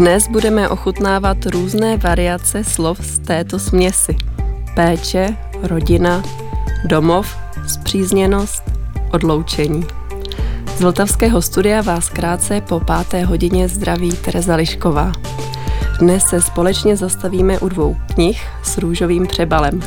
Dnes 0.00 0.28
budeme 0.28 0.68
ochutnávat 0.68 1.46
různé 1.46 1.96
variace 1.96 2.64
slov 2.64 2.98
z 3.00 3.18
této 3.18 3.58
směsi. 3.58 4.16
Péče, 4.74 5.36
rodina, 5.62 6.22
domov, 6.84 7.36
zpřízněnost, 7.66 8.62
odloučení. 9.12 9.86
Z 10.76 10.80
Vltavského 10.80 11.42
studia 11.42 11.82
vás 11.82 12.08
krátce 12.08 12.60
po 12.60 12.80
páté 12.80 13.24
hodině 13.24 13.68
zdraví 13.68 14.12
Tereza 14.12 14.56
Lišková. 14.56 15.12
Dnes 15.98 16.24
se 16.24 16.40
společně 16.40 16.96
zastavíme 16.96 17.58
u 17.58 17.68
dvou 17.68 17.96
knih 18.14 18.42
s 18.62 18.78
růžovým 18.78 19.26
přebalem. 19.26 19.80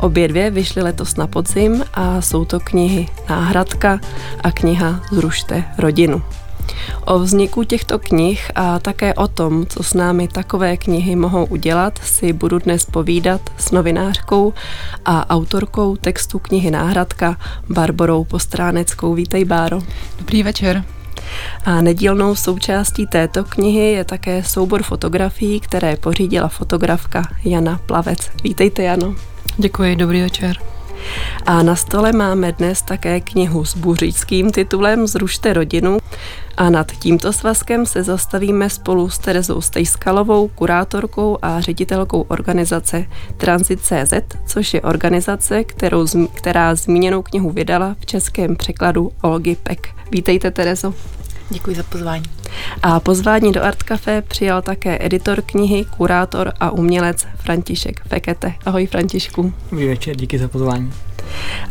Obě 0.00 0.28
dvě 0.28 0.50
vyšly 0.50 0.82
letos 0.82 1.16
na 1.16 1.26
podzim 1.26 1.84
a 1.94 2.20
jsou 2.20 2.44
to 2.44 2.60
knihy 2.60 3.08
Náhradka 3.28 4.00
a 4.42 4.52
kniha 4.52 5.00
Zrušte 5.12 5.64
rodinu. 5.78 6.22
O 7.04 7.18
vzniku 7.18 7.64
těchto 7.64 7.98
knih 7.98 8.50
a 8.54 8.78
také 8.78 9.14
o 9.14 9.28
tom, 9.28 9.66
co 9.66 9.82
s 9.82 9.94
námi 9.94 10.28
takové 10.28 10.76
knihy 10.76 11.16
mohou 11.16 11.44
udělat, 11.44 11.98
si 12.04 12.32
budu 12.32 12.58
dnes 12.58 12.84
povídat 12.86 13.40
s 13.58 13.70
novinářkou 13.70 14.54
a 15.04 15.30
autorkou 15.30 15.96
textu 15.96 16.38
knihy 16.38 16.70
Náhradka 16.70 17.36
Barborou 17.68 18.24
Postráneckou. 18.24 19.14
Vítej, 19.14 19.44
Báro. 19.44 19.78
Dobrý 20.18 20.42
večer. 20.42 20.84
A 21.64 21.80
nedílnou 21.80 22.34
součástí 22.34 23.06
této 23.06 23.44
knihy 23.44 23.92
je 23.92 24.04
také 24.04 24.42
soubor 24.42 24.82
fotografií, 24.82 25.60
které 25.60 25.96
pořídila 25.96 26.48
fotografka 26.48 27.22
Jana 27.44 27.80
Plavec. 27.86 28.30
Vítejte, 28.44 28.82
Jano. 28.82 29.14
Děkuji, 29.56 29.96
dobrý 29.96 30.22
večer. 30.22 30.73
A 31.46 31.62
na 31.62 31.76
stole 31.76 32.12
máme 32.12 32.52
dnes 32.52 32.82
také 32.82 33.20
knihu 33.20 33.64
s 33.64 33.76
buřickým 33.76 34.50
titulem 34.50 35.06
Zrušte 35.06 35.52
rodinu. 35.52 35.98
A 36.56 36.70
nad 36.70 36.92
tímto 36.92 37.32
svazkem 37.32 37.86
se 37.86 38.02
zastavíme 38.02 38.70
spolu 38.70 39.10
s 39.10 39.18
Terezou 39.18 39.60
Stejskalovou, 39.60 40.48
kurátorkou 40.48 41.38
a 41.42 41.60
ředitelkou 41.60 42.20
organizace 42.20 43.06
Transit.cz, 43.36 44.12
což 44.46 44.74
je 44.74 44.80
organizace, 44.80 45.64
kterou, 45.64 46.06
která 46.34 46.74
zmíněnou 46.74 47.22
knihu 47.22 47.50
vydala 47.50 47.96
v 48.00 48.06
českém 48.06 48.56
překladu 48.56 49.12
Olgy 49.22 49.56
Pek. 49.62 49.88
Vítejte, 50.10 50.50
Terezo. 50.50 50.94
Děkuji 51.50 51.76
za 51.76 51.82
pozvání. 51.82 52.24
A 52.82 53.00
pozvání 53.00 53.52
do 53.52 53.64
Art 53.64 53.82
Café 53.82 54.22
přijal 54.22 54.62
také 54.62 54.98
editor 55.00 55.42
knihy, 55.42 55.84
kurátor 55.84 56.52
a 56.60 56.70
umělec 56.70 57.26
František 57.36 58.00
Fekete. 58.08 58.54
Ahoj 58.66 58.86
Františku. 58.86 59.52
Dobrý 59.70 59.88
večer, 59.88 60.16
díky 60.16 60.38
za 60.38 60.48
pozvání. 60.48 60.92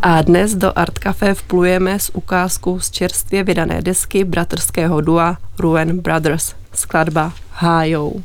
A 0.02 0.22
dnes 0.22 0.56
do 0.56 0.80
Art 0.80 1.00
Café 1.00 1.34
vplujeme 1.34 2.00
s 2.00 2.16
ukázkou 2.16 2.80
z 2.80 2.92
čerstvě 2.92 3.44
vydané 3.44 3.82
desky 3.82 4.24
bratrského 4.24 5.02
dua 5.02 5.38
Ruin 5.60 6.00
Brothers, 6.00 6.56
skladba 6.74 7.34
Hájou. 7.52 8.24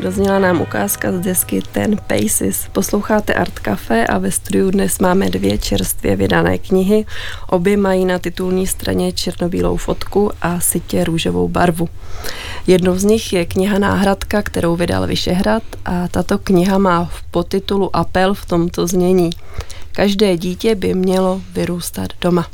Dozněla 0.00 0.38
nám 0.38 0.60
ukázka 0.60 1.12
z 1.12 1.20
desky 1.20 1.62
Ten 1.72 1.96
Paces. 2.06 2.66
Posloucháte 2.72 3.34
Art 3.34 3.58
Café 3.58 4.06
a 4.06 4.18
ve 4.18 4.30
studiu 4.30 4.70
dnes 4.70 4.98
máme 4.98 5.30
dvě 5.30 5.58
čerstvě 5.58 6.16
vydané 6.16 6.58
knihy. 6.58 7.06
Obě 7.48 7.76
mají 7.76 8.04
na 8.04 8.18
titulní 8.18 8.66
straně 8.66 9.12
černobílou 9.12 9.76
fotku 9.76 10.30
a 10.42 10.60
sitě 10.60 11.04
růžovou 11.04 11.48
barvu. 11.48 11.88
Jednou 12.66 12.96
z 12.96 13.04
nich 13.04 13.32
je 13.32 13.46
kniha 13.46 13.78
Náhradka, 13.78 14.42
kterou 14.42 14.76
vydal 14.76 15.06
Vyšehrad 15.06 15.62
a 15.84 16.08
tato 16.08 16.38
kniha 16.38 16.78
má 16.78 17.04
v 17.04 17.22
podtitulu 17.22 17.96
apel 17.96 18.34
v 18.34 18.46
tomto 18.46 18.86
znění. 18.86 19.30
Každé 19.92 20.36
dítě 20.36 20.74
by 20.74 20.94
mělo 20.94 21.40
vyrůstat 21.52 22.08
doma. 22.20 22.46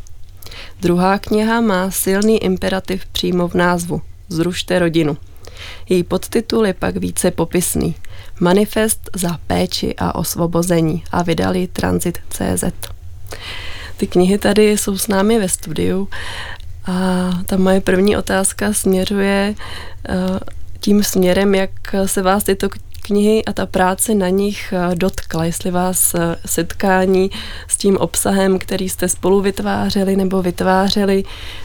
Druhá 0.81 1.19
kniha 1.19 1.61
má 1.61 1.91
silný 1.91 2.39
imperativ 2.45 3.07
přímo 3.07 3.49
v 3.49 3.55
názvu. 3.55 4.03
Zrušte 4.29 4.79
rodinu. 4.79 5.17
Její 5.89 6.03
podtitul 6.03 6.67
je 6.67 6.75
pak 6.75 6.97
více 6.97 7.31
popisný. 7.31 7.95
Manifest 8.41 9.11
za 9.17 9.39
péči 9.47 9.95
a 9.99 10.15
osvobození 10.15 11.05
a 11.13 11.23
vydali 11.23 11.67
Transit.cz. 11.67 12.65
Ty 13.97 14.07
knihy 14.07 14.39
tady 14.39 14.71
jsou 14.71 14.99
s 14.99 15.09
námi 15.09 15.39
ve 15.39 15.49
studiu 15.49 16.09
a 16.87 17.31
ta 17.47 17.57
moje 17.57 17.81
první 17.81 18.17
otázka 18.17 18.73
směřuje 18.73 19.55
eh, 20.09 20.15
tím 20.81 21.03
směrem, 21.03 21.55
jak 21.55 21.71
se 22.07 22.23
vás 22.23 22.45
tyto 22.45 22.69
knihy 23.07 23.45
a 23.45 23.53
ta 23.53 23.67
práce 23.67 24.15
na 24.15 24.29
nich 24.29 24.75
eh, 24.77 24.95
dotkla, 24.95 25.45
jestli 25.45 25.71
vás 25.71 26.15
eh, 26.15 26.37
setkání 26.47 27.31
s 27.69 27.77
tím 27.77 27.97
obsahem, 27.97 28.59
který 28.59 28.89
jste 28.89 29.09
spolu 29.09 29.41
vytvářeli 29.41 30.17
nebo 30.17 30.43
vytvářeli, 30.43 31.25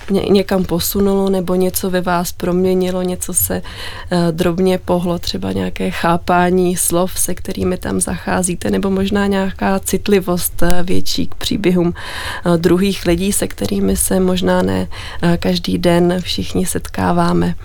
ně, 0.09 0.21
někam 0.21 0.65
posunulo 0.65 1.29
nebo 1.29 1.55
něco 1.55 1.89
ve 1.89 2.01
vás 2.01 2.31
proměnilo, 2.31 3.01
něco 3.01 3.33
se 3.33 3.61
uh, 3.61 4.17
drobně 4.31 4.77
pohlo, 4.77 5.19
třeba 5.19 5.51
nějaké 5.51 5.91
chápání 5.91 6.77
slov, 6.77 7.19
se 7.19 7.35
kterými 7.35 7.77
tam 7.77 8.01
zacházíte, 8.01 8.71
nebo 8.71 8.89
možná 8.89 9.27
nějaká 9.27 9.79
citlivost 9.79 10.63
větší 10.83 11.27
k 11.27 11.35
příběhům 11.35 11.87
uh, 11.87 12.57
druhých 12.57 13.05
lidí, 13.05 13.31
se 13.31 13.47
kterými 13.47 13.97
se 13.97 14.19
možná 14.19 14.61
ne 14.61 14.87
každý 15.39 15.77
den 15.77 16.21
všichni 16.21 16.65
setkáváme. 16.65 17.55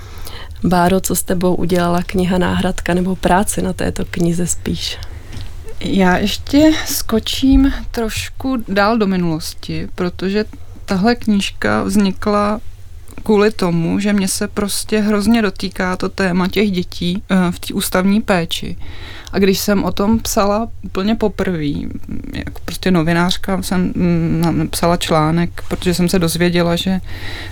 Báro, 0.67 1.01
co 1.01 1.17
s 1.17 1.23
tebou 1.23 1.55
udělala 1.55 2.03
kniha 2.03 2.39
Náhradka 2.39 2.95
nebo 2.95 3.17
práce 3.17 3.63
na 3.63 3.73
této 3.73 4.05
knize 4.05 4.47
spíš? 4.47 4.99
Já 5.81 6.17
ještě 6.17 6.73
skočím 6.87 7.73
trošku 7.91 8.57
dál 8.69 8.99
do 8.99 9.07
minulosti, 9.07 9.89
protože 9.95 10.45
tahle 10.85 11.15
knížka 11.15 11.83
vznikla 11.83 12.61
kvůli 13.23 13.51
tomu, 13.51 13.99
že 14.01 14.13
mě 14.13 14.29
se 14.29 14.49
prostě 14.49 15.01
hrozně 15.01 15.43
dotýká 15.43 15.97
to 15.97 16.09
téma 16.09 16.49
těch 16.49 16.71
dětí 16.71 17.23
eh, 17.31 17.53
v 17.53 17.61
té 17.61 17.75
ústavní 17.75 18.21
péči. 18.21 18.77
A 19.33 19.39
když 19.39 19.59
jsem 19.59 19.85
o 19.85 19.93
tom 19.93 20.19
psala 20.19 20.69
úplně 20.83 21.15
poprvé, 21.15 21.67
jako 22.33 22.61
prostě 22.65 22.91
novinářka, 22.91 23.63
jsem 23.63 23.93
mm, 23.97 24.69
psala 24.71 24.97
článek, 24.97 25.51
protože 25.69 25.95
jsem 25.95 26.09
se 26.09 26.19
dozvěděla, 26.19 26.77
že 26.77 27.01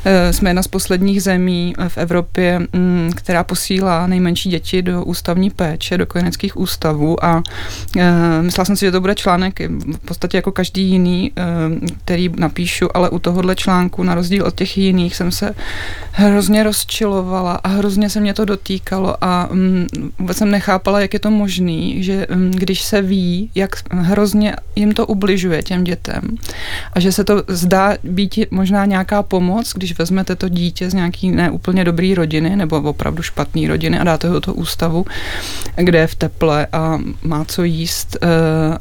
eh, 0.04 0.32
jsme 0.32 0.50
jedna 0.50 0.62
z 0.62 0.68
posledních 0.68 1.22
zemí 1.22 1.74
v 1.88 1.98
Evropě, 1.98 2.58
mm, 2.72 3.10
která 3.14 3.44
posílá 3.44 4.06
nejmenší 4.06 4.48
děti 4.48 4.82
do 4.82 5.04
ústavní 5.04 5.50
péče, 5.50 5.98
do 5.98 6.06
kojeneckých 6.06 6.56
ústavů. 6.56 7.24
A 7.24 7.42
eh, 7.96 8.42
myslela 8.42 8.64
jsem 8.64 8.76
si, 8.76 8.86
že 8.86 8.92
to 8.92 9.00
bude 9.00 9.14
článek 9.14 9.60
v 9.70 9.98
podstatě 10.04 10.36
jako 10.36 10.52
každý 10.52 10.82
jiný, 10.82 11.32
který 12.04 12.30
napíšu, 12.36 12.96
ale 12.96 13.10
u 13.10 13.18
tohohle 13.18 13.56
článku, 13.56 14.02
na 14.02 14.14
rozdíl 14.14 14.44
od 14.44 14.54
těch 14.54 14.78
jiných, 14.78 15.16
jsem 15.16 15.32
se 15.32 15.54
hrozně 16.12 16.62
rozčilovala 16.62 17.54
a 17.54 17.68
hrozně 17.68 18.10
se 18.10 18.20
mě 18.20 18.34
to 18.34 18.44
dotýkalo 18.44 19.24
a 19.24 19.48
mm, 19.52 19.86
vůbec 20.18 20.36
jsem 20.36 20.50
nechápala, 20.50 21.00
jak 21.00 21.12
je 21.12 21.20
to 21.20 21.30
možné 21.30 21.63
možný, 21.64 22.02
že 22.02 22.26
mm, 22.30 22.50
když 22.50 22.82
se 22.82 23.02
ví, 23.02 23.50
jak 23.54 23.70
hrozně 23.90 24.56
jim 24.76 24.92
to 24.92 25.06
ubližuje 25.06 25.62
těm 25.62 25.84
dětem 25.84 26.22
a 26.92 27.00
že 27.00 27.12
se 27.12 27.24
to 27.24 27.42
zdá 27.48 27.96
být 28.04 28.38
možná 28.50 28.84
nějaká 28.84 29.22
pomoc, 29.22 29.72
když 29.74 29.98
vezmete 29.98 30.36
to 30.36 30.48
dítě 30.48 30.90
z 30.90 30.94
nějaký 30.94 31.30
neúplně 31.30 31.84
dobrý 31.84 32.14
rodiny 32.14 32.56
nebo 32.56 32.76
opravdu 32.76 33.22
špatný 33.22 33.68
rodiny 33.68 33.98
a 33.98 34.04
dáte 34.04 34.28
ho 34.28 34.40
do 34.40 34.54
ústavu, 34.54 35.04
kde 35.76 35.98
je 35.98 36.06
v 36.06 36.14
teple 36.14 36.66
a 36.72 36.98
má 37.22 37.44
co 37.44 37.62
jíst 37.62 38.16
eh, 38.22 38.28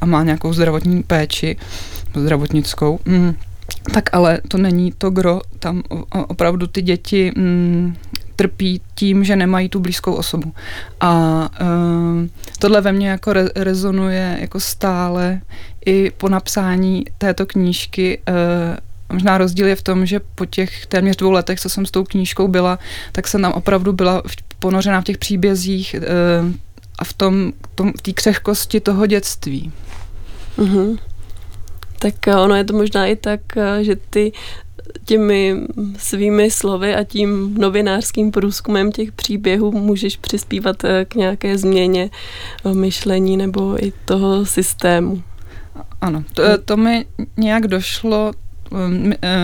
a 0.01 0.05
má 0.05 0.23
nějakou 0.23 0.53
zdravotní 0.53 1.03
péči, 1.03 1.57
zdravotnickou, 2.15 2.99
mm, 3.05 3.33
tak 3.93 4.09
ale 4.13 4.39
to 4.47 4.57
není 4.57 4.91
to 4.97 5.09
gro, 5.09 5.41
tam 5.59 5.83
opravdu 6.27 6.67
ty 6.67 6.81
děti 6.81 7.31
mm, 7.35 7.95
trpí 8.35 8.81
tím, 8.95 9.23
že 9.23 9.35
nemají 9.35 9.69
tu 9.69 9.79
blízkou 9.79 10.13
osobu. 10.13 10.53
A 10.99 11.11
uh, 11.61 12.27
tohle 12.59 12.81
ve 12.81 12.91
mně 12.91 13.09
jako 13.09 13.33
re- 13.33 13.49
rezonuje 13.55 14.37
jako 14.41 14.59
stále 14.59 15.41
i 15.85 16.11
po 16.17 16.29
napsání 16.29 17.05
této 17.17 17.45
knížky. 17.45 18.19
Uh, 18.29 18.77
Možná 19.11 19.37
rozdíl 19.37 19.67
je 19.67 19.75
v 19.75 19.81
tom, 19.81 20.05
že 20.05 20.19
po 20.35 20.45
těch 20.45 20.85
téměř 20.85 21.15
dvou 21.15 21.31
letech, 21.31 21.59
co 21.59 21.69
jsem 21.69 21.85
s 21.85 21.91
tou 21.91 22.03
knížkou 22.03 22.47
byla, 22.47 22.79
tak 23.11 23.27
jsem 23.27 23.41
tam 23.41 23.51
opravdu 23.51 23.93
byla 23.93 24.23
ponořená 24.59 25.01
v 25.01 25.03
těch 25.03 25.17
příbězích 25.17 25.95
uh, 25.99 26.51
a 26.99 27.03
v 27.03 27.13
tom, 27.13 27.53
tom, 27.75 27.93
v 28.07 28.13
křehkosti 28.13 28.79
toho 28.79 29.05
dětství. 29.05 29.71
Mm-hmm. 30.57 30.97
Tak 31.99 32.15
ono 32.43 32.55
je 32.55 32.63
to 32.63 32.73
možná 32.73 33.07
i 33.07 33.15
tak, 33.15 33.41
že 33.81 33.95
ty 33.95 34.31
těmi 35.05 35.61
svými 35.97 36.51
slovy 36.51 36.95
a 36.95 37.03
tím 37.03 37.53
novinářským 37.57 38.31
průzkumem 38.31 38.91
těch 38.91 39.11
příběhů 39.11 39.71
můžeš 39.71 40.17
přispívat 40.17 40.83
eh, 40.83 41.05
k 41.05 41.15
nějaké 41.15 41.57
změně 41.57 42.09
eh, 42.65 42.73
myšlení 42.73 43.37
nebo 43.37 43.85
i 43.85 43.93
toho 44.05 44.45
systému. 44.45 45.23
Ano, 46.01 46.23
to, 46.33 46.43
to 46.65 46.77
mi 46.77 47.05
nějak 47.37 47.67
došlo 47.67 48.31
eh, 48.35 48.52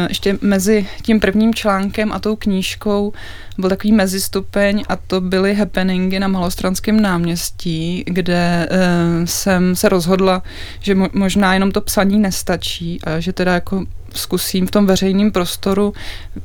ještě 0.10 0.38
mezi 0.42 0.88
tím 1.02 1.20
prvním 1.20 1.54
článkem 1.54 2.12
a 2.12 2.20
tou 2.20 2.36
knížkou 2.36 3.14
byl 3.58 3.70
takový 3.70 3.92
mezistupeň 3.92 4.84
a 4.90 4.96
to 4.96 5.22
byly 5.22 5.56
happeningy 5.56 6.20
na 6.20 6.28
Malostranském 6.28 7.00
náměstí, 7.00 8.04
kde 8.08 8.70
uh, 8.72 9.26
jsem 9.26 9.76
se 9.76 9.90
rozhodla, 9.90 10.44
že 10.80 10.96
mo- 10.96 11.10
možná 11.14 11.54
jenom 11.54 11.72
to 11.72 11.82
psaní 11.82 12.20
nestačí 12.20 13.00
a 13.04 13.20
že 13.20 13.34
teda 13.34 13.54
jako 13.54 13.86
zkusím 14.14 14.68
v 14.68 14.72
tom 14.72 14.86
veřejném 14.86 15.32
prostoru 15.32 15.94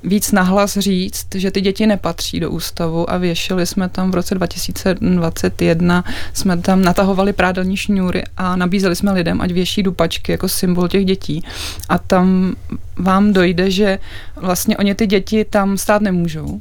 víc 0.05 0.33
nahlas 0.33 0.79
říct, 0.79 1.27
že 1.35 1.51
ty 1.51 1.61
děti 1.61 1.87
nepatří 1.87 2.41
do 2.41 2.51
ústavu 2.51 3.11
a 3.11 3.19
věšili 3.19 3.67
jsme 3.67 3.89
tam 3.89 4.11
v 4.11 4.15
roce 4.15 4.35
2021, 4.35 6.05
jsme 6.33 6.57
tam 6.57 6.83
natahovali 6.83 7.33
prádelní 7.33 7.77
šňůry 7.77 8.23
a 8.37 8.57
nabízeli 8.57 8.97
jsme 8.97 9.13
lidem, 9.13 9.41
ať 9.41 9.51
věší 9.51 9.83
dupačky 9.83 10.33
jako 10.33 10.49
symbol 10.49 10.89
těch 10.89 11.05
dětí. 11.05 11.45
A 11.89 11.99
tam 11.99 12.55
vám 12.97 13.33
dojde, 13.33 13.71
že 13.71 13.99
vlastně 14.37 14.77
oni 14.77 14.95
ty 14.95 15.07
děti 15.07 15.45
tam 15.45 15.79
stát 15.79 16.03
nemůžou, 16.03 16.61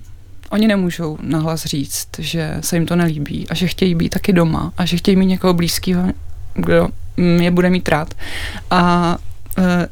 oni 0.49 0.67
nemůžou 0.67 1.17
nahlas 1.21 1.65
říct, 1.65 2.07
že 2.19 2.57
se 2.61 2.75
jim 2.75 2.85
to 2.85 2.95
nelíbí 2.95 3.49
a 3.49 3.53
že 3.53 3.67
chtějí 3.67 3.95
být 3.95 4.09
taky 4.09 4.33
doma 4.33 4.73
a 4.77 4.85
že 4.85 4.97
chtějí 4.97 5.17
mít 5.17 5.25
někoho 5.25 5.53
blízkého, 5.53 6.03
kdo 6.55 6.87
je 7.17 7.51
bude 7.51 7.69
mít 7.69 7.89
rád. 7.89 8.13
A 8.71 9.17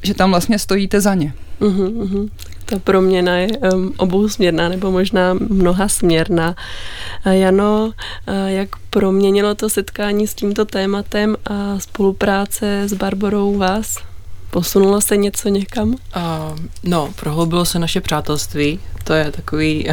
že 0.03 0.13
tam 0.13 0.29
vlastně 0.29 0.59
stojíte 0.59 1.01
za 1.01 1.13
ně. 1.13 1.33
Uh-huh, 1.61 1.93
uh-huh. 1.93 2.29
Ta 2.65 2.79
proměna 2.79 3.37
je 3.37 3.47
um, 3.57 3.93
obousměrná 3.97 4.69
nebo 4.69 4.91
možná 4.91 5.33
mnoha 5.33 5.87
směrná. 5.87 6.55
Uh, 7.25 7.31
Jano, 7.31 7.85
uh, 7.85 7.93
jak 8.47 8.69
proměnilo 8.89 9.55
to 9.55 9.69
setkání 9.69 10.27
s 10.27 10.33
tímto 10.33 10.65
tématem 10.65 11.37
a 11.45 11.79
spolupráce 11.79 12.83
s 12.87 12.93
Barborou 12.93 13.57
vás? 13.57 13.97
Posunulo 14.49 15.01
se 15.01 15.17
něco 15.17 15.49
někam? 15.49 15.89
Uh, 15.89 15.95
no, 16.83 17.13
prohloubilo 17.15 17.65
se 17.65 17.79
naše 17.79 18.01
přátelství. 18.01 18.79
To 19.03 19.13
je 19.13 19.31
takový, 19.31 19.87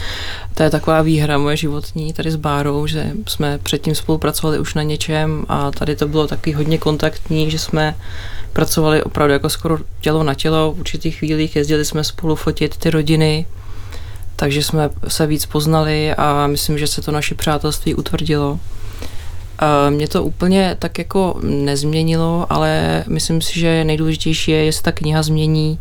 to 0.54 0.62
je 0.62 0.70
taková 0.70 1.02
výhra 1.02 1.38
moje 1.38 1.56
životní 1.56 2.12
tady 2.12 2.30
s 2.30 2.36
Bárou, 2.36 2.86
že 2.86 3.12
jsme 3.28 3.58
předtím 3.58 3.94
spolupracovali 3.94 4.58
už 4.58 4.74
na 4.74 4.82
něčem 4.82 5.44
a 5.48 5.70
tady 5.70 5.96
to 5.96 6.08
bylo 6.08 6.26
taky 6.26 6.52
hodně 6.52 6.78
kontaktní, 6.78 7.50
že 7.50 7.58
jsme 7.58 7.96
pracovali 8.52 9.02
opravdu 9.02 9.32
jako 9.32 9.48
skoro 9.48 9.78
tělo 10.00 10.22
na 10.22 10.34
tělo. 10.34 10.72
V 10.72 10.80
určitých 10.80 11.16
chvílích 11.16 11.56
jezdili 11.56 11.84
jsme 11.84 12.04
spolu 12.04 12.36
fotit 12.36 12.76
ty 12.76 12.90
rodiny, 12.90 13.46
takže 14.36 14.62
jsme 14.62 14.90
se 15.08 15.26
víc 15.26 15.46
poznali 15.46 16.14
a 16.14 16.46
myslím, 16.46 16.78
že 16.78 16.86
se 16.86 17.02
to 17.02 17.12
naše 17.12 17.34
přátelství 17.34 17.94
utvrdilo. 17.94 18.60
Mě 19.90 20.08
to 20.08 20.24
úplně 20.24 20.76
tak 20.78 20.98
jako 20.98 21.40
nezměnilo, 21.42 22.46
ale 22.50 23.04
myslím 23.08 23.42
si, 23.42 23.60
že 23.60 23.84
nejdůležitější 23.84 24.50
je, 24.50 24.64
jestli 24.64 24.82
ta 24.82 24.92
kniha 24.92 25.22
změní 25.22 25.78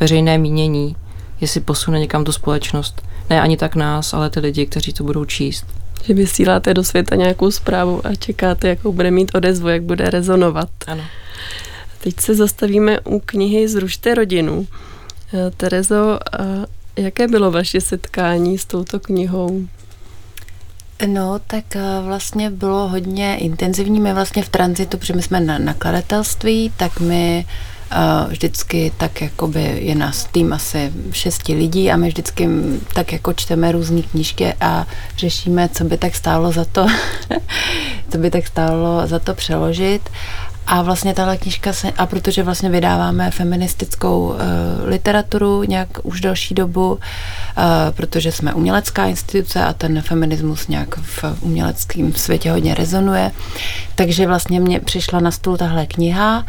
veřejné 0.00 0.38
mínění, 0.38 0.96
jestli 1.40 1.60
posune 1.60 2.00
někam 2.00 2.24
tu 2.24 2.32
společnost. 2.32 3.02
Ne 3.30 3.40
ani 3.40 3.56
tak 3.56 3.74
nás, 3.74 4.14
ale 4.14 4.30
ty 4.30 4.40
lidi, 4.40 4.66
kteří 4.66 4.92
to 4.92 5.04
budou 5.04 5.24
číst. 5.24 5.66
Že 6.04 6.14
vysíláte 6.14 6.74
do 6.74 6.84
světa 6.84 7.16
nějakou 7.16 7.50
zprávu 7.50 8.06
a 8.06 8.14
čekáte, 8.14 8.68
jakou 8.68 8.92
bude 8.92 9.10
mít 9.10 9.30
odezvu, 9.34 9.68
jak 9.68 9.82
bude 9.82 10.10
rezonovat. 10.10 10.68
Ano. 10.86 11.02
Teď 12.04 12.20
se 12.20 12.34
zastavíme 12.34 13.00
u 13.00 13.20
knihy 13.20 13.68
Zrušte 13.68 14.14
rodinu. 14.14 14.66
Eh, 15.34 15.50
Terezo, 15.56 16.18
jaké 16.96 17.28
bylo 17.28 17.50
vaše 17.50 17.80
setkání 17.80 18.58
s 18.58 18.64
touto 18.64 19.00
knihou? 19.00 19.62
No, 21.06 21.40
tak 21.46 21.76
eh, 21.76 21.80
vlastně 22.04 22.50
bylo 22.50 22.88
hodně 22.88 23.36
intenzivní. 23.36 24.00
My 24.00 24.14
vlastně 24.14 24.42
v 24.42 24.48
tranzitu, 24.48 24.98
protože 24.98 25.14
my 25.14 25.22
jsme 25.22 25.40
na 25.40 25.58
nakladatelství, 25.58 26.72
tak 26.76 27.00
my 27.00 27.46
uh, 27.92 28.30
vždycky 28.30 28.92
tak 28.96 29.20
jakoby 29.20 29.78
je 29.80 29.94
nás 29.94 30.24
tým 30.24 30.52
asi 30.52 30.92
šesti 31.12 31.54
lidí 31.54 31.90
a 31.90 31.96
my 31.96 32.08
vždycky 32.08 32.48
tak 32.94 33.12
jako 33.12 33.32
čteme 33.32 33.72
různé 33.72 34.02
knížky 34.02 34.54
a 34.60 34.86
řešíme, 35.16 35.68
co 35.68 35.84
by 35.84 35.98
tak 35.98 36.14
stálo 36.14 36.52
za 36.52 36.64
to, 36.64 36.86
co 38.10 38.18
by 38.18 38.30
tak 38.30 38.46
stálo 38.46 39.06
za 39.06 39.18
to 39.18 39.34
přeložit. 39.34 40.10
A 40.66 40.82
vlastně 40.82 41.14
tahle 41.14 41.36
knižka 41.36 41.72
se, 41.72 41.90
a 41.90 42.06
protože 42.06 42.42
vlastně 42.42 42.70
vydáváme 42.70 43.30
feministickou 43.30 44.26
uh, 44.26 44.36
literaturu 44.84 45.62
nějak 45.62 45.88
už 46.02 46.20
další 46.20 46.54
dobu, 46.54 46.92
uh, 46.92 47.00
protože 47.90 48.32
jsme 48.32 48.54
umělecká 48.54 49.06
instituce 49.06 49.64
a 49.64 49.72
ten 49.72 50.02
feminismus 50.02 50.68
nějak 50.68 50.96
v 50.96 51.24
uměleckém 51.40 52.12
světě 52.12 52.50
hodně 52.50 52.74
rezonuje, 52.74 53.30
takže 53.94 54.26
vlastně 54.26 54.60
mě 54.60 54.80
přišla 54.80 55.20
na 55.20 55.30
stůl 55.30 55.56
tahle 55.56 55.86
kniha 55.86 56.44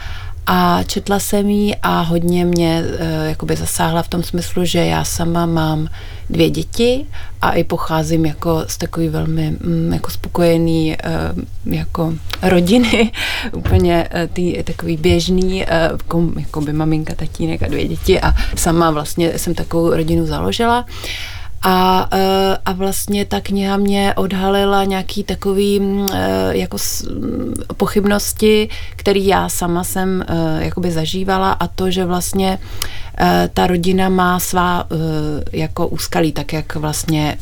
a 0.46 0.84
četla 0.84 1.20
jsem 1.20 1.50
ji 1.50 1.76
a 1.76 2.02
hodně 2.02 2.46
mě 2.46 2.84
uh, 2.84 3.28
jakoby 3.30 3.56
zasáhla 3.56 4.04
v 4.04 4.08
tom 4.08 4.24
smyslu, 4.24 4.66
že 4.66 4.86
já 4.86 5.04
sama 5.04 5.46
mám 5.46 5.88
dvě 6.30 6.50
děti 6.50 7.06
a 7.42 7.52
i 7.52 7.64
pocházím 7.64 8.26
jako 8.26 8.64
z 8.68 8.78
takový 8.78 9.10
velmi 9.10 9.52
mm, 9.52 9.94
jako 9.94 10.12
spokojený 10.12 10.98
uh, 11.66 11.74
jako 11.74 12.14
rodiny, 12.42 13.12
úplně 13.54 14.10
uh, 14.14 14.34
tý, 14.34 14.64
takový 14.64 14.98
běžný, 14.98 15.66
kom, 16.08 16.34
jako 16.40 16.62
by 16.62 16.74
maminka, 16.74 17.16
tatínek 17.16 17.64
a 17.64 17.68
dvě 17.68 17.88
děti 17.88 18.22
a 18.22 18.34
sama 18.56 18.92
vlastně 18.92 19.40
jsem 19.40 19.56
takovou 19.56 19.90
rodinu 19.90 20.26
založila. 20.26 20.86
A, 21.68 22.10
eh, 22.14 22.58
a 22.66 22.72
vlastně 22.74 23.26
ta 23.26 23.42
kniha 23.42 23.78
mě 23.78 24.14
odhalila 24.16 24.84
nějaký 24.84 25.24
takový 25.24 25.80
mm, 25.80 26.08
eh, 26.14 26.58
jako 26.58 26.78
mm, 27.10 27.54
pochybnosti, 27.78 28.70
který 28.96 29.28
já 29.28 29.50
sama 29.50 29.84
jsem 29.84 30.26
eh, 30.28 30.66
jakoby 30.66 30.92
zažívala 30.92 31.52
a 31.52 31.68
to, 31.68 31.92
že 31.92 32.06
vlastně 32.06 32.60
ta 33.54 33.68
rodina 33.68 34.10
má 34.10 34.40
svá 34.40 34.88
jako 35.52 35.88
úskalí, 35.88 36.32
tak 36.32 36.54
jak 36.54 36.76
vlastně 36.76 37.38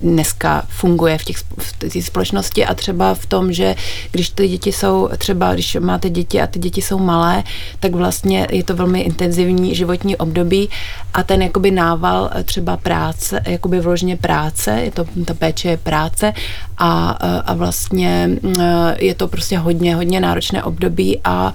dneska 0.00 0.62
funguje 0.68 1.18
v 1.18 1.24
těch 1.24 1.36
v 1.58 1.72
té 1.72 2.02
společnosti 2.02 2.66
a 2.66 2.74
třeba 2.74 3.14
v 3.14 3.26
tom, 3.26 3.52
že 3.52 3.74
když 4.10 4.28
ty 4.28 4.48
děti 4.48 4.72
jsou, 4.72 5.08
třeba 5.18 5.54
když 5.54 5.76
máte 5.80 6.10
děti 6.10 6.40
a 6.40 6.46
ty 6.46 6.58
děti 6.58 6.82
jsou 6.82 6.98
malé, 6.98 7.42
tak 7.80 7.94
vlastně 7.94 8.46
je 8.50 8.64
to 8.64 8.76
velmi 8.76 9.00
intenzivní 9.00 9.74
životní 9.74 10.16
období 10.16 10.68
a 11.14 11.22
ten 11.22 11.42
jakoby 11.42 11.70
nával 11.70 12.30
třeba 12.44 12.76
práce, 12.76 13.40
jakoby 13.46 13.80
vložně 13.80 14.16
práce, 14.16 14.70
je 14.70 14.90
to, 14.90 15.04
ta 15.24 15.34
péče 15.34 15.68
je 15.68 15.76
práce 15.76 16.32
a, 16.78 17.10
a 17.46 17.54
vlastně 17.54 18.30
je 18.98 19.14
to 19.14 19.28
prostě 19.28 19.58
hodně, 19.58 19.96
hodně 19.96 20.20
náročné 20.20 20.62
období 20.62 21.20
a, 21.24 21.54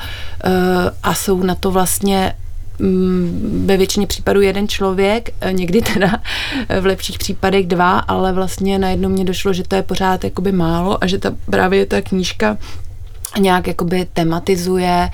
a 1.04 1.14
jsou 1.14 1.44
na 1.44 1.56
to 1.56 1.72
vlastně 1.72 2.34
Mm, 2.34 2.51
ve 3.66 3.78
většině 3.78 4.08
případů 4.08 4.42
jeden 4.42 4.68
člověk, 4.68 5.30
eh, 5.42 5.54
někdy 5.54 5.82
teda 5.82 6.22
eh, 6.70 6.82
v 6.82 6.86
lepších 6.86 7.18
případech 7.18 7.68
dva, 7.68 8.00
ale 8.00 8.34
vlastně 8.34 8.80
najednou 8.80 9.10
mě 9.10 9.26
došlo, 9.26 9.54
že 9.54 9.64
to 9.64 9.76
je 9.76 9.82
pořád 9.84 10.24
jakoby 10.24 10.52
málo 10.52 11.04
a 11.04 11.08
že 11.08 11.18
ta 11.18 11.32
právě 11.46 11.86
ta 11.86 12.02
knížka 12.02 12.58
nějak 13.40 13.68
jakoby 13.68 14.08
tematizuje 14.14 15.10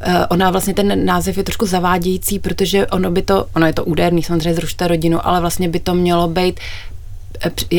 eh, 0.00 0.26
ona 0.26 0.50
vlastně 0.50 0.74
ten 0.74 1.04
název 1.06 1.36
je 1.36 1.44
trošku 1.44 1.66
zavádějící, 1.66 2.38
protože 2.38 2.86
ono 2.86 3.10
by 3.10 3.22
to, 3.22 3.46
ono 3.56 3.66
je 3.66 3.72
to 3.72 3.84
úderný, 3.84 4.22
samozřejmě 4.22 4.54
zrušte 4.54 4.88
rodinu, 4.88 5.26
ale 5.26 5.40
vlastně 5.40 5.68
by 5.68 5.80
to 5.80 5.94
mělo 5.94 6.28
být 6.28 6.60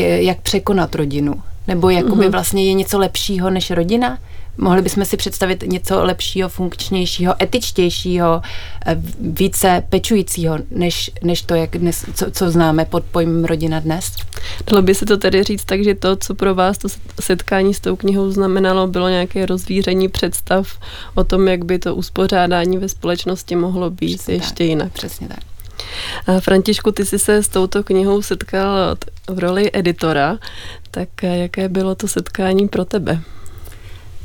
jak 0.02 0.40
překonat 0.40 0.94
rodinu. 0.94 1.34
Nebo 1.68 1.90
jakoby 1.90 2.26
mm-hmm. 2.26 2.30
vlastně 2.30 2.64
je 2.64 2.72
něco 2.72 2.98
lepšího 2.98 3.50
než 3.50 3.70
rodina. 3.70 4.18
Mohli 4.58 4.82
bychom 4.82 5.04
si 5.04 5.16
představit 5.16 5.64
něco 5.66 6.04
lepšího, 6.04 6.48
funkčnějšího, 6.48 7.42
etičtějšího, 7.42 8.42
eh, 8.86 8.96
více 9.20 9.82
pečujícího, 9.88 10.58
než, 10.70 11.10
než 11.22 11.42
to, 11.42 11.54
jak 11.54 11.78
dnes, 11.78 12.04
co, 12.14 12.30
co 12.30 12.50
známe 12.50 12.84
pod 12.84 13.04
pojmem 13.04 13.44
rodina 13.44 13.80
dnes? 13.80 14.12
Dalo 14.70 14.82
by 14.82 14.94
se 14.94 15.06
to 15.06 15.16
tedy 15.16 15.42
říct 15.42 15.64
tak, 15.64 15.84
že 15.84 15.94
to, 15.94 16.16
co 16.16 16.34
pro 16.34 16.54
vás 16.54 16.78
to 16.78 16.88
setkání 17.20 17.74
s 17.74 17.80
tou 17.80 17.96
knihou 17.96 18.30
znamenalo, 18.30 18.86
bylo 18.86 19.08
nějaké 19.08 19.46
rozvíření 19.46 20.08
představ 20.08 20.78
o 21.14 21.24
tom, 21.24 21.48
jak 21.48 21.64
by 21.64 21.78
to 21.78 21.94
uspořádání 21.94 22.78
ve 22.78 22.88
společnosti 22.88 23.56
mohlo 23.56 23.90
být 23.90 24.16
Přesně 24.16 24.34
ještě 24.34 24.54
tak. 24.54 24.66
jinak. 24.66 24.92
Přesně 24.92 25.28
tak. 25.28 25.38
A 26.26 26.40
Františku, 26.40 26.92
ty 26.92 27.04
jsi 27.04 27.18
se 27.18 27.42
s 27.42 27.48
touto 27.48 27.82
knihou 27.82 28.22
setkal 28.22 28.96
v 29.28 29.38
roli 29.38 29.70
editora, 29.72 30.38
tak 30.90 31.24
eh, 31.24 31.38
jaké 31.38 31.68
bylo 31.68 31.94
to 31.94 32.08
setkání 32.08 32.68
pro 32.68 32.84
tebe? 32.84 33.20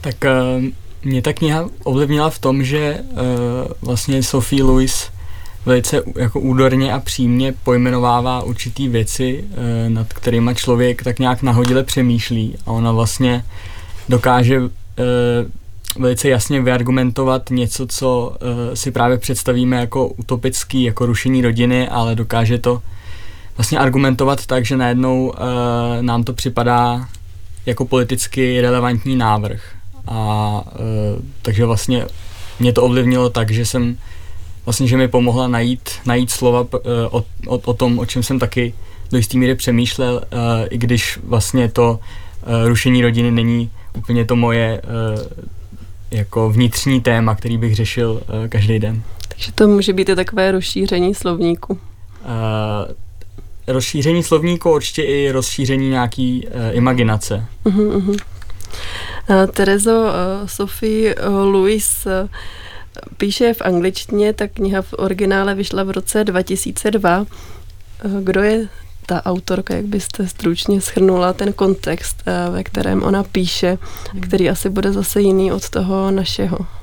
Tak 0.01 0.15
uh, 0.25 0.63
mě 1.03 1.21
ta 1.21 1.33
kniha 1.33 1.69
ovlivnila 1.83 2.29
v 2.29 2.39
tom, 2.39 2.63
že 2.63 2.97
uh, 3.11 3.17
vlastně 3.81 4.23
Sophie 4.23 4.63
Lewis 4.63 5.09
velice 5.65 6.03
jako 6.15 6.39
údorně 6.39 6.93
a 6.93 6.99
přímě 6.99 7.53
pojmenovává 7.63 8.43
určitý 8.43 8.87
věci, 8.87 9.43
uh, 9.43 9.93
nad 9.93 10.13
kterými 10.13 10.55
člověk 10.55 11.03
tak 11.03 11.19
nějak 11.19 11.41
nahodile 11.41 11.83
přemýšlí 11.83 12.55
a 12.65 12.71
ona 12.71 12.91
vlastně 12.91 13.45
dokáže 14.09 14.59
uh, 14.59 14.69
velice 15.99 16.29
jasně 16.29 16.61
vyargumentovat 16.61 17.49
něco, 17.49 17.87
co 17.87 18.37
uh, 18.41 18.73
si 18.73 18.91
právě 18.91 19.17
představíme 19.17 19.77
jako 19.79 20.07
utopický, 20.07 20.83
jako 20.83 21.05
rušení 21.05 21.41
rodiny, 21.41 21.89
ale 21.89 22.15
dokáže 22.15 22.57
to 22.57 22.81
vlastně 23.57 23.79
argumentovat 23.79 24.45
tak, 24.45 24.65
že 24.65 24.77
najednou 24.77 25.27
uh, 25.27 25.35
nám 26.01 26.23
to 26.23 26.33
připadá 26.33 27.07
jako 27.65 27.85
politicky 27.85 28.61
relevantní 28.61 29.15
návrh. 29.15 29.78
A 30.09 30.63
e, 30.75 31.21
takže 31.41 31.65
vlastně 31.65 32.05
mě 32.59 32.73
to 32.73 32.83
ovlivnilo 32.83 33.29
tak, 33.29 33.51
že 33.51 33.65
jsem 33.65 33.97
vlastně, 34.65 34.87
že 34.87 34.97
mi 34.97 35.07
pomohla 35.07 35.47
najít, 35.47 35.89
najít 36.05 36.31
slova 36.31 36.67
o, 37.09 37.23
o, 37.47 37.57
o 37.57 37.73
tom, 37.73 37.99
o 37.99 38.05
čem 38.05 38.23
jsem 38.23 38.39
taky 38.39 38.73
do 39.11 39.17
jisté 39.17 39.37
míry 39.37 39.55
přemýšlel, 39.55 40.21
i 40.69 40.77
když 40.77 41.19
vlastně 41.23 41.69
to 41.69 41.99
rušení 42.65 43.01
rodiny 43.01 43.31
není 43.31 43.71
úplně 43.97 44.25
to 44.25 44.35
moje 44.35 44.81
jako 46.11 46.49
vnitřní 46.49 47.01
téma, 47.01 47.35
který 47.35 47.57
bych 47.57 47.75
řešil 47.75 48.21
každý 48.49 48.79
den. 48.79 49.03
Takže 49.27 49.51
to 49.51 49.67
může 49.67 49.93
být 49.93 50.09
i 50.09 50.15
takové 50.15 50.51
rozšíření 50.51 51.15
slovníku. 51.15 51.73
Uh, 51.73 51.79
rozšíření 53.67 54.23
slovníku, 54.23 54.71
určitě 54.71 55.03
i 55.03 55.31
rozšíření 55.31 55.89
nějaký 55.89 56.47
uh, 56.47 56.53
imaginace. 56.71 57.45
Uh-huh, 57.65 57.97
uh-huh. 57.97 58.17
Uh, 59.29 59.47
Terezo, 59.47 59.91
uh, 59.91 60.47
Sophie 60.47 61.15
uh, 61.15 61.33
Louis 61.33 62.07
píše 63.17 63.53
v 63.53 63.61
angličtině, 63.61 64.33
ta 64.33 64.47
kniha 64.47 64.81
v 64.81 64.93
originále 64.97 65.55
vyšla 65.55 65.83
v 65.83 65.89
roce 65.91 66.23
2002. 66.23 67.19
Uh, 67.19 67.25
kdo 68.21 68.41
je 68.43 68.67
ta 69.05 69.25
autorka, 69.25 69.75
jak 69.75 69.85
byste 69.85 70.27
stručně 70.27 70.81
schrnula 70.81 71.33
ten 71.33 71.53
kontext, 71.53 72.23
ve 72.51 72.63
kterém 72.63 73.03
ona 73.03 73.23
píše, 73.23 73.77
který 74.21 74.49
asi 74.49 74.69
bude 74.69 74.91
zase 74.91 75.21
jiný 75.21 75.51
od 75.51 75.69
toho 75.69 76.11
našeho? 76.11 76.78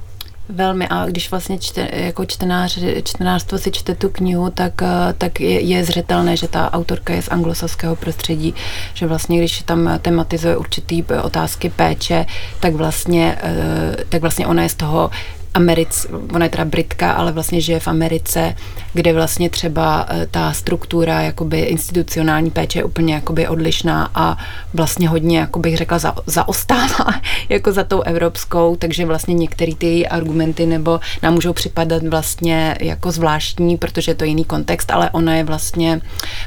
Velmi 0.48 0.88
a 0.88 1.06
když 1.06 1.30
vlastně 1.30 1.58
čte, 1.58 1.88
jako 1.92 2.24
čtenář, 2.24 2.78
čtenářstvo 3.04 3.58
si 3.58 3.70
čte 3.70 3.94
tu 3.94 4.08
knihu, 4.08 4.50
tak, 4.50 4.82
eh, 4.82 5.14
tak 5.18 5.40
je, 5.40 5.60
je 5.60 5.84
zřetelné, 5.84 6.36
že 6.36 6.48
ta 6.48 6.72
autorka 6.72 7.12
je 7.12 7.22
z 7.22 7.28
anglosaského 7.28 7.96
prostředí, 7.96 8.54
že 8.94 9.06
vlastně 9.06 9.38
když 9.38 9.62
tam 9.62 9.90
tematizuje 10.02 10.56
určitý 10.56 11.04
otázky 11.22 11.70
péče, 11.70 12.26
tak 12.60 12.74
vlastně, 12.74 13.38
eh, 13.42 14.04
tak 14.08 14.20
vlastně 14.20 14.46
ona 14.46 14.62
je 14.62 14.68
z 14.68 14.74
toho 14.74 15.10
Americ, 15.56 16.06
ona 16.32 16.44
je 16.44 16.50
teda 16.50 16.64
Britka, 16.64 17.12
ale 17.12 17.32
vlastně 17.32 17.60
žije 17.60 17.80
v 17.80 17.88
Americe, 17.88 18.54
kde 18.92 19.12
vlastně 19.12 19.50
třeba 19.50 20.06
eh, 20.08 20.26
ta 20.30 20.52
struktura 20.52 21.20
jakoby 21.20 21.60
institucionální 21.60 22.50
péče 22.50 22.78
je 22.78 22.84
úplně 22.84 23.14
jakoby 23.14 23.48
odlišná 23.48 24.10
a 24.14 24.36
vlastně 24.74 25.08
hodně, 25.08 25.38
jako 25.38 25.58
bych 25.58 25.76
řekla, 25.76 25.98
za, 25.98 26.14
zaostává 26.26 27.20
jako 27.48 27.72
za 27.72 27.84
tou 27.84 28.02
evropskou, 28.02 28.76
takže 28.76 29.06
vlastně 29.06 29.34
některé 29.34 29.74
ty 29.74 29.86
její 29.86 30.08
argumenty 30.08 30.66
nebo 30.66 31.00
nám 31.22 31.34
můžou 31.34 31.52
připadat 31.52 32.02
vlastně 32.02 32.76
jako 32.80 33.12
zvláštní, 33.12 33.76
protože 33.76 34.10
je 34.10 34.14
to 34.14 34.24
jiný 34.24 34.44
kontext, 34.44 34.90
ale 34.90 35.10
ona 35.10 35.36
je 35.36 35.44
vlastně 35.44 36.00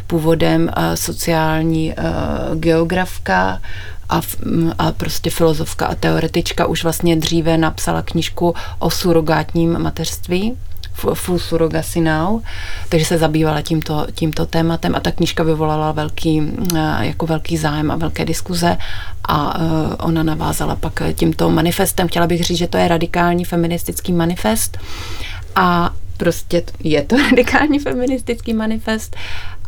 původem 0.08 0.64
uh, 0.64 0.84
sociální 0.96 1.94
uh, 1.94 2.56
geografka, 2.56 3.62
a, 4.10 4.22
a 4.78 4.92
prostě 4.92 5.30
filozofka 5.30 5.86
a 5.86 5.96
teoretička 5.96 6.66
už 6.66 6.84
vlastně 6.84 7.16
dříve 7.16 7.58
napsala 7.58 8.02
knížku 8.02 8.56
o 8.80 8.90
surogátním 8.90 9.80
mateřství, 9.80 10.58
Full 11.14 11.40
Surrogacy 11.40 12.02
Now, 12.02 12.42
takže 12.90 13.06
se 13.06 13.18
zabývala 13.18 13.62
tímto, 13.62 14.08
tímto 14.14 14.46
tématem 14.46 14.96
a 14.96 15.00
ta 15.00 15.12
knížka 15.12 15.44
vyvolala 15.44 15.92
velký, 15.92 16.42
jako 17.00 17.26
velký 17.26 17.58
zájem 17.58 17.92
a 17.92 17.96
velké 17.96 18.26
diskuze 18.26 18.78
a 19.28 19.60
e, 19.60 19.96
ona 19.96 20.24
navázala 20.24 20.76
pak 20.76 21.02
tímto 21.14 21.50
manifestem. 21.50 22.08
Chtěla 22.08 22.28
bych 22.28 22.44
říct, 22.44 22.58
že 22.58 22.68
to 22.68 22.78
je 22.78 22.88
radikální 22.88 23.46
feministický 23.46 24.14
manifest 24.14 24.78
a 25.56 25.94
prostě 26.20 26.64
je 26.84 27.02
to 27.02 27.18
radikální 27.30 27.80
feministický 27.80 28.54
manifest 28.54 29.16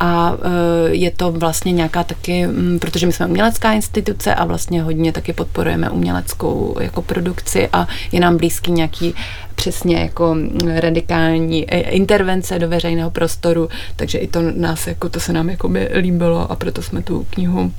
a 0.00 0.32
e, 0.32 0.94
je 0.94 1.10
to 1.10 1.32
vlastně 1.32 1.72
nějaká 1.72 2.04
taky, 2.04 2.46
protože 2.80 3.06
my 3.06 3.12
jsme 3.12 3.26
umělecká 3.26 3.72
instituce 3.72 4.34
a 4.34 4.44
vlastně 4.44 4.82
hodně 4.82 5.12
taky 5.12 5.32
podporujeme 5.32 5.90
uměleckou 5.90 6.76
jako 6.80 7.02
produkci 7.02 7.68
a 7.72 7.88
je 8.12 8.20
nám 8.20 8.36
blízký 8.36 8.72
nějaký 8.72 9.14
přesně 9.54 9.96
jako 9.96 10.36
radikální 10.74 11.70
e, 11.70 11.80
intervence 11.80 12.58
do 12.58 12.68
veřejného 12.68 13.10
prostoru, 13.10 13.68
takže 13.96 14.18
i 14.18 14.26
to 14.26 14.42
nás 14.42 14.86
jako, 14.86 15.08
to 15.08 15.20
se 15.20 15.32
nám 15.32 15.50
jako 15.50 15.68
by 15.68 15.88
líbilo 15.94 16.52
a 16.52 16.56
proto 16.56 16.82
jsme 16.82 17.02
tu 17.02 17.26
knihu 17.30 17.72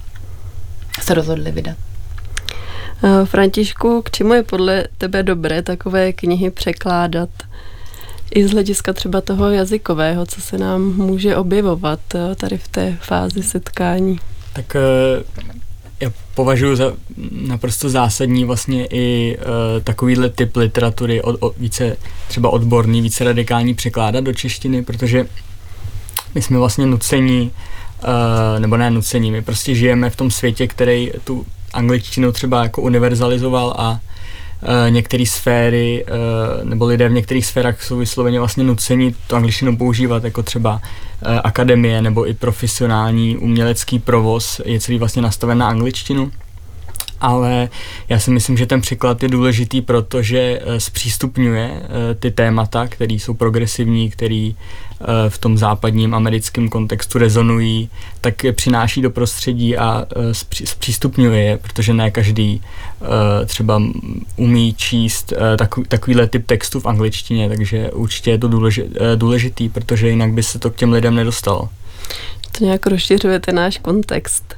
se 1.02 1.14
rozhodli 1.14 1.52
vydat. 1.52 1.78
E, 3.04 3.26
Františku, 3.26 4.02
k 4.02 4.12
čemu 4.12 4.34
je 4.34 4.44
podle 4.44 4.84
tebe 4.98 5.24
dobré 5.24 5.62
takové 5.62 6.14
knihy 6.14 6.52
překládat? 6.52 7.30
I 8.36 8.48
z 8.48 8.52
hlediska 8.52 8.94
třeba 8.94 9.22
toho 9.22 9.50
jazykového, 9.50 10.26
co 10.26 10.42
se 10.42 10.58
nám 10.58 10.82
může 10.82 11.36
objevovat 11.36 12.00
eh, 12.16 12.36
tady 12.36 12.58
v 12.58 12.68
té 12.68 12.98
fázi 13.02 13.44
setkání. 13.44 14.20
Tak 14.54 14.76
eh, 14.76 15.24
já 16.00 16.12
považuji 16.36 16.76
za 16.76 16.94
naprosto 17.32 17.90
zásadní 17.90 18.46
vlastně 18.46 18.86
i 18.86 19.38
uh, 19.38 19.44
takovýhle 19.84 20.30
typ 20.30 20.56
literatury 20.56 21.22
od, 21.22 21.36
od, 21.40 21.58
více 21.58 21.98
třeba 22.28 22.50
odborný, 22.50 23.02
více 23.02 23.24
radikální 23.24 23.74
překládat 23.74 24.24
do 24.24 24.34
češtiny, 24.34 24.84
protože 24.84 25.26
my 26.36 26.42
jsme 26.42 26.58
vlastně 26.58 26.86
nuceni, 26.86 27.52
uh, 28.04 28.60
nebo 28.60 28.78
ne 28.78 28.92
nuceni, 28.92 29.32
my 29.32 29.42
prostě 29.42 29.76
žijeme 29.76 30.10
v 30.10 30.16
tom 30.16 30.32
světě, 30.32 30.68
který 30.68 31.12
tu 31.24 31.46
angličtinu 31.74 32.32
třeba 32.32 32.64
jako 32.64 32.82
univerzalizoval 32.82 33.74
a 33.78 34.00
některé 34.90 35.26
sféry, 35.26 36.06
eh, 36.08 36.66
nebo 36.66 36.86
lidé 36.86 37.10
v 37.10 37.14
některých 37.14 37.46
sférách 37.46 37.84
jsou 37.84 37.98
vysloveně 37.98 38.40
vlastně 38.40 38.64
nuceni 38.64 39.16
tu 39.28 39.36
angličtinu 39.36 39.78
používat, 39.78 40.24
jako 40.24 40.44
třeba 40.44 40.82
eh, 41.26 41.42
akademie 41.42 42.02
nebo 42.02 42.28
i 42.28 42.34
profesionální 42.34 43.38
umělecký 43.38 44.00
provoz. 44.00 44.62
Je 44.66 44.80
celý 44.80 44.98
vlastně 44.98 45.22
nastaven 45.22 45.58
na 45.58 45.68
angličtinu. 45.68 46.32
Ale 47.24 47.70
já 48.10 48.20
si 48.20 48.32
myslím, 48.32 48.58
že 48.58 48.66
ten 48.66 48.82
překlad 48.82 49.24
je 49.24 49.30
důležitý, 49.30 49.82
protože 49.82 50.60
eh, 50.64 50.80
zpřístupňuje 50.80 51.72
eh, 51.72 52.16
ty 52.16 52.32
témata, 52.32 52.88
které 52.88 53.14
jsou 53.14 53.34
progresivní, 53.34 54.10
které 54.10 54.52
eh, 54.52 54.93
v 55.30 55.38
tom 55.38 55.58
západním 55.58 56.14
americkém 56.14 56.70
kontextu 56.70 57.18
rezonují, 57.20 57.90
tak 58.22 58.44
je 58.44 58.54
přináší 58.54 59.02
do 59.02 59.10
prostředí 59.10 59.78
a 59.78 60.06
zpřístupňuje 60.64 61.44
je, 61.44 61.58
protože 61.58 61.94
ne 61.94 62.12
každý 62.12 62.62
třeba 63.46 63.82
umí 64.36 64.74
číst 64.74 65.34
takovýhle 65.88 66.28
typ 66.28 66.46
textu 66.46 66.80
v 66.80 66.86
angličtině, 66.86 67.50
takže 67.50 67.92
určitě 67.92 68.32
je 68.32 68.38
to 68.38 68.50
důležitý, 69.16 69.70
protože 69.70 70.10
jinak 70.10 70.32
by 70.32 70.44
se 70.44 70.60
to 70.60 70.70
k 70.70 70.76
těm 70.76 70.92
lidem 70.92 71.16
nedostalo 71.16 71.70
to 72.58 72.64
nějak 72.64 72.86
rozšiřuje 72.86 73.40
ten 73.40 73.56
náš 73.56 73.78
kontext. 73.78 74.56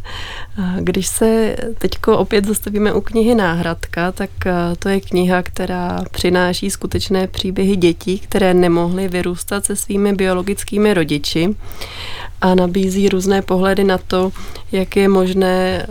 Když 0.79 1.07
se 1.07 1.55
teď 1.77 1.91
opět 2.07 2.45
zastavíme 2.45 2.93
u 2.93 3.01
knihy 3.01 3.35
Náhradka, 3.35 4.11
tak 4.11 4.29
to 4.79 4.89
je 4.89 5.01
kniha, 5.01 5.43
která 5.43 6.05
přináší 6.11 6.69
skutečné 6.69 7.27
příběhy 7.27 7.75
dětí, 7.75 8.19
které 8.19 8.53
nemohly 8.53 9.07
vyrůstat 9.07 9.65
se 9.65 9.75
svými 9.75 10.13
biologickými 10.13 10.93
rodiči 10.93 11.55
a 12.41 12.55
nabízí 12.55 13.09
různé 13.09 13.41
pohledy 13.41 13.83
na 13.83 13.97
to, 13.97 14.31
jak 14.71 14.95
je 14.95 15.09
možné 15.09 15.87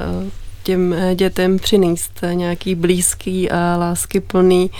těm 0.64 0.92
eh, 0.92 1.14
dětem 1.14 1.59
přinést 1.59 2.21
nějaký 2.33 2.75
blízký 2.75 3.50
a 3.50 3.76
láskyplný 3.78 4.71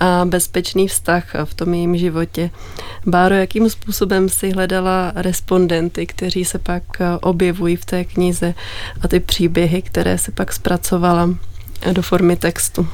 a 0.00 0.24
bezpečný 0.24 0.88
vztah 0.88 1.34
v 1.44 1.54
tom 1.54 1.74
jejím 1.74 1.96
životě. 1.96 2.50
Báro, 3.06 3.34
jakým 3.34 3.70
způsobem 3.70 4.28
si 4.28 4.50
hledala 4.50 5.12
respondenty, 5.14 6.06
kteří 6.06 6.44
se 6.44 6.58
pak 6.58 6.82
eh, 7.00 7.04
objevují 7.20 7.76
v 7.76 7.84
té 7.84 8.04
knize 8.04 8.54
a 9.00 9.08
ty 9.08 9.20
příběhy, 9.20 9.82
které 9.82 10.18
se 10.18 10.32
pak 10.32 10.52
zpracovala 10.52 11.30
do 11.92 12.02
formy 12.02 12.36
textu? 12.36 12.88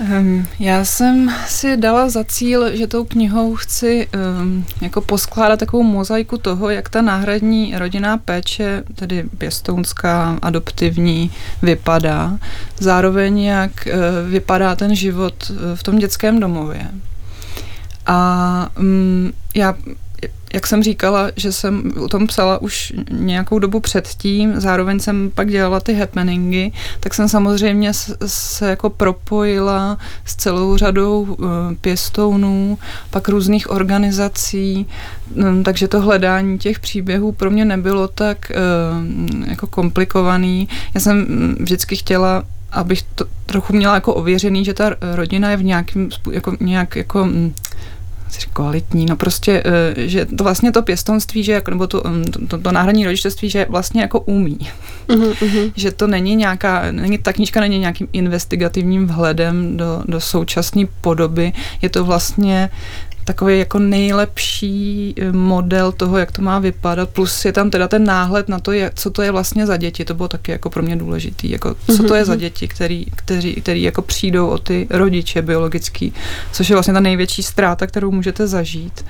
Um, 0.00 0.46
já 0.58 0.84
jsem 0.84 1.32
si 1.46 1.76
dala 1.76 2.08
za 2.08 2.24
cíl, 2.24 2.76
že 2.76 2.86
tou 2.86 3.04
knihou 3.04 3.54
chci 3.56 4.08
um, 4.40 4.64
jako 4.80 5.00
poskládat 5.00 5.58
takovou 5.60 5.82
mozaiku 5.82 6.38
toho, 6.38 6.70
jak 6.70 6.88
ta 6.88 7.02
náhradní 7.02 7.74
rodinná 7.78 8.16
péče, 8.16 8.82
tedy 8.94 9.24
pěstounská, 9.38 10.38
adoptivní, 10.42 11.30
vypadá. 11.62 12.38
Zároveň, 12.78 13.40
jak 13.40 13.70
uh, 13.86 14.30
vypadá 14.30 14.76
ten 14.76 14.94
život 14.94 15.52
v 15.74 15.82
tom 15.82 15.98
dětském 15.98 16.40
domově. 16.40 16.86
A 18.06 18.68
um, 18.78 19.32
já 19.54 19.74
jak 20.54 20.66
jsem 20.66 20.82
říkala, 20.82 21.30
že 21.36 21.52
jsem 21.52 21.92
o 22.00 22.08
tom 22.08 22.26
psala 22.26 22.58
už 22.58 22.92
nějakou 23.10 23.58
dobu 23.58 23.80
předtím, 23.80 24.60
zároveň 24.60 25.00
jsem 25.00 25.30
pak 25.34 25.50
dělala 25.50 25.80
ty 25.80 25.94
happeningy, 25.94 26.72
tak 27.00 27.14
jsem 27.14 27.28
samozřejmě 27.28 27.92
se 28.26 28.70
jako 28.70 28.90
propojila 28.90 29.98
s 30.24 30.36
celou 30.36 30.76
řadou 30.76 31.36
eh, 31.40 31.74
pěstounů, 31.80 32.78
pak 33.10 33.28
různých 33.28 33.70
organizací, 33.70 34.86
mm, 35.34 35.62
takže 35.62 35.88
to 35.88 36.00
hledání 36.00 36.58
těch 36.58 36.80
příběhů 36.80 37.32
pro 37.32 37.50
mě 37.50 37.64
nebylo 37.64 38.08
tak 38.08 38.50
eh, 38.50 38.54
jako 39.46 39.66
komplikovaný. 39.66 40.68
Já 40.94 41.00
jsem 41.00 41.18
mm, 41.18 41.56
vždycky 41.60 41.96
chtěla 41.96 42.44
abych 42.72 43.02
to 43.02 43.24
trochu 43.46 43.72
měla 43.72 43.94
jako 43.94 44.14
ověřený, 44.14 44.64
že 44.64 44.74
ta 44.74 44.96
rodina 45.14 45.50
je 45.50 45.56
v 45.56 45.64
nějakým, 45.64 46.08
jako, 46.30 46.56
nějak 46.60 46.96
jako 46.96 47.24
mm, 47.24 47.54
kvalitní, 48.52 49.06
no 49.06 49.16
prostě, 49.16 49.62
eh, 49.66 50.08
že 50.08 50.26
to 50.26 50.44
vlastně 50.44 50.72
to 50.72 50.82
pěstonství, 50.82 51.42
že 51.42 51.52
jako, 51.52 51.70
nebo 51.70 51.86
to, 51.86 52.02
mm, 52.06 52.24
to, 52.24 52.46
to, 52.46 52.58
to 52.58 52.72
náhradní 52.72 53.04
rodičovství, 53.04 53.50
že 53.50 53.66
vlastně 53.68 54.00
jako 54.00 54.20
umí. 54.20 54.58
Uh-huh, 55.08 55.72
že 55.76 55.90
to 55.90 56.06
není 56.06 56.36
nějaká, 56.36 56.92
není, 56.92 57.18
ta 57.18 57.32
knížka 57.32 57.60
není 57.60 57.78
nějakým 57.78 58.08
investigativním 58.12 59.06
vhledem 59.06 59.76
do, 59.76 60.02
do 60.06 60.20
současné 60.20 60.84
podoby, 61.00 61.52
je 61.82 61.88
to 61.88 62.04
vlastně 62.04 62.70
takový 63.30 63.58
jako 63.58 63.78
nejlepší 63.78 65.14
eh, 65.16 65.32
model 65.32 65.92
toho, 65.92 66.18
jak 66.18 66.32
to 66.32 66.42
má 66.42 66.58
vypadat, 66.58 67.10
plus 67.10 67.44
je 67.44 67.52
tam 67.52 67.70
teda 67.70 67.88
ten 67.88 68.04
náhled 68.04 68.48
na 68.48 68.58
to, 68.58 68.72
jak, 68.72 68.94
co 68.94 69.10
to 69.10 69.22
je 69.22 69.30
vlastně 69.30 69.66
za 69.66 69.76
děti, 69.76 70.04
to 70.04 70.14
bylo 70.14 70.28
taky 70.28 70.52
jako 70.52 70.70
pro 70.70 70.82
mě 70.82 70.96
důležitý, 70.96 71.50
jako 71.50 71.76
co 71.96 72.02
to 72.02 72.14
je 72.14 72.24
za 72.24 72.32
mhm. 72.32 72.40
děti, 72.40 72.68
který, 72.68 73.06
který, 73.16 73.54
který 73.54 73.82
jako 73.82 74.02
přijdou 74.02 74.48
o 74.48 74.58
ty 74.58 74.86
rodiče 74.90 75.42
biologický, 75.42 76.12
což 76.52 76.70
je 76.70 76.76
vlastně 76.76 76.94
ta 76.94 77.00
největší 77.00 77.42
ztráta, 77.42 77.86
kterou 77.86 78.10
můžete 78.10 78.46
zažít. 78.46 79.04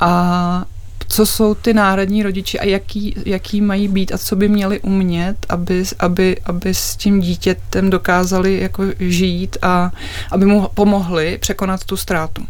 A 0.00 0.64
co 1.08 1.26
jsou 1.26 1.54
ty 1.54 1.74
náhradní 1.74 2.22
rodiči 2.22 2.58
a 2.58 2.64
jaký, 2.64 3.14
jaký 3.26 3.60
mají 3.60 3.88
být 3.88 4.12
a 4.12 4.18
co 4.18 4.36
by 4.36 4.48
měli 4.48 4.80
umět, 4.80 5.36
aby, 5.48 5.84
aby, 5.98 6.36
aby 6.44 6.74
s 6.74 6.96
tím 6.96 7.20
dítětem 7.20 7.90
dokázali 7.90 8.60
jako 8.60 8.84
žít 8.98 9.56
a 9.62 9.92
aby 10.30 10.46
mu 10.46 10.68
pomohli 10.74 11.38
překonat 11.38 11.84
tu 11.84 11.96
ztrátu. 11.96 12.42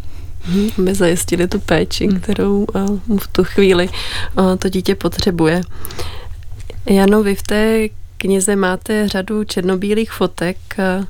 Aby 0.78 0.94
zajistili 0.94 1.48
tu 1.48 1.60
péči, 1.60 2.06
hmm. 2.06 2.20
kterou 2.20 2.64
uh, 2.64 3.18
v 3.18 3.28
tu 3.28 3.44
chvíli 3.44 3.88
uh, 4.38 4.56
to 4.56 4.68
dítě 4.68 4.94
potřebuje. 4.94 5.60
Jano, 6.86 7.22
vy 7.22 7.34
v 7.34 7.42
té 7.42 7.88
knize 8.16 8.56
máte 8.56 9.08
řadu 9.08 9.44
černobílých 9.44 10.12
fotek. 10.12 10.56
Uh, 10.78 11.04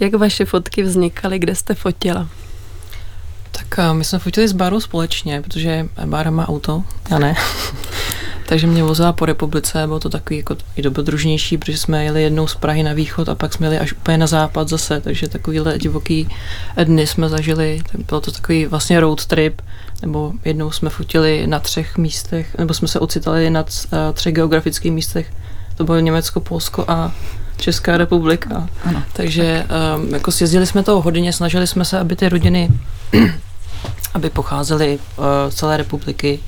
jak 0.00 0.14
vaše 0.14 0.44
fotky 0.44 0.82
vznikaly, 0.82 1.38
kde 1.38 1.54
jste 1.54 1.74
fotila? 1.74 2.28
Tak 3.50 3.92
my 3.92 4.04
jsme 4.04 4.18
fotili 4.18 4.48
s 4.48 4.52
Bárou 4.52 4.80
společně, 4.80 5.42
protože 5.42 5.88
Bára 6.04 6.30
má 6.30 6.48
auto, 6.48 6.84
já 7.10 7.18
ne. 7.18 7.34
Takže 8.48 8.66
mě 8.66 8.82
vozila 8.82 9.12
po 9.12 9.26
republice, 9.26 9.86
bylo 9.86 10.00
to 10.00 10.08
takový 10.08 10.36
jako 10.36 10.56
i 10.76 10.82
dobrodružnější, 10.82 11.58
protože 11.58 11.78
jsme 11.78 12.04
jeli 12.04 12.22
jednou 12.22 12.46
z 12.46 12.54
Prahy 12.54 12.82
na 12.82 12.92
východ 12.92 13.28
a 13.28 13.34
pak 13.34 13.52
jsme 13.52 13.66
jeli 13.66 13.78
až 13.78 13.92
úplně 13.92 14.18
na 14.18 14.26
západ 14.26 14.68
zase, 14.68 15.00
takže 15.00 15.28
takovýhle 15.28 15.78
divoký 15.78 16.28
dny 16.84 17.06
jsme 17.06 17.28
zažili, 17.28 17.80
tak 17.92 18.00
bylo 18.06 18.20
to 18.20 18.30
takový 18.32 18.66
vlastně 18.66 19.00
road 19.00 19.26
trip, 19.26 19.62
nebo 20.02 20.32
jednou 20.44 20.70
jsme 20.70 20.90
fotili 20.90 21.46
na 21.46 21.58
třech 21.58 21.98
místech, 21.98 22.56
nebo 22.58 22.74
jsme 22.74 22.88
se 22.88 23.00
ocitali 23.00 23.50
na 23.50 23.64
třech 24.12 24.34
geografických 24.34 24.92
místech, 24.92 25.32
to 25.76 25.84
bylo 25.84 25.98
Německo, 25.98 26.40
Polsko 26.40 26.84
a 26.88 27.12
Česká 27.56 27.96
republika. 27.96 28.68
Ano. 28.84 29.02
Takže 29.12 29.66
um, 29.96 30.14
jako 30.14 30.32
sjezdili 30.32 30.66
jsme 30.66 30.82
to 30.82 31.00
hodně, 31.00 31.32
snažili 31.32 31.66
jsme 31.66 31.84
se, 31.84 31.98
aby 31.98 32.16
ty 32.16 32.28
rodiny 32.28 32.70
aby 34.14 34.30
pocházely 34.30 34.98
uh, 34.98 35.24
z 35.48 35.54
celé 35.54 35.76
republiky, 35.76 36.40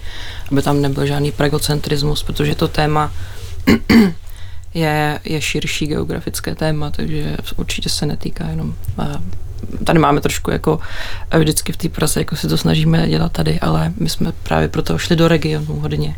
aby 0.52 0.62
tam 0.62 0.80
nebyl 0.80 1.06
žádný 1.06 1.32
pregocentrismus, 1.32 2.22
protože 2.22 2.54
to 2.54 2.68
téma 2.68 3.12
je, 4.74 5.20
je 5.24 5.40
širší 5.40 5.86
geografické 5.86 6.54
téma, 6.54 6.90
takže 6.90 7.36
určitě 7.56 7.88
se 7.88 8.06
netýká 8.06 8.48
jenom 8.48 8.74
uh, 8.98 9.04
tady 9.84 9.98
máme 9.98 10.20
trošku 10.20 10.50
jako 10.50 10.80
vždycky 11.38 11.72
v 11.72 11.76
té 11.76 11.88
prase, 11.88 12.20
jako 12.20 12.36
si 12.36 12.48
to 12.48 12.58
snažíme 12.58 13.08
dělat 13.08 13.32
tady, 13.32 13.60
ale 13.60 13.92
my 13.96 14.08
jsme 14.08 14.32
právě 14.42 14.68
proto 14.68 14.98
šli 14.98 15.16
do 15.16 15.28
regionu 15.28 15.80
hodně. 15.80 16.16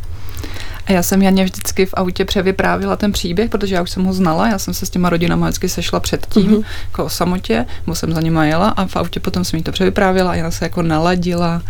A 0.86 0.92
já 0.92 1.02
jsem 1.02 1.22
Janě 1.22 1.44
vždycky 1.44 1.86
v 1.86 1.94
autě 1.94 2.24
převyprávila 2.24 2.96
ten 2.96 3.12
příběh, 3.12 3.50
protože 3.50 3.74
já 3.74 3.82
už 3.82 3.90
jsem 3.90 4.04
ho 4.04 4.12
znala, 4.12 4.48
já 4.48 4.58
jsem 4.58 4.74
se 4.74 4.86
s 4.86 4.90
těma 4.90 5.10
rodinama 5.10 5.46
vždycky 5.46 5.68
sešla 5.68 6.00
předtím, 6.00 6.50
mm-hmm. 6.50 6.64
jako 6.84 7.04
o 7.04 7.08
samotě, 7.08 7.66
nebo 7.86 7.94
jsem 7.94 8.14
za 8.14 8.20
nima 8.20 8.44
jela 8.44 8.68
a 8.68 8.86
v 8.86 8.96
autě 8.96 9.20
potom 9.20 9.44
jsem 9.44 9.56
jí 9.56 9.62
to 9.62 9.72
převyprávila 9.72 10.30
a 10.30 10.34
Jana 10.34 10.50
se 10.50 10.64
jako 10.64 10.82
naladila 10.82 11.62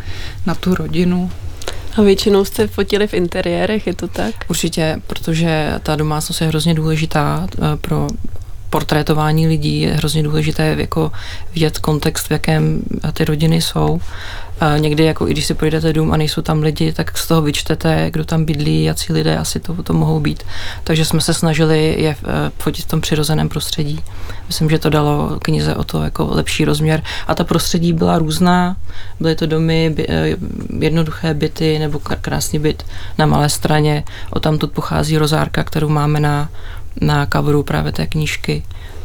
na 0.46 0.54
tu 0.54 0.74
rodinu. 0.74 1.30
A 1.96 2.02
většinou 2.02 2.44
jste 2.44 2.66
fotili 2.66 3.06
v 3.06 3.14
interiérech, 3.14 3.86
je 3.86 3.94
to 3.94 4.08
tak? 4.08 4.34
Určitě, 4.48 4.96
protože 5.06 5.74
ta 5.82 5.96
domácnost 5.96 6.40
je 6.40 6.46
hrozně 6.46 6.74
důležitá 6.74 7.46
eh, 7.52 7.76
pro 7.76 8.08
portrétování 8.70 9.46
lidí 9.46 9.80
je 9.80 9.92
hrozně 9.92 10.22
důležité 10.22 10.76
jako 10.78 11.12
vidět 11.54 11.78
kontext, 11.78 12.26
v 12.26 12.30
jakém 12.30 12.82
ty 13.12 13.24
rodiny 13.24 13.60
jsou. 13.60 14.00
A 14.60 14.78
někdy, 14.78 15.04
jako 15.04 15.28
i 15.28 15.30
když 15.30 15.46
si 15.46 15.54
pojdete 15.54 15.92
dům 15.92 16.12
a 16.12 16.16
nejsou 16.16 16.42
tam 16.42 16.62
lidi, 16.62 16.92
tak 16.92 17.18
z 17.18 17.28
toho 17.28 17.42
vyčtete, 17.42 18.10
kdo 18.10 18.24
tam 18.24 18.44
bydlí, 18.44 18.84
jaký 18.84 19.12
lidé 19.12 19.38
asi 19.38 19.60
to, 19.60 19.82
to 19.82 19.92
mohou 19.92 20.20
být. 20.20 20.42
Takže 20.84 21.04
jsme 21.04 21.20
se 21.20 21.34
snažili 21.34 21.96
je 21.98 22.10
eh, 22.10 22.50
fotit 22.58 22.84
v 22.84 22.88
tom 22.88 23.00
přirozeném 23.00 23.48
prostředí. 23.48 24.00
Myslím, 24.46 24.70
že 24.70 24.78
to 24.78 24.90
dalo 24.90 25.38
knize 25.42 25.74
o 25.74 25.84
to 25.84 26.02
jako 26.02 26.28
lepší 26.30 26.64
rozměr. 26.64 27.02
A 27.26 27.34
ta 27.34 27.44
prostředí 27.44 27.92
byla 27.92 28.18
různá. 28.18 28.76
Byly 29.20 29.34
to 29.34 29.46
domy, 29.46 29.90
by, 29.90 30.06
eh, 30.08 30.36
jednoduché 30.78 31.34
byty 31.34 31.78
nebo 31.78 31.98
krásný 31.98 32.58
byt 32.58 32.82
na 33.18 33.26
malé 33.26 33.48
straně. 33.48 34.04
O 34.30 34.40
tam 34.40 34.58
tu 34.58 34.68
pochází 34.68 35.18
rozárka, 35.18 35.64
kterou 35.64 35.88
máme 35.88 36.20
na, 36.20 36.48
na 37.00 37.26
coveru 37.26 37.62
právě 37.62 37.92
té 37.92 38.06
knížky 38.06 38.62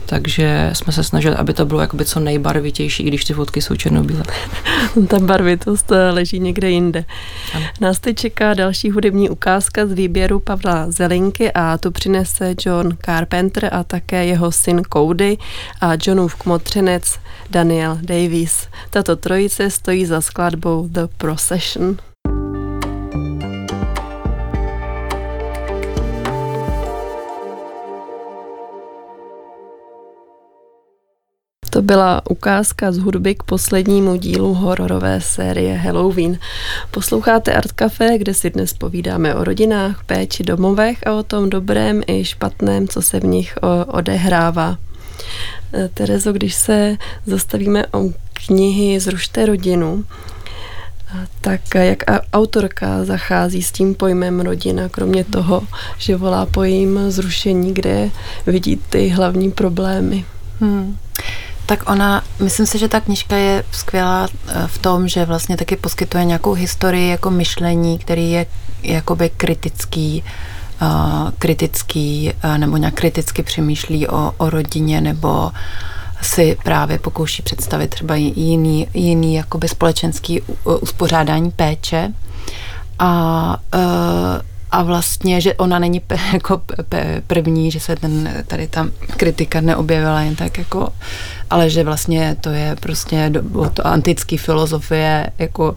takže 0.10 0.70
jsme 0.74 0.94
se 0.94 1.04
snažili, 1.04 1.36
aby 1.36 1.54
to 1.54 1.66
bylo 1.66 1.82
jakoby 1.82 2.06
co 2.06 2.20
nejbarvitější, 2.20 3.04
i 3.04 3.08
když 3.08 3.26
ty 3.26 3.34
fotky 3.34 3.62
jsou 3.62 3.76
černobílé. 3.76 4.24
Ta 5.08 5.20
barvitost 5.20 5.92
eh, 5.92 6.12
leží 6.12 6.40
někde 6.40 6.70
jinde. 6.70 7.06
Ano. 7.54 7.66
Nás 7.82 8.00
teď 8.00 8.18
čeká 8.18 8.54
další 8.54 8.92
hudební 8.92 9.30
ukázka 9.30 9.86
z 9.86 9.92
výběru 9.92 10.40
Pavla 10.40 10.92
Zelinky 10.92 11.52
a 11.52 11.78
tu 11.78 11.92
přinese 11.92 12.56
John 12.66 12.98
Carpenter 13.06 13.70
a 13.72 13.84
také 13.84 14.26
jeho 14.26 14.52
syn 14.52 14.82
Cody 14.94 15.38
a 15.82 15.92
Johnův 16.04 16.36
kmotřenec 16.36 17.20
Daniel 17.50 17.98
Davies. 18.02 18.68
Tato 18.90 19.16
trojice 19.16 19.70
stojí 19.70 20.06
za 20.06 20.22
skladbou 20.22 20.88
The 20.88 21.08
Procession. 21.18 21.98
To 31.78 31.82
byla 31.82 32.22
ukázka 32.30 32.92
z 32.92 32.98
hudby 32.98 33.36
k 33.36 33.44
poslednímu 33.44 34.16
dílu 34.16 34.54
hororové 34.54 35.22
série 35.22 35.78
Halloween. 35.78 36.40
Posloucháte 36.92 37.54
Art 37.54 37.72
Café, 37.72 38.18
kde 38.18 38.34
si 38.34 38.50
dnes 38.50 38.74
povídáme 38.74 39.36
o 39.36 39.44
rodinách, 39.44 40.04
péči 40.04 40.44
domovech 40.44 41.08
a 41.08 41.14
o 41.14 41.24
tom 41.24 41.50
dobrém 41.50 42.02
i 42.08 42.26
špatném, 42.26 42.88
co 42.88 43.02
se 43.02 43.20
v 43.20 43.24
nich 43.24 43.56
odehrává. 43.88 44.78
E, 45.74 45.88
Terezo, 45.88 46.34
když 46.34 46.56
se 46.56 46.98
zastavíme 47.26 47.88
o 47.88 48.10
knihy 48.34 49.00
Zrušte 49.00 49.46
rodinu, 49.46 50.04
tak 51.42 51.62
jak 51.76 52.04
autorka 52.34 53.06
zachází 53.06 53.64
s 53.64 53.72
tím 53.72 53.96
pojmem 53.96 54.40
rodina, 54.40 54.90
kromě 54.90 55.24
toho, 55.24 55.62
že 55.98 56.16
volá 56.16 56.46
po 56.46 56.64
jejím 56.64 57.12
zrušení, 57.12 57.74
kde 57.74 58.12
vidí 58.48 58.80
ty 58.90 59.08
hlavní 59.08 59.52
problémy? 59.52 60.26
Hmm. 60.60 60.98
Tak 61.68 61.90
ona, 61.90 62.24
myslím 62.40 62.66
si, 62.66 62.80
že 62.80 62.88
ta 62.88 63.00
knižka 63.00 63.36
je 63.36 63.64
skvělá 63.72 64.28
eh, 64.48 64.68
v 64.68 64.78
tom, 64.78 65.08
že 65.08 65.26
vlastně 65.26 65.58
taky 65.58 65.76
poskytuje 65.76 66.26
nějakou 66.26 66.54
historii 66.54 67.10
jako 67.10 67.32
myšlení, 67.32 68.00
který 68.00 68.32
je 68.32 68.46
jakoby 68.84 69.30
kritický, 69.30 70.24
uh, 70.82 71.32
kritický 71.40 72.34
uh, 72.44 72.58
nebo 72.58 72.78
nějak 72.78 72.94
kriticky 72.94 73.44
přemýšlí 73.44 74.08
o, 74.08 74.34
o 74.38 74.50
rodině 74.50 75.02
nebo 75.02 75.52
si 76.22 76.58
právě 76.64 77.00
pokouší 77.00 77.42
představit 77.42 77.88
třeba 77.88 78.16
jiný, 78.16 78.88
jiný 78.94 79.36
jakoby 79.36 79.68
společenský 79.68 80.42
uspořádání 80.64 81.52
péče. 81.52 82.14
A 83.00 83.58
uh, 83.76 83.82
a 84.72 84.84
vlastně, 84.84 85.42
že 85.42 85.54
ona 85.54 85.80
není 85.80 86.00
pe, 86.00 86.18
jako 86.34 86.62
pe, 86.90 87.22
první, 87.28 87.72
že 87.72 87.80
se 87.80 87.96
ten, 87.96 88.44
tady 88.48 88.68
ta 88.68 88.88
kritika 89.18 89.62
neobjevila 89.62 90.22
jen 90.22 90.36
tak 90.36 90.58
jako, 90.58 90.90
ale 91.50 91.70
že 91.70 91.84
vlastně 91.84 92.36
to 92.42 92.50
je 92.50 92.76
prostě 92.80 93.30
do, 93.30 93.62
od 93.62 93.80
antické 93.80 94.38
filozofie, 94.38 95.30
jako 95.40 95.76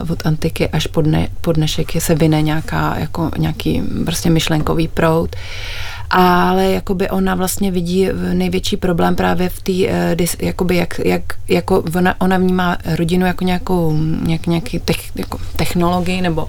uh, 0.00 0.10
od 0.10 0.26
antiky 0.26 0.68
až 0.68 0.86
po, 0.86 1.02
dne, 1.02 1.28
po 1.40 1.52
dnešek 1.52 2.02
se 2.02 2.14
vyne 2.14 2.42
nějaká, 2.42 2.96
jako 2.98 3.30
nějaký 3.38 3.82
prostě 4.04 4.30
myšlenkový 4.30 4.88
proud. 4.88 5.36
Uh, 5.36 5.93
ale 6.10 6.70
jakoby 6.70 7.10
ona 7.10 7.34
vlastně 7.34 7.70
vidí 7.70 8.08
největší 8.32 8.76
problém 8.76 9.16
právě 9.16 9.48
v 9.48 9.62
té, 9.62 9.72
eh, 9.88 10.16
jakoby 10.40 10.76
jak, 10.76 11.00
jak 11.04 11.22
jako 11.48 11.84
ona, 11.96 12.20
ona 12.20 12.38
vnímá 12.38 12.78
rodinu 12.96 13.26
jako 13.26 13.44
nějakou, 13.44 13.98
nějak, 14.22 14.46
nějaký 14.46 14.78
tech, 14.78 15.16
jako 15.16 15.38
technologii 15.56 16.20
nebo 16.20 16.48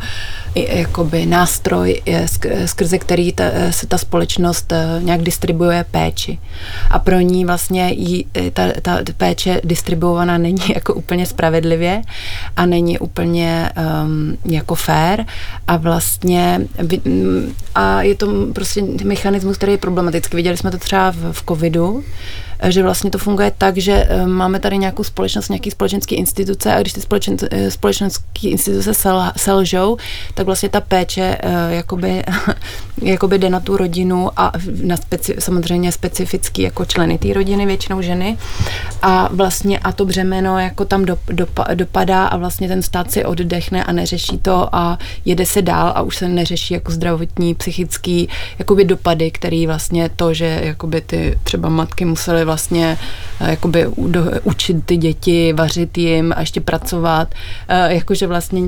jakoby 0.55 1.25
nástroj, 1.25 2.01
skrze 2.65 2.97
který 2.97 3.31
ta, 3.33 3.43
se 3.69 3.87
ta 3.87 3.97
společnost 3.97 4.71
eh, 4.71 4.99
nějak 5.03 5.21
distribuuje 5.21 5.85
péči. 5.91 6.39
A 6.89 6.99
pro 6.99 7.19
ní 7.19 7.45
vlastně 7.45 7.89
jí, 7.89 8.25
eh, 8.37 8.51
ta, 8.51 8.63
ta 8.81 8.97
péče 9.17 9.61
distribuovaná 9.63 10.37
není 10.37 10.61
jako 10.75 10.93
úplně 10.93 11.25
spravedlivě 11.25 12.01
a 12.55 12.65
není 12.65 12.99
úplně 12.99 13.71
um, 14.03 14.37
jako 14.45 14.75
fair 14.75 15.25
a 15.67 15.77
vlastně 15.77 16.61
a 17.75 18.01
je 18.01 18.15
to 18.15 18.27
prostě 18.53 18.83
mechanismus, 19.03 19.44
který 19.53 19.71
je 19.71 19.77
problematický. 19.77 20.35
Viděli 20.35 20.57
jsme 20.57 20.71
to 20.71 20.77
třeba 20.77 21.11
v, 21.11 21.31
v 21.31 21.43
covidu, 21.45 22.03
že 22.67 22.83
vlastně 22.83 23.11
to 23.11 23.17
funguje 23.17 23.51
tak, 23.57 23.77
že 23.77 24.07
máme 24.25 24.59
tady 24.59 24.77
nějakou 24.77 25.03
společnost, 25.03 25.49
nějaký 25.49 25.71
společenský 25.71 26.15
instituce 26.15 26.73
a 26.73 26.81
když 26.81 26.93
ty 26.93 27.01
společen, 27.01 27.37
společenské 27.69 28.47
instituce 28.47 28.93
sel, 28.93 29.31
selžou, 29.37 29.97
tak 30.33 30.45
vlastně 30.45 30.69
ta 30.69 30.81
péče 30.81 31.37
jakoby, 31.69 32.23
jakoby 33.01 33.37
jde 33.37 33.49
na 33.49 33.59
tu 33.59 33.77
rodinu 33.77 34.29
a 34.37 34.51
na 34.83 34.97
speci, 34.97 35.35
samozřejmě 35.39 35.91
specifický 35.91 36.61
jako 36.61 36.85
členy 36.85 37.17
té 37.17 37.33
rodiny, 37.33 37.65
většinou 37.65 38.01
ženy. 38.01 38.37
A 39.01 39.29
vlastně 39.31 39.79
a 39.79 39.91
to 39.91 40.05
břemeno 40.05 40.59
jako 40.59 40.85
tam 40.85 41.05
do, 41.05 41.17
do, 41.27 41.47
dopadá 41.73 42.25
a 42.25 42.37
vlastně 42.37 42.67
ten 42.67 42.81
stát 42.81 43.11
si 43.11 43.25
oddechne 43.25 43.83
a 43.83 43.91
neřeší 43.91 44.37
to 44.37 44.75
a 44.75 44.97
jede 45.25 45.45
se 45.45 45.61
dál 45.61 45.91
a 45.95 46.01
už 46.01 46.15
se 46.15 46.27
neřeší 46.27 46.73
jako 46.73 46.91
zdravotní, 46.91 47.55
psychický 47.55 48.29
jakoby 48.59 48.85
dopady, 48.85 49.31
který 49.31 49.67
vlastně 49.67 50.09
to, 50.15 50.33
že 50.33 50.59
jakoby 50.63 51.01
ty 51.01 51.39
třeba 51.43 51.69
matky 51.69 52.05
musely 52.05 52.44
vlastně 52.45 52.97
eh, 53.41 53.49
jakoby 53.49 53.87
učit 54.43 54.85
ty 54.85 54.97
děti, 54.97 55.53
vařit 55.53 55.97
jim 55.97 56.33
a 56.35 56.39
ještě 56.39 56.61
pracovat, 56.61 57.35
eh, 57.67 57.93
jakože 57.93 58.27
vlastně 58.27 58.61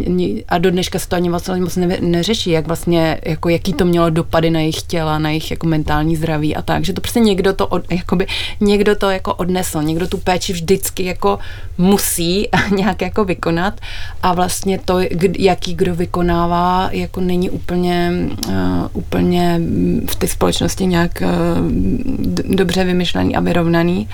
a 0.48 0.58
do 0.58 0.72
dneška 0.72 1.00
se 1.00 1.08
to 1.08 1.16
ani 1.16 1.30
vlastně 1.30 1.56
moc 1.58 1.78
neřeší, 2.00 2.50
jak 2.50 2.68
vlastně, 2.68 3.20
jako 3.26 3.50
jaký 3.50 3.74
to 3.74 3.86
mělo 3.86 4.10
dopady 4.10 4.50
na 4.50 4.60
jejich 4.60 4.82
těla, 4.82 5.20
na 5.20 5.30
jejich 5.30 5.52
jako 5.52 5.68
mentální 5.68 6.16
zdraví 6.16 6.56
a 6.56 6.62
tak, 6.62 6.86
že 6.86 6.94
to 6.94 7.02
prostě 7.02 7.20
někdo 7.20 7.54
to, 7.54 7.68
od, 7.68 7.92
jakoby, 7.92 8.28
někdo 8.60 8.96
to 8.96 9.10
jako 9.10 9.34
odnesl, 9.34 9.84
někdo 9.84 10.08
tu 10.08 10.18
péči 10.18 10.54
vždycky 10.54 11.06
jako 11.06 11.40
musí 11.78 12.48
nějak 12.76 13.02
jako 13.02 13.26
vykonat. 13.26 13.82
A 14.24 14.34
vlastně 14.34 14.80
to, 14.86 15.00
jaký 15.40 15.76
kdo 15.76 15.96
vykonává, 15.96 16.90
jako 16.92 17.22
není 17.22 17.50
úplně, 17.50 18.12
uh, 18.48 18.54
úplně 18.94 19.62
v 20.10 20.16
té 20.16 20.28
společnosti 20.28 20.86
nějak 20.86 21.24
uh, 21.26 22.56
dobře 22.56 22.84
vymyšlený 22.84 23.36
a 23.36 23.40
vyrovnaný. 23.68 24.10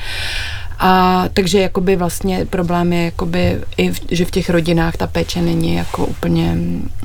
A 0.80 1.24
takže 1.34 1.60
jakoby 1.60 1.96
vlastně 1.96 2.46
problém 2.46 2.94
je 2.94 3.06
jakoby 3.06 3.62
i, 3.78 3.92
v, 3.92 4.00
že 4.12 4.26
v 4.26 4.32
těch 4.32 4.50
rodinách 4.50 4.98
ta 4.98 5.08
péče 5.08 5.42
není 5.42 5.76
jako 5.76 6.06
úplně 6.06 6.58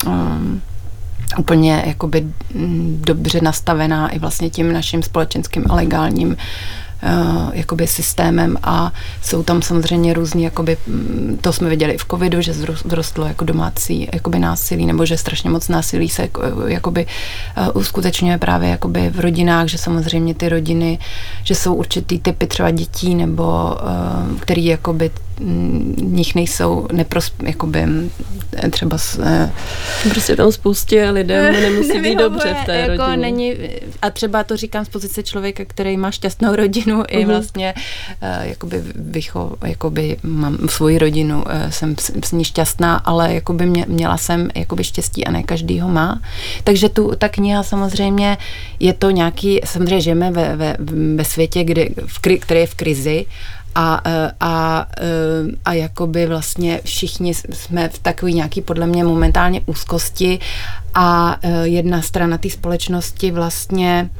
um, 0.07 0.63
úplně 1.39 1.83
jakoby 1.87 2.27
mm, 2.55 3.03
dobře 3.07 3.41
nastavená 3.43 4.09
i 4.09 4.19
vlastně 4.19 4.51
tím 4.51 4.73
naším 4.73 5.03
společenským 5.03 5.65
a 5.71 5.75
legálním 5.75 6.37
jakoby 7.53 7.87
systémem 7.87 8.57
a 8.63 8.93
jsou 9.23 9.43
tam 9.43 9.63
samozřejmě 9.63 10.15
různý, 10.15 10.43
jakoby, 10.43 10.77
mm, 10.87 11.39
to 11.41 11.53
jsme 11.53 11.69
viděli 11.69 11.93
i 11.93 11.99
v 11.99 12.05
covidu, 12.05 12.41
že 12.41 12.53
zrostlo 12.85 13.27
jako 13.27 13.45
domácí 13.45 14.09
jakoby 14.13 14.39
násilí, 14.39 14.87
nebo 14.87 15.07
že 15.07 15.17
strašně 15.17 15.51
moc 15.51 15.69
násilí 15.69 16.09
se 16.09 16.29
jakoby 16.67 17.07
uh, 17.57 17.81
uskutečňuje 17.81 18.39
právě 18.39 18.69
jakoby 18.69 19.11
v 19.11 19.21
rodinách, 19.21 19.69
že 19.69 19.79
samozřejmě 19.79 20.35
ty 20.35 20.49
rodiny, 20.49 20.99
že 21.45 21.55
jsou 21.55 21.75
určitý 21.75 22.19
typy 22.19 22.47
třeba 22.47 22.71
dětí, 22.71 23.15
nebo 23.15 23.77
který 24.41 24.65
jakoby 24.65 25.11
nich 26.01 26.35
nejsou 26.35 26.89
nepros, 26.93 27.33
jakoby 27.43 27.87
třeba 28.71 28.99
s, 28.99 29.19
eh, 29.19 29.53
Prostě 30.11 30.37
tam 30.37 30.53
spoustě 30.53 31.11
lidem 31.11 31.53
nemusí 31.63 32.01
být 32.01 32.19
dobře 32.19 32.57
v 32.63 32.67
té 32.67 32.77
jako 32.77 33.03
rodině. 33.03 33.17
Není, 33.17 33.55
a 34.03 34.11
třeba 34.11 34.45
to 34.45 34.57
říkám 34.57 34.85
z 34.85 34.89
pozice 34.89 35.23
člověka, 35.23 35.65
který 35.65 35.97
má 35.97 36.11
šťastnou 36.11 36.57
rodinu 36.57 37.03
i 37.09 37.19
mhm. 37.19 37.29
vlastně 37.29 37.75
uh, 38.23 38.49
jakoby, 38.49 38.83
vycho, 38.95 39.53
jakoby 39.67 40.17
mám 40.23 40.59
svoji 40.69 40.99
rodinu, 40.99 41.43
uh, 41.43 41.71
jsem 41.71 41.97
s, 41.99 42.13
s 42.25 42.33
ní 42.33 42.45
šťastná, 42.45 42.97
ale 42.97 43.35
jakoby 43.35 43.67
mě, 43.67 43.85
měla 43.89 44.17
jsem 44.17 44.49
jakoby 44.55 44.85
štěstí 44.85 45.25
a 45.25 45.31
ne 45.31 45.43
každý 45.43 45.81
ho 45.81 45.89
má. 45.89 46.21
Takže 46.65 46.89
tu, 46.89 47.13
ta 47.19 47.29
kniha 47.29 47.63
samozřejmě 47.63 48.39
je 48.81 48.93
to 48.93 49.11
nějaký, 49.11 49.61
samozřejmě 49.65 50.01
žijeme 50.01 50.31
ve, 50.31 50.57
ve, 50.57 50.77
ve 51.15 51.25
světě, 51.25 51.65
kdy, 51.65 51.95
v, 52.07 52.19
který 52.41 52.61
je 52.61 52.67
v 52.67 52.75
krizi 52.75 53.27
a, 53.79 54.01
e, 54.05 54.33
a, 54.41 54.87
e, 55.01 55.05
a 55.65 55.73
jakoby 55.73 56.27
vlastně 56.27 56.81
všichni 56.85 57.35
jsme 57.35 57.89
v 57.89 57.99
takové 57.99 58.33
nějaký 58.33 58.61
podle 58.61 58.87
mě 58.87 59.05
momentálně 59.05 59.61
úzkosti 59.67 60.39
a 60.95 61.39
e, 61.43 61.69
jedna 61.69 62.03
strana 62.03 62.39
té 62.39 62.51
společnosti 62.51 63.31
vlastně 63.31 64.11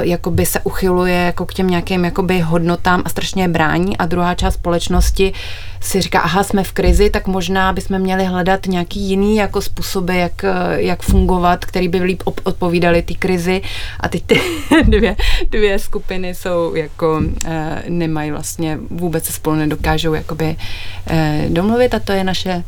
jakoby 0.00 0.46
se 0.46 0.60
uchyluje 0.60 1.14
jako 1.14 1.46
k 1.46 1.54
těm 1.54 1.70
nějakým 1.70 2.04
jakoby 2.04 2.40
hodnotám 2.40 3.02
a 3.04 3.08
strašně 3.08 3.42
je 3.42 3.48
brání. 3.48 3.96
A 3.96 4.06
druhá 4.06 4.34
část 4.34 4.54
společnosti 4.54 5.32
si 5.80 6.00
říká, 6.00 6.20
aha, 6.20 6.42
jsme 6.42 6.64
v 6.64 6.72
krizi, 6.72 7.10
tak 7.10 7.26
možná 7.26 7.72
bychom 7.72 7.98
měli 7.98 8.24
hledat 8.24 8.66
nějaký 8.66 9.00
jiný 9.00 9.36
jako 9.36 9.60
způsoby, 9.60 10.20
jak, 10.20 10.44
jak 10.76 11.02
fungovat, 11.02 11.64
který 11.64 11.88
by 11.88 12.02
líp 12.02 12.22
odpovídali 12.42 13.02
té 13.02 13.14
krizi. 13.14 13.62
A 14.00 14.08
ty, 14.08 14.20
ty 14.20 14.40
dvě, 14.84 15.16
dvě 15.50 15.78
skupiny 15.78 16.34
jsou 16.34 16.74
jako, 16.74 17.22
nemají 17.88 18.30
vlastně 18.30 18.78
vůbec 18.90 19.24
se 19.24 19.32
spolu 19.32 19.56
nedokážou 19.56 20.14
jakoby 20.14 20.56
domluvit. 21.48 21.94
A 21.94 21.98
to 21.98 22.12
je 22.12 22.24
naše 22.24 22.64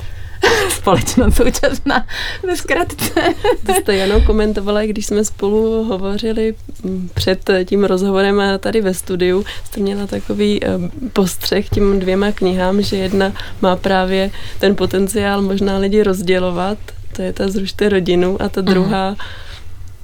společnost 0.68 1.36
současná 1.36 2.06
ve 2.42 2.56
zkratce. 2.56 3.10
To 3.66 3.72
jste 3.74 3.94
jenom 3.94 4.22
komentovala, 4.22 4.82
když 4.82 5.06
jsme 5.06 5.24
spolu 5.24 5.84
hovořili 5.84 6.54
mm, 6.82 7.10
před 7.14 7.50
tím 7.64 7.84
rozhovorem 7.84 8.40
a 8.40 8.58
tady 8.58 8.80
ve 8.80 8.94
studiu, 8.94 9.44
jste 9.64 9.80
měla 9.80 10.06
takový 10.06 10.64
eh, 10.64 10.68
postřeh 11.12 11.68
těm 11.68 11.98
dvěma 11.98 12.32
knihám, 12.32 12.82
že 12.82 12.96
jedna 12.96 13.32
má 13.62 13.76
právě 13.76 14.30
ten 14.58 14.76
potenciál 14.76 15.42
možná 15.42 15.78
lidi 15.78 16.02
rozdělovat, 16.02 16.78
to 17.16 17.22
je 17.22 17.32
ta 17.32 17.48
Zrušte 17.48 17.88
rodinu 17.88 18.42
a 18.42 18.48
ta 18.48 18.60
druhá 18.60 19.06
Aha. 19.08 19.16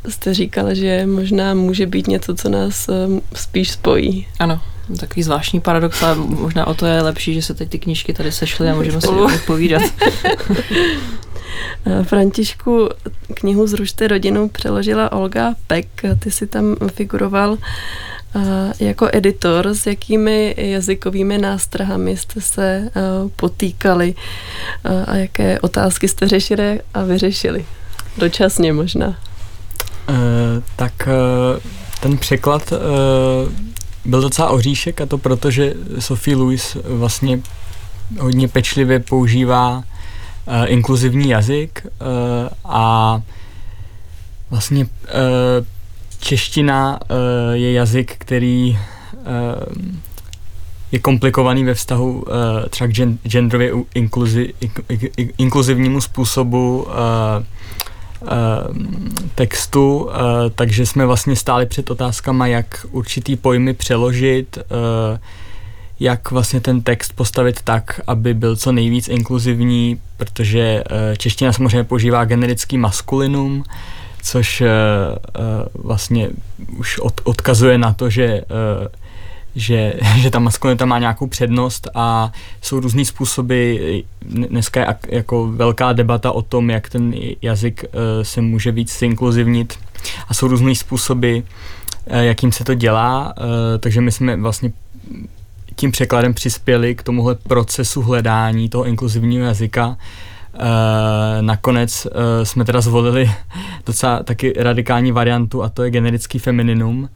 jste 0.09 0.35
říkala, 0.35 0.75
že 0.75 1.07
možná 1.07 1.55
může 1.55 1.87
být 1.87 2.07
něco, 2.07 2.35
co 2.35 2.49
nás 2.49 2.89
eh, 2.89 3.21
spíš 3.35 3.71
spojí. 3.71 4.27
Ano, 4.39 4.61
Takový 5.01 5.23
zvláštní 5.23 5.61
paradox, 5.61 6.03
ale 6.03 6.15
možná 6.17 6.67
o 6.67 6.75
to 6.75 6.87
je 6.87 7.03
lepší, 7.03 7.35
že 7.35 7.43
se 7.43 7.55
teď 7.55 7.69
ty 7.69 7.79
knížky 7.79 8.13
tady 8.13 8.33
sešly 8.33 8.71
a 8.71 8.75
můžeme 8.75 9.01
si 9.01 9.09
odpovídat. 9.09 9.83
Františku, 12.03 12.89
knihu 13.35 13.67
Zrušte 13.67 14.09
rodinu 14.09 14.49
přeložila 14.49 15.13
Olga 15.13 15.55
Peck. 15.67 15.89
Ty 16.19 16.31
si 16.31 16.47
tam 16.47 16.77
figuroval 16.95 17.59
jako 18.81 19.09
editor, 19.13 19.67
s 19.67 19.87
jakými 19.87 20.55
jazykovými 20.59 21.39
nástrahami 21.39 22.17
jste 22.17 22.41
se 22.41 22.91
potýkali 23.37 24.15
a 25.07 25.17
jaké 25.17 25.61
otázky 25.61 26.09
jste 26.09 26.29
řešili 26.29 26.81
a 26.95 27.03
vyřešili? 27.03 27.67
Dočasně 28.17 28.73
možná. 28.73 29.09
Uh, 29.09 30.15
tak 30.77 30.93
uh, 31.07 31.61
ten 32.01 32.19
překlad 32.19 32.73
uh, 32.73 32.79
byl 34.09 34.21
docela 34.21 34.49
oříšek 34.49 35.01
a 35.01 35.07
to 35.07 35.19
proto, 35.19 35.51
že 35.51 35.75
Sophie 35.99 36.37
Lewis 36.37 36.77
vlastně 36.85 37.41
hodně 38.21 38.49
pečlivě 38.49 39.01
používá 39.01 39.77
uh, 39.77 39.83
inkluzivní 40.67 41.29
jazyk 41.29 41.87
uh, 41.87 42.49
a 42.65 43.21
vlastně 44.51 44.85
uh, 44.85 45.67
čeština 46.21 47.01
uh, 47.01 47.17
je 47.53 47.73
jazyk, 47.73 48.15
který 48.19 48.79
uh, 49.13 49.87
je 50.93 50.99
komplikovaný 50.99 51.65
ve 51.65 51.75
vztahu 51.75 52.13
uh, 52.13 52.25
třeba 52.71 52.89
k 52.89 52.93
genderově 53.29 53.73
inkluzi, 53.95 54.55
inkluzivnímu 55.39 56.01
způsobu 56.01 56.83
uh, 56.83 56.93
textu, 59.35 60.11
eh, 60.11 60.51
takže 60.55 60.87
jsme 60.87 61.07
vlastně 61.07 61.37
stáli 61.37 61.67
před 61.67 61.91
otázkama, 61.91 62.47
jak 62.47 62.87
určitý 62.91 63.37
pojmy 63.37 63.75
přeložit, 63.75 64.59
eh, 64.59 65.19
jak 66.01 66.31
vlastně 66.31 66.61
ten 66.61 66.83
text 66.83 67.13
postavit 67.13 67.63
tak, 67.63 68.01
aby 68.07 68.35
byl 68.35 68.57
co 68.57 68.73
nejvíc 68.73 69.09
inkluzivní, 69.09 70.01
protože 70.17 70.61
eh, 70.61 71.17
čeština 71.17 71.53
samozřejmě 71.53 71.85
používá 71.85 72.25
generický 72.25 72.79
maskulinum, 72.79 73.65
což 74.23 74.63
vlastně 75.75 76.31
už 76.77 76.99
od, 76.99 77.21
odkazuje 77.25 77.79
na 77.79 77.93
to, 77.93 78.11
že 78.11 78.43
že, 79.59 79.95
že 80.17 80.31
ta 80.31 80.39
maskulinita 80.39 80.87
má 80.87 80.99
nějakou 80.99 81.27
přednost 81.27 81.89
a 81.95 82.33
jsou 82.63 82.81
různý 82.81 83.05
způsoby. 83.05 83.77
Dneska 84.23 84.81
je 84.81 84.87
jako 85.09 85.47
velká 85.47 85.93
debata 85.93 86.33
o 86.33 86.43
tom, 86.43 86.71
jak 86.71 86.89
ten 86.89 87.15
jazyk 87.43 87.85
eh, 87.85 88.25
se 88.25 88.41
může 88.41 88.73
víc 88.73 89.03
inkluzivnit 89.03 89.79
a 90.29 90.35
jsou 90.35 90.49
různý 90.49 90.77
způsoby, 90.77 91.39
eh, 92.07 92.25
jakým 92.25 92.53
se 92.53 92.65
to 92.65 92.75
dělá, 92.75 93.35
eh, 93.37 93.79
takže 93.79 94.01
my 94.01 94.13
jsme 94.13 94.37
vlastně 94.37 94.73
tím 95.77 95.93
překladem 95.93 96.35
přispěli 96.35 96.95
k 96.95 97.03
tomuhle 97.03 97.35
procesu 97.35 98.03
hledání 98.03 98.69
toho 98.69 98.85
inkluzivního 98.85 99.47
jazyka. 99.47 99.97
Nakonec 101.41 102.07
jsme 102.43 102.65
teda 102.65 102.81
zvolili 102.81 103.31
docela 103.87 104.23
taky 104.23 104.53
radikální 104.57 105.13
variantu 105.13 105.63
a 105.63 105.69
to 105.69 105.83
je 105.83 105.91
generický 105.91 106.39
femininum, 106.39 107.09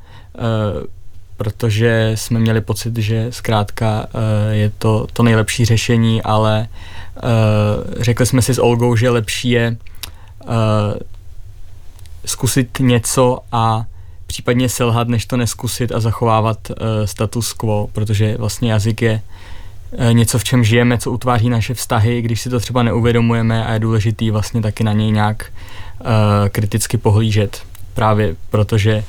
protože 1.42 2.12
jsme 2.14 2.40
měli 2.40 2.61
pocit, 2.61 2.96
že 2.96 3.26
zkrátka 3.31 4.07
uh, 4.14 4.20
je 4.50 4.70
to 4.78 5.07
to 5.12 5.22
nejlepší 5.22 5.64
řešení, 5.64 6.22
ale 6.22 6.68
uh, 7.16 8.02
řekli 8.02 8.26
jsme 8.26 8.42
si 8.42 8.55
s 8.55 8.59
Olgou, 8.59 8.96
že 8.96 9.11
lepší 9.11 9.50
je 9.50 9.76
uh, 10.44 10.48
zkusit 12.24 12.78
něco 12.81 13.38
a 13.52 13.85
případně 14.26 14.68
selhat, 14.68 15.09
než 15.09 15.26
to 15.26 15.37
neskusit 15.37 15.92
a 15.92 16.00
zachovávat 16.00 16.59
status 17.05 17.52
quo, 17.52 17.88
protože 17.92 18.37
vlastně 18.38 18.72
jazyk 18.72 19.02
je 19.02 19.22
něco, 20.12 20.38
v 20.38 20.44
čem 20.44 20.64
žijeme, 20.64 20.98
co 20.98 21.11
utváří 21.11 21.50
naše 21.50 21.74
vztahy, 21.74 22.22
když 22.22 22.40
si 22.40 22.50
to 22.50 22.61
třeba 22.61 22.83
neuvědomujeme 22.83 23.66
a 23.66 23.72
je 23.72 23.78
důležitý 23.78 24.31
vlastně 24.31 24.62
taky 24.62 24.85
na 24.85 24.92
něj 24.92 25.11
nějak 25.11 25.52
kriticky 26.48 26.98
pohlížet, 26.98 27.62
právě 27.94 28.37
protože 28.50 29.05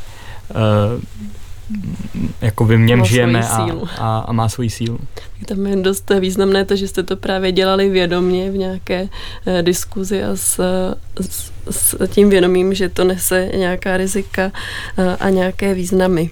jako 2.42 2.66
v 2.66 2.78
něm 2.78 3.00
má 3.00 3.06
žijeme 3.06 3.48
a, 3.48 3.68
a, 3.98 4.20
a 4.20 4.32
má 4.34 4.50
svoji 4.50 4.70
sílu. 4.70 5.00
Tam 5.46 5.66
je 5.66 5.76
dost 5.76 6.12
významné 6.20 6.66
to, 6.66 6.76
že 6.76 6.88
jste 6.88 7.04
to 7.04 7.18
právě 7.18 7.52
dělali 7.52 7.90
vědomě 7.90 8.52
v 8.52 8.58
nějaké 8.58 9.10
eh, 9.46 9.64
diskuzi 9.64 10.24
a 10.24 10.36
s, 10.36 10.60
s, 11.22 11.52
s 11.70 12.08
tím 12.08 12.30
vědomím, 12.30 12.74
že 12.74 12.90
to 12.90 13.04
nese 13.04 13.50
nějaká 13.58 13.98
rizika 13.98 14.52
eh, 14.98 15.18
a 15.20 15.30
nějaké 15.30 15.74
významy. 15.74 16.30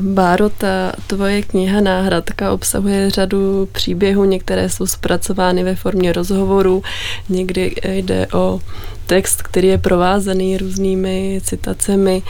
Báro, 0.00 0.48
ta 0.48 0.92
tvoje 1.06 1.42
kniha 1.42 1.80
Náhradka 1.80 2.52
obsahuje 2.52 3.10
řadu 3.10 3.68
příběhů, 3.72 4.24
některé 4.24 4.68
jsou 4.68 4.86
zpracovány 4.86 5.64
ve 5.64 5.74
formě 5.74 6.12
rozhovoru, 6.12 6.82
někdy 7.28 7.74
jde 7.84 8.26
o 8.32 8.60
text, 9.06 9.42
který 9.42 9.68
je 9.68 9.78
provázaný 9.78 10.56
různými 10.56 11.40
citacemi, 11.44 12.22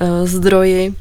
eh, 0.00 0.26
zdroji. 0.26 0.94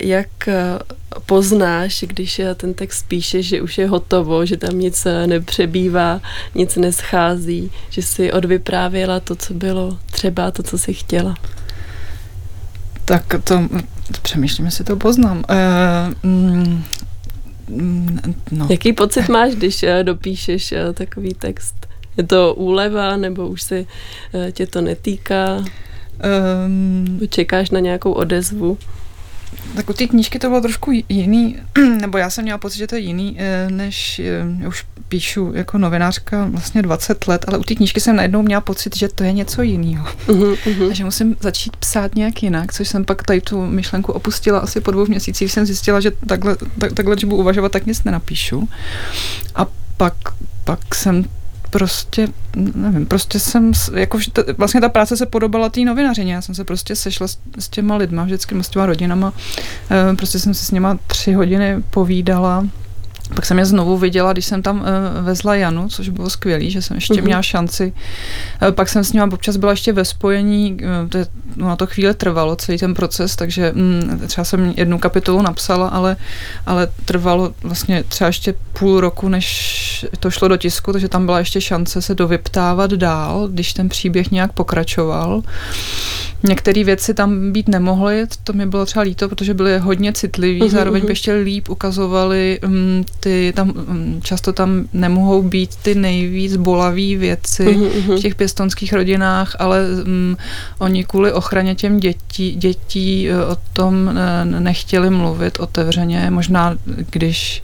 Jak 0.00 0.48
eh, 0.48 0.78
poznáš, 1.26 2.04
když 2.06 2.38
eh, 2.38 2.54
ten 2.54 2.74
text 2.74 3.08
píše, 3.08 3.42
že 3.42 3.62
už 3.62 3.78
je 3.78 3.88
hotovo, 3.88 4.46
že 4.46 4.56
tam 4.56 4.78
nic 4.78 5.06
eh, 5.06 5.26
nepřebývá, 5.26 6.20
nic 6.54 6.76
neschází, 6.76 7.70
že 7.90 8.02
si 8.02 8.32
odvyprávěla 8.32 9.20
to, 9.20 9.36
co 9.36 9.54
bylo 9.54 9.98
třeba, 10.10 10.50
to, 10.50 10.62
co 10.62 10.78
si 10.78 10.94
chtěla? 10.94 11.34
Tak 13.04 13.34
to, 13.44 13.68
přemýšlím, 14.22 14.66
jestli 14.66 14.84
to 14.84 14.96
poznám. 14.96 15.44
Uh, 15.50 16.30
mm, 16.30 16.84
no. 18.50 18.66
Jaký 18.70 18.92
pocit 18.92 19.28
máš, 19.28 19.54
když 19.54 19.84
dopíšeš 20.02 20.74
takový 20.94 21.34
text? 21.34 21.86
Je 22.16 22.24
to 22.24 22.54
úleva, 22.54 23.16
nebo 23.16 23.48
už 23.48 23.62
si 23.62 23.86
tě 24.52 24.66
to 24.66 24.80
netýká? 24.80 25.64
Um, 26.66 27.20
Čekáš 27.28 27.70
na 27.70 27.80
nějakou 27.80 28.12
odezvu? 28.12 28.78
Tak 29.76 29.90
u 29.90 29.92
té 29.92 30.06
knížky 30.06 30.38
to 30.38 30.48
bylo 30.48 30.60
trošku 30.60 30.90
jiný, 31.08 31.56
nebo 32.00 32.18
já 32.18 32.30
jsem 32.30 32.44
měla 32.44 32.58
pocit, 32.58 32.78
že 32.78 32.86
to 32.86 32.94
je 32.94 33.00
jiný, 33.00 33.36
eh, 33.38 33.70
než 33.70 34.18
eh, 34.18 34.46
já 34.60 34.68
už 34.68 34.84
píšu 35.08 35.52
jako 35.54 35.78
novinářka 35.78 36.48
vlastně 36.50 36.82
20 36.82 37.28
let, 37.28 37.44
ale 37.48 37.58
u 37.58 37.62
té 37.62 37.74
knížky 37.74 38.00
jsem 38.00 38.16
najednou 38.16 38.42
měla 38.42 38.60
pocit, 38.60 38.96
že 38.96 39.08
to 39.08 39.24
je 39.24 39.32
něco 39.32 39.62
jiného. 39.62 40.06
Uh-huh, 40.26 40.88
A 40.90 40.94
že 40.94 41.04
musím 41.04 41.36
začít 41.40 41.76
psát 41.76 42.14
nějak 42.14 42.42
jinak, 42.42 42.72
což 42.72 42.88
jsem 42.88 43.04
pak 43.04 43.22
tady 43.22 43.40
tu 43.40 43.66
myšlenku 43.66 44.12
opustila 44.12 44.58
asi 44.58 44.80
po 44.80 44.90
dvou 44.90 45.06
měsících, 45.06 45.52
jsem 45.52 45.66
zjistila, 45.66 46.00
že 46.00 46.10
takhle, 46.26 46.56
tak, 46.78 46.92
takhle, 46.92 47.14
když 47.14 47.24
budu 47.24 47.36
uvažovat, 47.36 47.72
tak 47.72 47.86
nic 47.86 48.04
nenapíšu. 48.04 48.68
A 49.54 49.66
pak, 49.96 50.14
pak 50.64 50.94
jsem 50.94 51.24
prostě, 51.74 52.28
nevím, 52.56 53.06
prostě 53.06 53.40
jsem, 53.40 53.72
jako 53.94 54.18
vlastně 54.58 54.80
ta 54.80 54.88
práce 54.88 55.16
se 55.16 55.26
podobala 55.26 55.68
té 55.68 55.80
novinařině, 55.80 56.34
já 56.34 56.42
jsem 56.42 56.54
se 56.54 56.64
prostě 56.64 56.96
sešla 56.96 57.28
s, 57.28 57.38
s 57.58 57.68
těma 57.68 57.96
lidma, 57.96 58.24
vždycky 58.24 58.54
s 58.60 58.68
těma 58.68 58.86
rodinama, 58.86 59.32
e, 59.90 60.16
prostě 60.16 60.38
jsem 60.38 60.54
si 60.54 60.64
s 60.64 60.70
nima 60.70 60.98
tři 61.06 61.32
hodiny 61.32 61.82
povídala, 61.90 62.66
pak 63.34 63.46
jsem 63.46 63.58
je 63.58 63.64
znovu 63.64 63.98
viděla, 63.98 64.32
když 64.32 64.44
jsem 64.44 64.62
tam 64.62 64.80
uh, 64.80 65.24
vezla 65.24 65.54
Janu, 65.54 65.88
což 65.88 66.08
bylo 66.08 66.30
skvělé, 66.30 66.70
že 66.70 66.82
jsem 66.82 66.94
ještě 66.94 67.14
uh-huh. 67.14 67.24
měla 67.24 67.42
šanci. 67.42 67.92
Uh, 68.62 68.70
pak 68.70 68.88
jsem 68.88 69.04
s 69.04 69.12
ním 69.12 69.22
občas 69.22 69.56
byla 69.56 69.72
ještě 69.72 69.92
ve 69.92 70.04
spojení, 70.04 70.72
uh, 70.72 71.08
to 71.08 71.18
je, 71.18 71.26
no, 71.56 71.68
na 71.68 71.76
to 71.76 71.86
chvíli 71.86 72.14
trvalo 72.14 72.56
celý 72.56 72.78
ten 72.78 72.94
proces, 72.94 73.36
takže 73.36 73.72
um, 73.72 74.20
třeba 74.26 74.44
jsem 74.44 74.74
jednu 74.76 74.98
kapitolu 74.98 75.42
napsala, 75.42 75.88
ale, 75.88 76.16
ale 76.66 76.88
trvalo 77.04 77.54
vlastně 77.62 78.04
třeba 78.08 78.28
ještě 78.28 78.54
půl 78.78 79.00
roku, 79.00 79.28
než 79.28 80.06
to 80.20 80.30
šlo 80.30 80.48
do 80.48 80.56
tisku, 80.56 80.92
takže 80.92 81.08
tam 81.08 81.26
byla 81.26 81.38
ještě 81.38 81.60
šance 81.60 82.02
se 82.02 82.14
dovyptávat 82.14 82.90
dál, 82.90 83.48
když 83.48 83.72
ten 83.72 83.88
příběh 83.88 84.30
nějak 84.30 84.52
pokračoval. 84.52 85.42
Některé 86.48 86.84
věci 86.84 87.14
tam 87.14 87.52
být 87.52 87.68
nemohly, 87.68 88.26
to 88.44 88.52
mi 88.52 88.66
bylo 88.66 88.86
třeba 88.86 89.02
líto, 89.02 89.28
protože 89.28 89.54
byly 89.54 89.78
hodně 89.78 90.12
citlivý, 90.12 90.62
uh-huh, 90.62 90.68
zároveň 90.68 91.02
by 91.06 91.12
ještě 91.12 91.32
líp 91.32 91.68
ukazovali 91.68 92.60
um, 92.64 93.04
ty, 93.20 93.52
tam 93.56 93.72
um, 93.88 94.20
často 94.22 94.52
tam 94.52 94.84
nemohou 94.92 95.42
být 95.42 95.76
ty 95.76 95.94
nejvíc 95.94 96.56
bolavé 96.56 97.16
věci 97.16 97.64
uh-huh, 97.64 98.16
v 98.16 98.20
těch 98.20 98.34
pěstonských 98.34 98.92
rodinách, 98.92 99.56
ale 99.58 99.80
um, 100.06 100.36
oni 100.78 101.04
kvůli 101.04 101.32
ochraně 101.32 101.74
těm 101.74 102.00
dětí, 102.00 102.54
dětí 102.54 103.28
uh, 103.30 103.52
o 103.52 103.56
tom 103.72 104.10
uh, 104.10 104.60
nechtěli 104.60 105.10
mluvit 105.10 105.58
otevřeně. 105.58 106.30
Možná, 106.30 106.76
když 107.10 107.62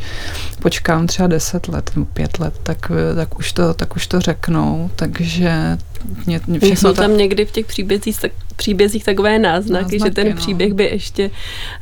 počkám 0.62 1.06
třeba 1.06 1.26
deset 1.26 1.68
let 1.68 1.90
nebo 1.94 2.06
pět 2.06 2.38
let, 2.38 2.54
tak, 2.62 2.90
uh, 2.90 3.16
tak, 3.16 3.38
už, 3.38 3.52
to, 3.52 3.74
tak 3.74 3.96
už 3.96 4.06
to 4.06 4.20
řeknou, 4.20 4.90
takže 4.96 5.78
mě, 6.26 6.40
mě 6.46 6.60
všechno 6.60 6.90
Jsou 6.90 6.96
tam 6.96 7.10
ta... 7.10 7.16
někdy 7.16 7.44
v 7.44 7.50
těch 7.50 7.66
příbězích, 7.66 8.20
tak, 8.20 8.32
příbězích 8.52 9.04
takové 9.04 9.38
náznaky, 9.38 9.82
náznaky 9.82 9.98
že 9.98 10.10
ten 10.10 10.28
no. 10.28 10.36
příběh 10.36 10.74
by 10.74 10.84
ještě 10.84 11.30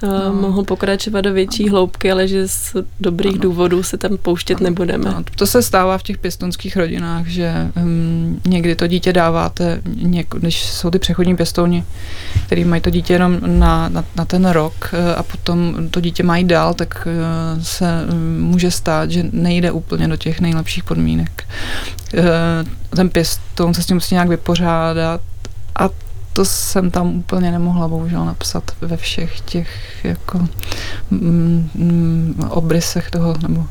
uh, 0.02 0.10
no. 0.10 0.32
mohl 0.32 0.64
pokračovat 0.64 1.20
do 1.20 1.32
větší 1.32 1.64
no. 1.64 1.70
hloubky, 1.70 2.12
ale 2.12 2.28
že 2.28 2.48
z 2.48 2.76
dobrých 3.00 3.34
no. 3.34 3.40
důvodů 3.40 3.82
se 3.82 3.96
tam 3.96 4.16
pouštět 4.16 4.60
no. 4.60 4.64
nebudeme. 4.64 5.04
No. 5.04 5.24
To 5.36 5.46
se 5.46 5.62
stává 5.62 5.98
v 5.98 6.02
těch 6.02 6.18
pěstonských 6.18 6.76
rodinách, 6.76 7.26
že 7.26 7.70
um, 7.76 8.40
někdy 8.46 8.74
to 8.74 8.86
dítě 8.86 9.12
dáváte, 9.12 9.80
něk, 9.94 10.26
když 10.38 10.64
jsou 10.64 10.90
ty 10.90 10.98
přechodní 10.98 11.36
pěstouni, 11.36 11.84
který 12.46 12.64
mají 12.64 12.82
to 12.82 12.90
dítě 12.90 13.12
jenom 13.12 13.38
na, 13.46 13.88
na, 13.88 14.04
na 14.16 14.24
ten 14.24 14.46
rok 14.46 14.74
uh, 14.92 14.98
a 15.16 15.22
potom 15.22 15.88
to 15.90 16.00
dítě 16.00 16.22
mají 16.22 16.44
dál, 16.44 16.74
tak 16.74 17.06
uh, 17.06 17.62
se 17.62 18.06
um, 18.12 18.40
může 18.40 18.70
stát, 18.70 19.10
že 19.10 19.24
nejde 19.32 19.72
úplně 19.72 20.08
do 20.08 20.16
těch 20.16 20.40
nejlepších 20.40 20.84
podmínek. 20.84 21.44
Uh, 22.14 22.24
ten 22.96 23.10
pěstoun 23.10 23.74
se 23.74 23.82
s 23.82 23.86
tím 23.86 23.96
musí 23.96 24.14
nějak 24.14 24.28
vypořádat 24.28 25.20
a 25.76 25.88
to 26.38 26.44
jsem 26.44 26.90
tam 26.90 27.16
úplně 27.16 27.50
nemohla 27.50 27.88
bohužel 27.88 28.24
napsat 28.24 28.70
ve 28.80 28.96
všech 28.96 29.40
těch 29.40 29.68
jako 30.04 30.38
mm, 31.10 31.70
mm, 31.74 32.44
obrysech 32.50 33.10
toho, 33.10 33.34
nebo 33.42 33.66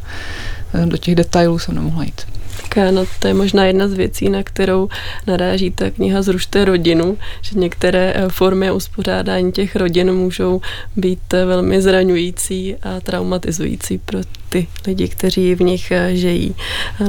eh, 0.74 0.86
do 0.86 0.98
těch 0.98 1.16
detailů 1.16 1.60
jsem 1.60 1.76
nemohla 1.76 2.04
jít. 2.04 2.22
Tak 2.62 2.78
ano, 2.78 3.06
to 3.20 3.28
je 3.28 3.34
možná 3.34 3.66
jedna 3.66 3.88
z 3.88 3.94
věcí, 3.94 4.30
na 4.30 4.44
kterou 4.44 4.90
naráží 5.28 5.72
ta 5.72 5.90
kniha 5.90 6.22
Zrušte 6.22 6.66
rodinu, 6.66 7.18
že 7.42 7.60
některé 7.60 8.14
eh, 8.16 8.30
formy 8.30 8.72
uspořádání 8.72 9.52
těch 9.52 9.76
rodin 9.76 10.14
můžou 10.14 10.62
být 10.96 11.34
eh, 11.34 11.46
velmi 11.46 11.82
zraňující 11.82 12.76
a 12.76 13.00
traumatizující 13.00 13.98
pro 13.98 14.20
ty 14.50 14.68
lidi, 14.88 15.08
kteří 15.08 15.56
v 15.56 15.62
nich 15.62 15.92
eh, 15.92 16.16
žijí 16.16 16.56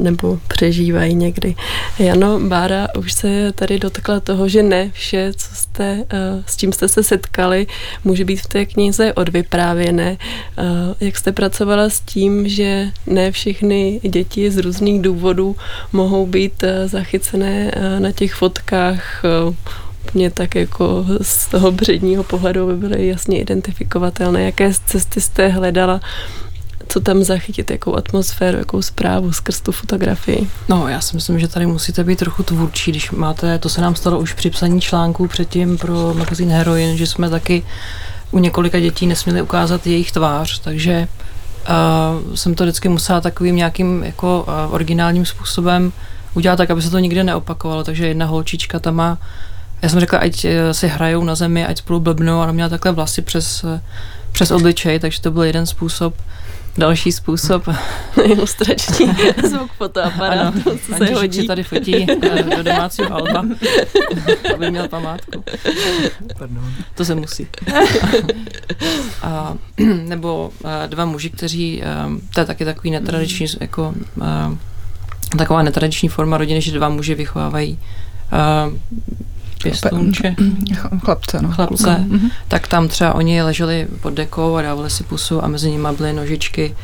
nebo 0.01 0.39
přežívají 0.49 1.15
někdy. 1.15 1.55
Jano 1.99 2.41
Bára 2.41 2.89
už 2.99 3.13
se 3.13 3.53
tady 3.53 3.79
dotkla 3.79 4.21
toho, 4.21 4.49
že 4.49 4.63
ne 4.63 4.91
vše, 4.93 5.33
co 5.37 5.55
jste, 5.55 6.05
s 6.47 6.57
čím 6.57 6.73
jste 6.73 6.89
se 6.89 7.03
setkali, 7.03 7.67
může 8.05 8.25
být 8.25 8.37
v 8.37 8.47
té 8.47 8.67
knize 8.67 9.13
odvyprávěné. 9.13 10.17
Jak 11.01 11.17
jste 11.17 11.33
pracovala 11.33 11.91
s 11.91 12.01
tím, 12.01 12.49
že 12.49 12.91
ne 13.07 13.33
všechny 13.33 14.01
děti 14.03 14.51
z 14.51 14.57
různých 14.57 15.03
důvodů 15.03 15.57
mohou 15.93 16.27
být 16.27 16.63
eh, 16.63 16.89
zachycené 16.89 17.71
eh, 17.75 18.01
na 18.01 18.13
těch 18.13 18.35
fotkách 18.35 19.25
eh, 19.25 19.55
úplně 20.05 20.31
tak 20.31 20.55
jako 20.55 21.07
z 21.21 21.47
toho 21.47 21.73
předního 21.73 22.25
pohledu 22.25 22.67
by 22.67 22.77
byly 22.77 23.07
jasně 23.07 23.41
identifikovatelné. 23.41 24.45
Jaké 24.45 24.73
cesty 24.87 25.21
jste 25.21 25.49
hledala 25.49 26.01
co 26.89 27.01
tam 27.01 27.25
zachytit, 27.25 27.71
jakou 27.71 27.97
atmosféru, 27.97 28.59
jakou 28.59 28.83
zprávu 28.83 29.33
skrz 29.33 29.61
tu 29.61 29.73
fotografii. 29.73 30.51
No, 30.69 30.89
já 30.89 31.01
si 31.01 31.17
myslím, 31.17 31.39
že 31.39 31.49
tady 31.49 31.67
musíte 31.67 32.05
být 32.05 32.19
trochu 32.19 32.43
tvůrčí, 32.43 32.91
když 32.91 33.11
máte, 33.11 33.59
to 33.59 33.69
se 33.69 33.81
nám 33.81 33.95
stalo 33.95 34.19
už 34.19 34.33
při 34.33 34.51
psaní 34.51 34.81
článků 34.81 35.29
předtím 35.29 35.79
pro 35.79 36.15
magazín 36.15 36.51
Heroin, 36.51 36.97
že 36.97 37.07
jsme 37.07 37.31
taky 37.31 37.63
u 38.31 38.39
několika 38.39 38.81
dětí 38.81 39.07
nesměli 39.07 39.43
ukázat 39.43 39.87
jejich 39.87 40.13
tvář, 40.13 40.59
takže 40.59 41.09
uh, 42.29 42.35
jsem 42.35 42.55
to 42.55 42.65
vždycky 42.65 42.89
musela 42.89 43.21
takovým 43.21 43.57
nějakým 43.57 44.03
jako 44.05 44.47
uh, 44.49 44.75
originálním 44.75 45.27
způsobem 45.27 45.93
udělat 46.35 46.57
tak, 46.57 46.71
aby 46.71 46.83
se 46.83 46.91
to 46.91 46.99
nikdy 46.99 47.25
neopakovalo. 47.25 47.85
Takže 47.85 48.07
jedna 48.07 48.27
holčička 48.27 48.79
tam 48.79 48.95
má, 48.95 49.19
já 49.83 49.89
jsem 49.89 50.01
řekla, 50.01 50.19
ať 50.19 50.45
eh, 50.45 50.75
si 50.75 50.89
hrajou 50.89 51.25
na 51.25 51.35
zemi, 51.35 51.67
ať 51.67 51.79
spolu 51.79 52.01
blbnou, 52.01 52.41
a 52.41 52.53
měla 52.53 52.69
takhle 52.69 52.93
vlasy 52.93 53.23
přes, 53.23 53.65
přes 54.33 54.51
obličej, 54.51 54.99
takže 54.99 55.21
to 55.21 55.31
byl 55.31 55.43
jeden 55.43 55.67
způsob. 55.67 56.15
Další 56.79 57.13
způsob. 57.13 57.69
Ilustrační 58.25 59.07
zvuk 59.49 59.73
fotoaparátu, 59.73 60.63
ano, 60.67 60.79
co 60.87 60.95
se 61.07 61.15
hodí. 61.15 61.47
tady 61.47 61.63
fotí 61.63 62.07
do 62.57 62.63
domácího 62.63 63.15
alba, 63.15 63.45
aby 64.55 64.71
měl 64.71 64.89
památku. 64.89 65.45
Pardon. 66.39 66.73
To 66.95 67.05
se 67.05 67.15
musí. 67.15 67.47
A, 69.23 69.55
nebo 70.03 70.51
dva 70.87 71.05
muži, 71.05 71.31
kteří, 71.31 71.83
to 72.35 72.41
je 72.41 72.47
taky 72.47 72.65
takový 72.65 72.91
netradiční, 72.91 73.47
jako 73.61 73.95
taková 75.39 75.63
netradiční 75.63 76.09
forma 76.09 76.39
rodiny, 76.39 76.61
že 76.61 76.73
dva 76.73 76.89
muži 76.89 77.15
vychovávají 77.15 77.79
pěstounče, 79.63 80.35
chlapce, 81.05 81.43
no. 81.43 81.51
chlapce, 81.51 81.85
mm-hmm. 81.85 82.31
tak 82.49 82.69
tam 82.69 82.89
třeba 82.89 83.15
oni 83.15 83.43
leželi 83.43 83.89
pod 84.03 84.15
dekou 84.15 84.57
a 84.57 84.63
dávali 84.63 84.91
si 84.91 85.05
pusu 85.05 85.45
a 85.45 85.49
mezi 85.49 85.71
nimi 85.71 85.89
byly 85.97 86.13
nožičky, 86.13 86.75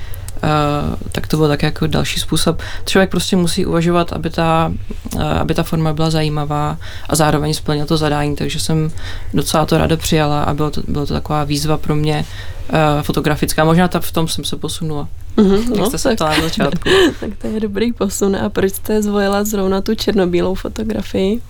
Uh, 0.44 0.94
tak 1.12 1.26
to 1.26 1.36
byl 1.36 1.48
tak 1.48 1.62
jako 1.62 1.86
další 1.86 2.20
způsob. 2.20 2.62
Člověk 2.84 3.10
prostě 3.10 3.36
musí 3.36 3.66
uvažovat, 3.66 4.12
aby 4.12 4.30
ta, 4.30 4.72
uh, 5.14 5.22
aby 5.22 5.54
ta 5.54 5.62
forma 5.62 5.92
byla 5.92 6.10
zajímavá 6.10 6.78
a 7.08 7.16
zároveň 7.16 7.54
splnil 7.54 7.86
to 7.86 7.96
zadání, 7.96 8.36
takže 8.36 8.60
jsem 8.60 8.90
docela 9.34 9.66
to 9.66 9.78
ráda 9.78 9.96
přijala 9.96 10.42
a 10.42 10.54
bylo 10.54 10.70
to, 10.70 10.82
bylo 10.88 11.06
to 11.06 11.14
taková 11.14 11.44
výzva 11.44 11.76
pro 11.78 11.96
mě 11.96 12.24
uh, 12.68 13.02
fotografická. 13.02 13.64
Možná 13.64 13.88
ta, 13.88 14.00
v 14.00 14.12
tom 14.12 14.28
jsem 14.28 14.44
se 14.44 14.56
posunula. 14.56 15.08
Mm-hmm, 15.36 15.70
jak 15.70 15.78
no, 15.78 15.86
jste 15.86 15.98
se 15.98 16.14
ptala 16.14 16.36
na 16.36 16.42
začátku. 16.42 16.88
tak 17.20 17.30
to 17.42 17.46
je 17.46 17.60
dobrý 17.60 17.92
posun. 17.92 18.36
A 18.36 18.48
proč 18.48 18.72
jste 18.72 19.02
zvolila 19.02 19.44
zrovna 19.44 19.80
tu 19.80 19.94
černobílou 19.94 20.54
fotografii? 20.54 21.40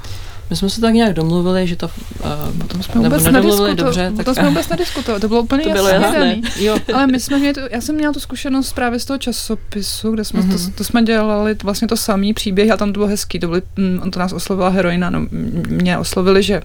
My 0.51 0.57
jsme 0.57 0.71
se 0.71 0.81
tak 0.81 0.95
nějak 0.95 1.15
domluvili, 1.15 1.67
že 1.67 1.77
to 1.77 1.87
uh, 1.87 2.59
potom 2.59 2.83
jsme 2.83 3.01
vůbec 3.01 3.25
nediskutovali 3.25 3.75
dobře. 3.75 4.13
Tak... 4.17 4.27
To 4.27 4.35
jsme 4.35 4.49
vůbec 4.49 4.69
nediskutovali, 4.69 5.21
to 5.21 5.29
bylo 5.29 5.43
úplně 5.43 5.65
to 5.65 5.71
bylo 5.71 5.89
jasné. 5.89 6.41
Jo. 6.57 6.77
Ale 6.95 7.07
my 7.07 7.21
jsme 7.21 7.39
měli, 7.39 7.55
tu, 7.55 7.61
já 7.71 7.81
jsem 7.81 7.95
měla 7.95 8.13
tu 8.13 8.21
zkušenost 8.21 8.73
právě 8.73 8.99
z 8.99 9.05
toho 9.05 9.19
časopisu, 9.19 10.11
kde 10.11 10.25
jsme 10.25 10.41
mm-hmm. 10.41 10.71
to, 10.71 10.77
to, 10.77 10.85
jsme 10.85 11.03
dělali 11.03 11.57
vlastně 11.63 11.89
to 11.89 11.97
samý 11.97 12.35
příběh 12.35 12.71
a 12.71 12.77
tam 12.77 12.93
to 12.93 12.93
bylo 12.93 13.07
hezký, 13.07 13.39
to, 13.39 13.49
byly, 13.49 13.63
mm, 13.77 14.01
on 14.03 14.11
to 14.11 14.19
nás 14.19 14.33
oslovila 14.33 14.69
heroina, 14.69 15.11
no, 15.11 15.27
mě 15.69 15.99
oslovili, 15.99 16.43
že, 16.43 16.63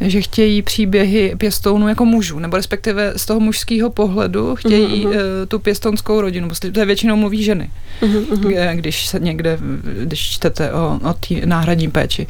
že 0.00 0.20
chtějí 0.20 0.62
příběhy 0.62 1.34
pěstounů 1.38 1.88
jako 1.88 2.04
mužů, 2.04 2.38
nebo 2.38 2.56
respektive 2.56 3.12
z 3.16 3.26
toho 3.26 3.40
mužského 3.40 3.90
pohledu 3.90 4.56
chtějí 4.56 5.06
mm-hmm. 5.06 5.08
uh, 5.08 5.14
tu 5.48 5.58
pěstounskou 5.58 6.20
rodinu, 6.20 6.48
prostě 6.48 6.72
to 6.72 6.80
je 6.80 6.86
většinou 6.86 7.16
mluví 7.16 7.42
ženy, 7.42 7.70
mm-hmm. 8.02 8.76
když 8.76 9.06
se 9.06 9.18
někde, 9.18 9.58
když 10.02 10.20
čtete 10.20 10.72
o, 10.72 11.00
o 11.10 11.12
té 11.12 11.46
náhradní 11.46 11.90
péči. 11.90 12.26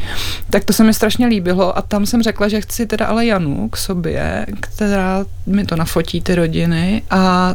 Tak 0.50 0.64
to 0.64 0.72
jsem 0.72 0.85
mi 0.86 0.94
strašně 0.94 1.26
líbilo 1.26 1.78
a 1.78 1.82
tam 1.82 2.06
jsem 2.06 2.22
řekla, 2.22 2.48
že 2.48 2.60
chci 2.60 2.86
teda 2.86 3.06
ale 3.06 3.26
Janu 3.26 3.68
k 3.68 3.76
sobě, 3.76 4.46
která 4.60 5.24
mi 5.46 5.64
to 5.64 5.76
nafotí 5.76 6.20
ty 6.20 6.34
rodiny 6.34 7.02
a 7.10 7.54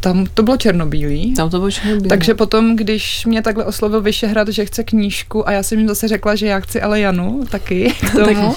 tam 0.00 0.26
to 0.34 0.42
bylo 0.42 0.56
černobílý. 0.56 1.34
Tam 1.34 1.50
to 1.50 1.58
bylo 1.58 1.70
černobílý. 1.70 2.08
Takže 2.08 2.34
potom, 2.34 2.76
když 2.76 3.26
mě 3.26 3.42
takhle 3.42 3.64
oslovil 3.64 4.00
Vyšehrad, 4.00 4.48
že 4.48 4.64
chce 4.64 4.84
knížku 4.84 5.48
a 5.48 5.52
já 5.52 5.62
jsem 5.62 5.78
jim 5.78 5.88
zase 5.88 6.08
řekla, 6.08 6.34
že 6.34 6.46
já 6.46 6.60
chci 6.60 6.82
ale 6.82 7.00
Janu 7.00 7.44
taky 7.50 7.94
k 8.00 8.12
tomu, 8.24 8.54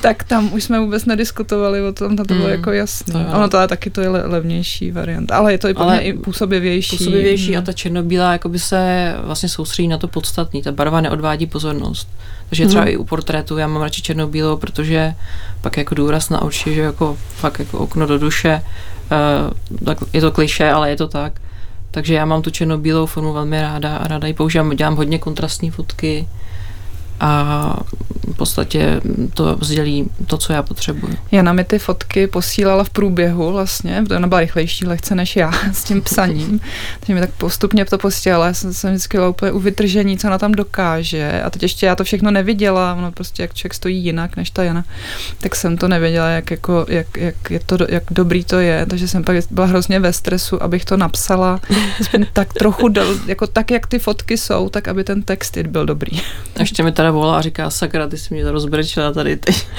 tak 0.00 0.24
tam 0.24 0.52
už 0.52 0.64
jsme 0.64 0.80
vůbec 0.80 1.04
nediskutovali 1.04 1.82
o 1.82 1.92
tom, 1.92 2.16
to 2.16 2.24
bylo 2.24 2.46
mm, 2.46 2.50
jako 2.50 2.72
jasné. 2.72 3.12
To 3.12 3.36
ono 3.36 3.48
to 3.48 3.60
je 3.60 3.68
taky 3.68 3.90
to 3.90 4.00
je 4.00 4.08
levnější 4.08 4.90
variant, 4.90 5.32
ale 5.32 5.52
je 5.52 5.58
to 5.58 5.68
i, 5.68 5.74
ale 5.74 5.98
i 5.98 6.12
působivější. 6.12 6.96
Působivější 6.96 7.56
a 7.56 7.62
ta 7.62 7.72
černobílá 7.72 8.32
jakoby 8.32 8.58
se 8.58 9.14
vlastně 9.24 9.48
soustředí 9.48 9.88
na 9.88 9.98
to 9.98 10.08
podstatný, 10.08 10.62
ta 10.62 10.72
barva 10.72 11.00
neodvádí 11.00 11.46
pozornost. 11.46 12.08
Takže 12.48 12.66
třeba 12.66 12.82
mm. 12.82 12.88
i 12.88 12.96
u 12.96 13.04
portrétu 13.04 13.58
já 13.58 13.66
mám 13.66 13.82
radši 13.82 14.02
černobílou, 14.02 14.56
protože 14.56 15.14
pak 15.60 15.76
jako 15.76 15.94
důraz 15.94 16.28
na 16.28 16.42
oči, 16.42 16.74
že 16.74 16.80
jako 16.80 17.18
fakt 17.36 17.58
jako 17.58 17.78
okno 17.78 18.06
do 18.06 18.18
duše, 18.18 18.62
je 20.12 20.20
to 20.20 20.32
kliše, 20.32 20.70
ale 20.70 20.90
je 20.90 20.96
to 20.96 21.08
tak. 21.08 21.40
Takže 21.90 22.14
já 22.14 22.24
mám 22.24 22.42
tu 22.42 22.50
černobílou 22.50 23.06
formu 23.06 23.32
velmi 23.32 23.62
ráda 23.62 23.96
a 23.96 24.08
ráda 24.08 24.28
ji 24.28 24.34
používám. 24.34 24.76
Dělám 24.76 24.96
hodně 24.96 25.18
kontrastní 25.18 25.70
fotky, 25.70 26.28
a 27.22 27.76
v 28.32 28.36
podstatě 28.36 29.00
to 29.34 29.58
sdělí 29.60 30.08
to, 30.26 30.38
co 30.38 30.52
já 30.52 30.62
potřebuji. 30.62 31.16
Jana 31.32 31.52
mi 31.52 31.64
ty 31.64 31.78
fotky 31.78 32.26
posílala 32.26 32.84
v 32.84 32.90
průběhu 32.90 33.52
vlastně, 33.52 34.02
protože 34.02 34.16
ona 34.16 34.26
byla 34.26 34.40
rychlejší 34.40 34.86
lehce 34.86 35.14
než 35.14 35.36
já 35.36 35.52
s 35.72 35.84
tím 35.84 36.02
psaním, 36.02 36.60
takže 37.00 37.14
mi 37.14 37.20
tak 37.20 37.30
postupně 37.30 37.84
to 37.84 37.98
posílala, 37.98 38.46
já 38.46 38.54
jsem, 38.54 38.74
jsem 38.74 38.90
vždycky 38.90 39.16
byla 39.16 39.28
úplně 39.28 39.52
u 39.52 39.58
vytržení, 39.58 40.18
co 40.18 40.28
ona 40.28 40.38
tam 40.38 40.52
dokáže. 40.52 41.42
A 41.42 41.50
teď 41.50 41.62
ještě 41.62 41.86
já 41.86 41.96
to 41.96 42.04
všechno 42.04 42.30
neviděla, 42.30 42.94
ono 42.94 43.12
prostě 43.12 43.42
jak 43.42 43.54
člověk 43.54 43.74
stojí 43.74 44.04
jinak 44.04 44.36
než 44.36 44.50
ta 44.50 44.64
Jana, 44.64 44.84
tak 45.40 45.56
jsem 45.56 45.76
to 45.76 45.88
nevěděla, 45.88 46.28
jak, 46.28 46.50
jako, 46.50 46.86
jak, 46.88 47.06
jak, 47.16 47.50
je 47.50 47.60
to, 47.66 47.76
jak 47.88 48.02
dobrý 48.10 48.44
to 48.44 48.58
je, 48.58 48.86
takže 48.86 49.08
jsem 49.08 49.24
pak 49.24 49.36
byla 49.50 49.66
hrozně 49.66 50.00
ve 50.00 50.12
stresu, 50.12 50.62
abych 50.62 50.84
to 50.84 50.96
napsala 50.96 51.60
tak 52.32 52.52
trochu, 52.52 52.88
do, 52.88 53.02
jako 53.26 53.46
tak, 53.46 53.70
jak 53.70 53.86
ty 53.86 53.98
fotky 53.98 54.38
jsou, 54.38 54.68
tak 54.68 54.88
aby 54.88 55.04
ten 55.04 55.22
text 55.22 55.58
byl 55.58 55.86
dobrý. 55.86 56.20
Ještě 56.58 56.82
mi 56.82 56.92
teda 56.92 57.11
volá 57.12 57.38
a 57.38 57.40
říká, 57.40 57.70
sakra, 57.70 58.06
ty 58.06 58.18
jsi 58.18 58.34
mě 58.34 58.44
to 58.44 58.52
rozbrečela 58.52 59.12
tady 59.12 59.36
teď. 59.36 59.66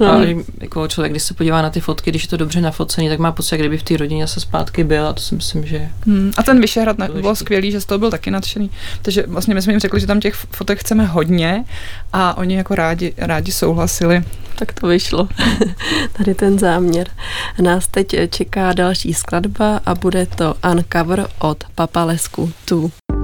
No. 0.00 0.12
A 0.12 0.20
jako 0.60 0.88
člověk, 0.88 1.12
když 1.12 1.22
se 1.22 1.34
podívá 1.34 1.62
na 1.62 1.70
ty 1.70 1.80
fotky, 1.80 2.10
když 2.10 2.22
je 2.22 2.28
to 2.28 2.36
dobře 2.36 2.60
nafocený, 2.60 3.08
tak 3.08 3.18
má 3.18 3.32
pocit, 3.32 3.54
jak 3.54 3.60
kdyby 3.60 3.78
v 3.78 3.82
té 3.82 3.96
rodině 3.96 4.26
se 4.26 4.40
zpátky 4.40 4.84
byl 4.84 5.06
a 5.06 5.12
to 5.12 5.20
si 5.20 5.34
myslím, 5.34 5.66
že... 5.66 5.88
Hmm. 6.06 6.32
A 6.36 6.42
ten 6.42 6.60
Vyšehrad 6.60 6.96
byl 6.96 7.34
skvělý, 7.34 7.72
že 7.72 7.80
z 7.80 7.84
toho 7.84 7.98
byl 7.98 8.10
taky 8.10 8.30
nadšený. 8.30 8.70
Takže 9.02 9.24
vlastně 9.26 9.54
my 9.54 9.62
jsme 9.62 9.72
jim 9.72 9.80
řekli, 9.80 10.00
že 10.00 10.06
tam 10.06 10.20
těch 10.20 10.34
fotek 10.34 10.78
chceme 10.78 11.04
hodně 11.04 11.64
a 12.12 12.36
oni 12.36 12.56
jako 12.56 12.74
rádi, 12.74 13.14
rádi 13.16 13.52
souhlasili. 13.52 14.24
Tak 14.58 14.72
to 14.72 14.86
vyšlo. 14.86 15.28
Tady 16.12 16.34
ten 16.34 16.58
záměr. 16.58 17.08
Nás 17.60 17.88
teď 17.88 18.16
čeká 18.30 18.72
další 18.72 19.14
skladba 19.14 19.80
a 19.86 19.94
bude 19.94 20.26
to 20.26 20.54
Uncover 20.72 21.28
od 21.38 21.64
Papalesku 21.74 22.52
2. 22.66 23.15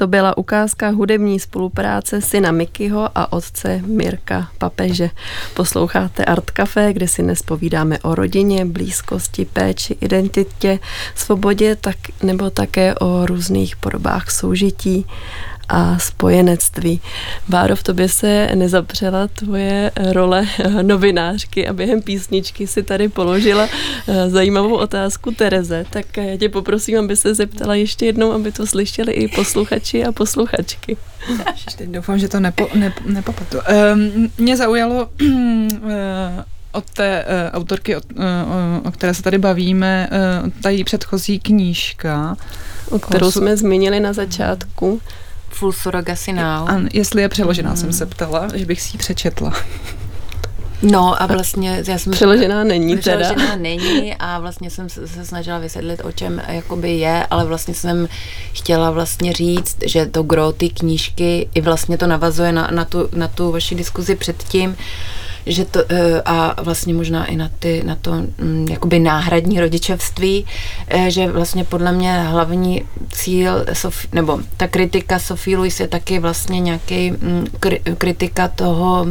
To 0.00 0.06
byla 0.06 0.38
ukázka 0.38 0.90
hudební 0.90 1.40
spolupráce 1.40 2.20
syna 2.20 2.52
Mikyho 2.52 3.10
a 3.14 3.32
otce 3.32 3.82
Mirka 3.86 4.48
Papeže. 4.58 5.10
Posloucháte 5.54 6.24
Art 6.24 6.50
Café, 6.50 6.92
kde 6.92 7.08
si 7.08 7.22
dnes 7.22 7.42
povídáme 7.42 7.98
o 7.98 8.14
rodině, 8.14 8.64
blízkosti, 8.64 9.44
péči, 9.44 9.96
identitě, 10.00 10.78
svobodě 11.14 11.76
tak, 11.76 11.96
nebo 12.22 12.50
také 12.50 12.94
o 12.94 13.26
různých 13.26 13.76
podobách 13.76 14.30
soužití 14.30 15.06
a 15.68 15.98
spojenectví. 15.98 17.00
Báro, 17.48 17.76
v 17.76 17.82
tobě 17.82 18.08
se 18.08 18.50
nezapřela 18.54 19.28
tvoje 19.28 19.90
role 20.12 20.46
novinářky 20.82 21.68
a 21.68 21.72
během 21.72 22.02
písničky 22.02 22.66
si 22.66 22.82
tady 22.82 23.08
položila 23.08 23.68
eh, 24.08 24.30
zajímavou 24.30 24.76
otázku 24.76 25.30
Tereze, 25.30 25.84
tak 25.90 26.16
já 26.16 26.36
tě 26.36 26.48
poprosím, 26.48 26.98
aby 26.98 27.16
se 27.16 27.34
zeptala 27.34 27.74
ještě 27.74 28.06
jednou, 28.06 28.32
aby 28.32 28.52
to 28.52 28.66
slyšeli 28.66 29.12
i 29.12 29.28
posluchači 29.28 30.04
a 30.04 30.12
posluchačky. 30.12 30.96
Teď 31.78 31.88
doufám, 31.88 32.18
že 32.18 32.28
to 32.28 32.40
nepo, 32.40 32.68
ne, 32.74 32.92
nepopatu. 33.06 33.56
Um, 33.94 34.30
mě 34.38 34.56
zaujalo 34.56 35.08
uh, 35.22 35.28
od 36.72 36.90
té 36.90 37.24
uh, 37.24 37.58
autorky, 37.58 37.96
uh, 37.96 38.02
o 38.84 38.90
které 38.90 39.14
se 39.14 39.22
tady 39.22 39.38
bavíme, 39.38 40.08
uh, 40.44 40.50
tady 40.62 40.84
předchozí 40.84 41.40
knížka. 41.40 42.36
O 42.90 42.98
kterou 42.98 43.30
jsme 43.30 43.56
zmínili 43.56 44.00
na 44.00 44.12
začátku. 44.12 45.00
Full 45.48 45.72
surrogacy 45.72 46.32
now. 46.32 46.70
A 46.70 46.80
jestli 46.92 47.22
je 47.22 47.28
přeložená, 47.28 47.70
mm. 47.70 47.76
jsem 47.76 47.92
se 47.92 48.06
ptala, 48.06 48.48
že 48.54 48.66
bych 48.66 48.80
si 48.80 48.94
ji 48.94 48.98
přečetla. 48.98 49.52
No 50.82 51.22
a 51.22 51.26
vlastně 51.26 51.82
já 51.88 51.98
jsem... 51.98 52.12
Přeložená 52.12 52.64
není 52.64 52.98
teda. 52.98 53.24
Přeložená 53.24 53.56
není 53.56 54.14
a 54.14 54.38
vlastně 54.38 54.70
jsem 54.70 54.88
se 54.88 55.26
snažila 55.26 55.58
vysvětlit, 55.58 56.00
o 56.04 56.12
čem 56.12 56.42
jakoby 56.48 56.90
je, 56.90 57.26
ale 57.30 57.44
vlastně 57.44 57.74
jsem 57.74 58.08
chtěla 58.52 58.90
vlastně 58.90 59.32
říct, 59.32 59.76
že 59.86 60.06
to 60.06 60.22
gro 60.22 60.52
ty 60.52 60.68
knížky 60.68 61.48
i 61.54 61.60
vlastně 61.60 61.98
to 61.98 62.06
navazuje 62.06 62.52
na, 62.52 62.70
na, 62.70 62.84
tu, 62.84 63.08
na 63.12 63.28
tu 63.28 63.52
vaši 63.52 63.74
diskuzi 63.74 64.14
předtím, 64.14 64.76
že 65.48 65.64
to, 65.64 65.80
eh, 65.88 66.22
a 66.24 66.62
vlastně 66.62 66.94
možná 66.94 67.26
i 67.26 67.36
na, 67.36 67.50
ty, 67.58 67.82
na 67.86 67.96
to 67.96 68.12
mm, 68.12 68.66
jakoby 68.70 68.98
náhradní 68.98 69.60
rodičovství, 69.60 70.46
eh, 70.88 71.10
že 71.10 71.32
vlastně 71.32 71.64
podle 71.64 71.92
mě 71.92 72.22
hlavní 72.22 72.84
cíl, 73.12 73.64
nebo 74.12 74.40
ta 74.56 74.68
kritika 74.68 75.18
Sophie 75.18 75.56
Louis 75.56 75.80
je 75.80 75.88
taky 75.88 76.18
vlastně 76.18 76.60
nějaký 76.60 77.10
mm, 77.10 77.46
kritika 77.98 78.48
toho 78.48 79.06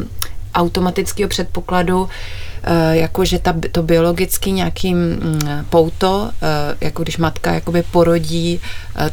automatického 0.56 1.30
předpokladu, 1.30 2.10
eh, 2.64 2.98
jako 2.98 3.26
že 3.26 3.40
ta, 3.40 3.56
to 3.72 3.84
biologicky 3.84 4.52
nějaký 4.52 4.94
mm, 4.94 5.40
pouto, 5.70 6.32
jako 6.82 7.04
když 7.04 7.18
matka 7.18 7.54
jakoby 7.54 7.84
porodí 7.92 8.60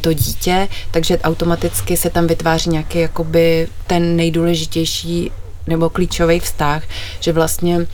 to 0.01 0.13
dítě, 0.13 0.67
takže 0.91 1.19
automaticky 1.19 1.97
se 1.97 2.09
tam 2.09 2.27
vytváří 2.27 2.69
nějaký 2.69 2.99
jakoby 2.99 3.67
ten 3.87 4.15
nejdůležitější 4.15 5.31
nebo 5.67 5.89
klíčový 5.89 6.39
vztah, 6.39 6.83
že 7.19 7.33
vlastně, 7.33 7.77
uh, 7.77 7.85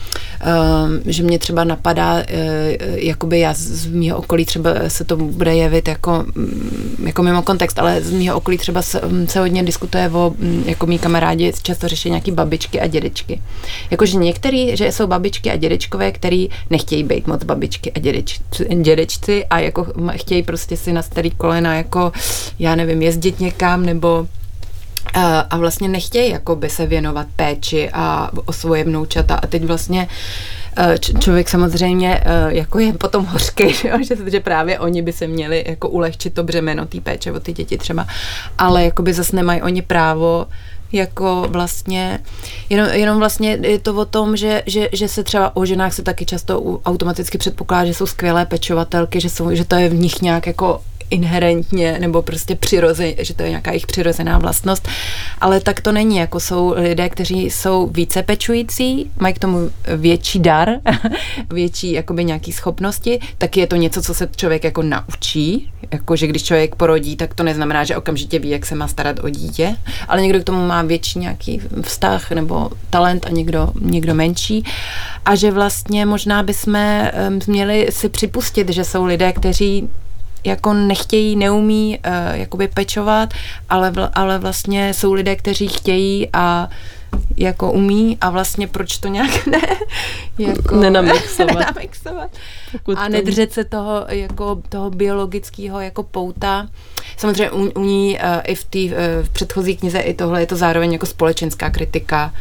že 1.06 1.22
mě 1.22 1.38
třeba 1.38 1.64
napadá, 1.64 2.14
uh, 2.14 2.22
jakoby 2.94 3.40
já 3.40 3.54
z 3.54 3.86
mého 3.86 4.18
okolí 4.18 4.44
třeba 4.44 4.70
se 4.88 5.04
to 5.04 5.16
bude 5.16 5.54
jevit 5.54 5.88
jako, 5.88 6.24
mm, 6.34 7.04
jako 7.06 7.22
mimo 7.22 7.42
kontext, 7.42 7.78
ale 7.78 8.02
z 8.02 8.10
mého 8.12 8.36
okolí 8.36 8.58
třeba 8.58 8.82
se, 8.82 9.00
mm, 9.06 9.28
se 9.28 9.40
hodně 9.40 9.62
diskutuje 9.62 10.10
o, 10.10 10.34
mm, 10.38 10.64
jako 10.66 10.86
mý 10.86 10.98
kamarádi 10.98 11.52
často 11.62 11.88
řeší 11.88 12.08
nějaký 12.10 12.32
babičky 12.32 12.80
a 12.80 12.86
dědečky. 12.86 13.42
Jakože 13.90 14.16
některý, 14.16 14.76
že 14.76 14.92
jsou 14.92 15.06
babičky 15.06 15.50
a 15.50 15.56
dědečkové, 15.56 16.12
který 16.12 16.48
nechtějí 16.70 17.04
být 17.04 17.26
moc 17.26 17.44
babičky 17.44 17.92
a 17.92 17.98
dědeč, 17.98 18.40
dědečci 18.82 19.44
a 19.46 19.58
jako 19.58 19.86
chtějí 20.16 20.42
prostě 20.42 20.76
si 20.76 20.92
na 20.92 21.02
starý 21.02 21.30
kolena 21.30 21.74
jako, 21.74 22.12
já 22.58 22.74
nevím, 22.74 23.02
jezdit 23.02 23.40
někam 23.40 23.86
nebo 23.86 24.26
a 25.14 25.56
vlastně 25.56 25.88
nechtějí 25.88 26.30
jakoby 26.30 26.70
se 26.70 26.86
věnovat 26.86 27.26
péči 27.36 27.90
a 27.92 28.30
o 28.44 28.52
svoje 28.52 28.84
vnoučata 28.84 29.34
a 29.34 29.46
teď 29.46 29.64
vlastně 29.64 30.08
eh, 30.76 30.98
č- 30.98 31.12
člověk 31.18 31.48
samozřejmě 31.48 32.20
eh, 32.24 32.54
jako 32.54 32.78
je 32.78 32.92
potom 32.92 33.24
hořký, 33.26 33.72
že, 34.02 34.16
že 34.26 34.40
právě 34.40 34.78
oni 34.78 35.02
by 35.02 35.12
se 35.12 35.26
měli 35.26 35.64
jako 35.66 35.88
ulehčit 35.88 36.34
to 36.34 36.42
břemeno 36.42 36.86
té 36.86 37.00
péče 37.00 37.32
o 37.32 37.40
ty 37.40 37.52
děti 37.52 37.78
třeba, 37.78 38.06
ale 38.58 38.84
jakoby 38.84 39.12
zase 39.12 39.36
nemají 39.36 39.62
oni 39.62 39.82
právo 39.82 40.46
jako 40.92 41.46
vlastně, 41.48 42.18
jenom, 42.70 42.88
jenom 42.88 43.18
vlastně 43.18 43.58
je 43.62 43.78
to 43.78 43.94
o 43.94 44.04
tom, 44.04 44.36
že, 44.36 44.62
že, 44.66 44.88
že 44.92 45.08
se 45.08 45.24
třeba 45.24 45.56
o 45.56 45.64
ženách 45.64 45.92
se 45.92 46.02
taky 46.02 46.26
často 46.26 46.80
automaticky 46.84 47.38
předpokládá, 47.38 47.84
že 47.84 47.94
jsou 47.94 48.06
skvělé 48.06 48.46
pečovatelky, 48.46 49.20
že, 49.20 49.30
jsou, 49.30 49.54
že 49.54 49.64
to 49.64 49.74
je 49.74 49.88
v 49.88 49.94
nich 49.94 50.22
nějak 50.22 50.46
jako 50.46 50.80
inherentně 51.12 51.98
nebo 51.98 52.22
prostě 52.22 52.54
přirozeně, 52.56 53.14
že 53.18 53.34
to 53.34 53.42
je 53.42 53.48
nějaká 53.48 53.70
jejich 53.70 53.86
přirozená 53.86 54.38
vlastnost, 54.38 54.88
ale 55.40 55.60
tak 55.60 55.80
to 55.80 55.92
není, 55.92 56.16
jako 56.16 56.40
jsou 56.40 56.74
lidé, 56.76 57.08
kteří 57.08 57.50
jsou 57.50 57.86
více 57.86 58.22
pečující, 58.22 59.10
mají 59.18 59.34
k 59.34 59.38
tomu 59.38 59.70
větší 59.96 60.38
dar, 60.38 60.68
větší 61.50 61.92
jakoby 61.92 62.24
nějaký 62.24 62.52
schopnosti, 62.52 63.20
tak 63.38 63.56
je 63.56 63.66
to 63.66 63.76
něco, 63.76 64.02
co 64.02 64.14
se 64.14 64.28
člověk 64.36 64.64
jako 64.64 64.82
naučí, 64.82 65.70
jako 65.90 66.16
že 66.16 66.26
když 66.26 66.42
člověk 66.42 66.74
porodí, 66.74 67.16
tak 67.16 67.34
to 67.34 67.42
neznamená, 67.42 67.84
že 67.84 67.96
okamžitě 67.96 68.38
ví, 68.38 68.50
jak 68.50 68.66
se 68.66 68.74
má 68.74 68.88
starat 68.88 69.16
o 69.22 69.28
dítě, 69.28 69.76
ale 70.08 70.22
někdo 70.22 70.40
k 70.40 70.44
tomu 70.44 70.66
má 70.66 70.82
větší 70.82 71.18
nějaký 71.18 71.60
vztah 71.82 72.30
nebo 72.30 72.70
talent 72.90 73.26
a 73.26 73.30
někdo, 73.30 73.72
někdo 73.80 74.14
menší. 74.14 74.64
A 75.24 75.34
že 75.34 75.50
vlastně 75.50 76.06
možná 76.06 76.42
bychom 76.42 76.74
um, 76.74 77.38
měli 77.46 77.88
si 77.90 78.08
připustit, 78.08 78.68
že 78.68 78.84
jsou 78.84 79.04
lidé, 79.04 79.32
kteří 79.32 79.88
jako 80.44 80.72
nechtějí, 80.72 81.36
neumí 81.36 81.98
uh, 81.98 82.12
jakoby 82.32 82.68
pečovat, 82.68 83.34
ale, 83.68 83.90
vl, 83.90 84.08
ale 84.14 84.38
vlastně 84.38 84.94
jsou 84.94 85.12
lidé, 85.12 85.36
kteří 85.36 85.68
chtějí 85.68 86.28
a 86.32 86.68
jako 87.36 87.72
umí 87.72 88.18
a 88.20 88.30
vlastně 88.30 88.66
proč 88.68 88.98
to 88.98 89.08
nějak 89.08 89.46
ne, 89.46 89.60
jako 90.38 90.76
nenamixovat. 90.76 91.54
nenamixovat. 91.58 92.30
a 92.96 93.08
nedržet 93.08 93.52
se 93.52 93.64
toho, 93.64 94.04
jako, 94.08 94.62
toho 94.68 94.90
biologického 94.90 95.80
jako 95.80 96.02
pouta. 96.02 96.68
Samozřejmě 97.16 97.50
u, 97.50 97.70
u 97.70 97.82
ní 97.84 98.18
uh, 98.18 98.40
i 98.44 98.54
v 98.54 98.64
té 98.64 98.78
uh, 98.78 98.90
v 99.22 99.28
předchozí 99.28 99.76
knize 99.76 100.00
i 100.00 100.14
tohle 100.14 100.40
je 100.42 100.46
to 100.46 100.56
zároveň 100.56 100.92
jako 100.92 101.06
společenská 101.06 101.70
kritika 101.70 102.32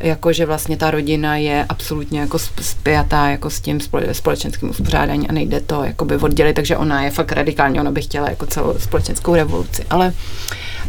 jako 0.00 0.32
že 0.32 0.46
vlastně 0.46 0.76
ta 0.76 0.90
rodina 0.90 1.36
je 1.36 1.66
absolutně 1.68 2.20
jako 2.20 2.38
spjatá 2.60 3.28
jako 3.28 3.50
s 3.50 3.60
tím 3.60 3.80
společenským 4.12 4.70
uspořádání 4.70 5.28
a 5.28 5.32
nejde 5.32 5.60
to 5.60 5.84
jakoby 5.84 6.16
oddělit, 6.16 6.54
takže 6.54 6.76
ona 6.76 7.04
je 7.04 7.10
fakt 7.10 7.32
radikální, 7.32 7.80
ona 7.80 7.90
by 7.90 8.02
chtěla 8.02 8.30
jako 8.30 8.46
celou 8.46 8.74
společenskou 8.78 9.34
revoluci, 9.34 9.84
ale 9.90 10.12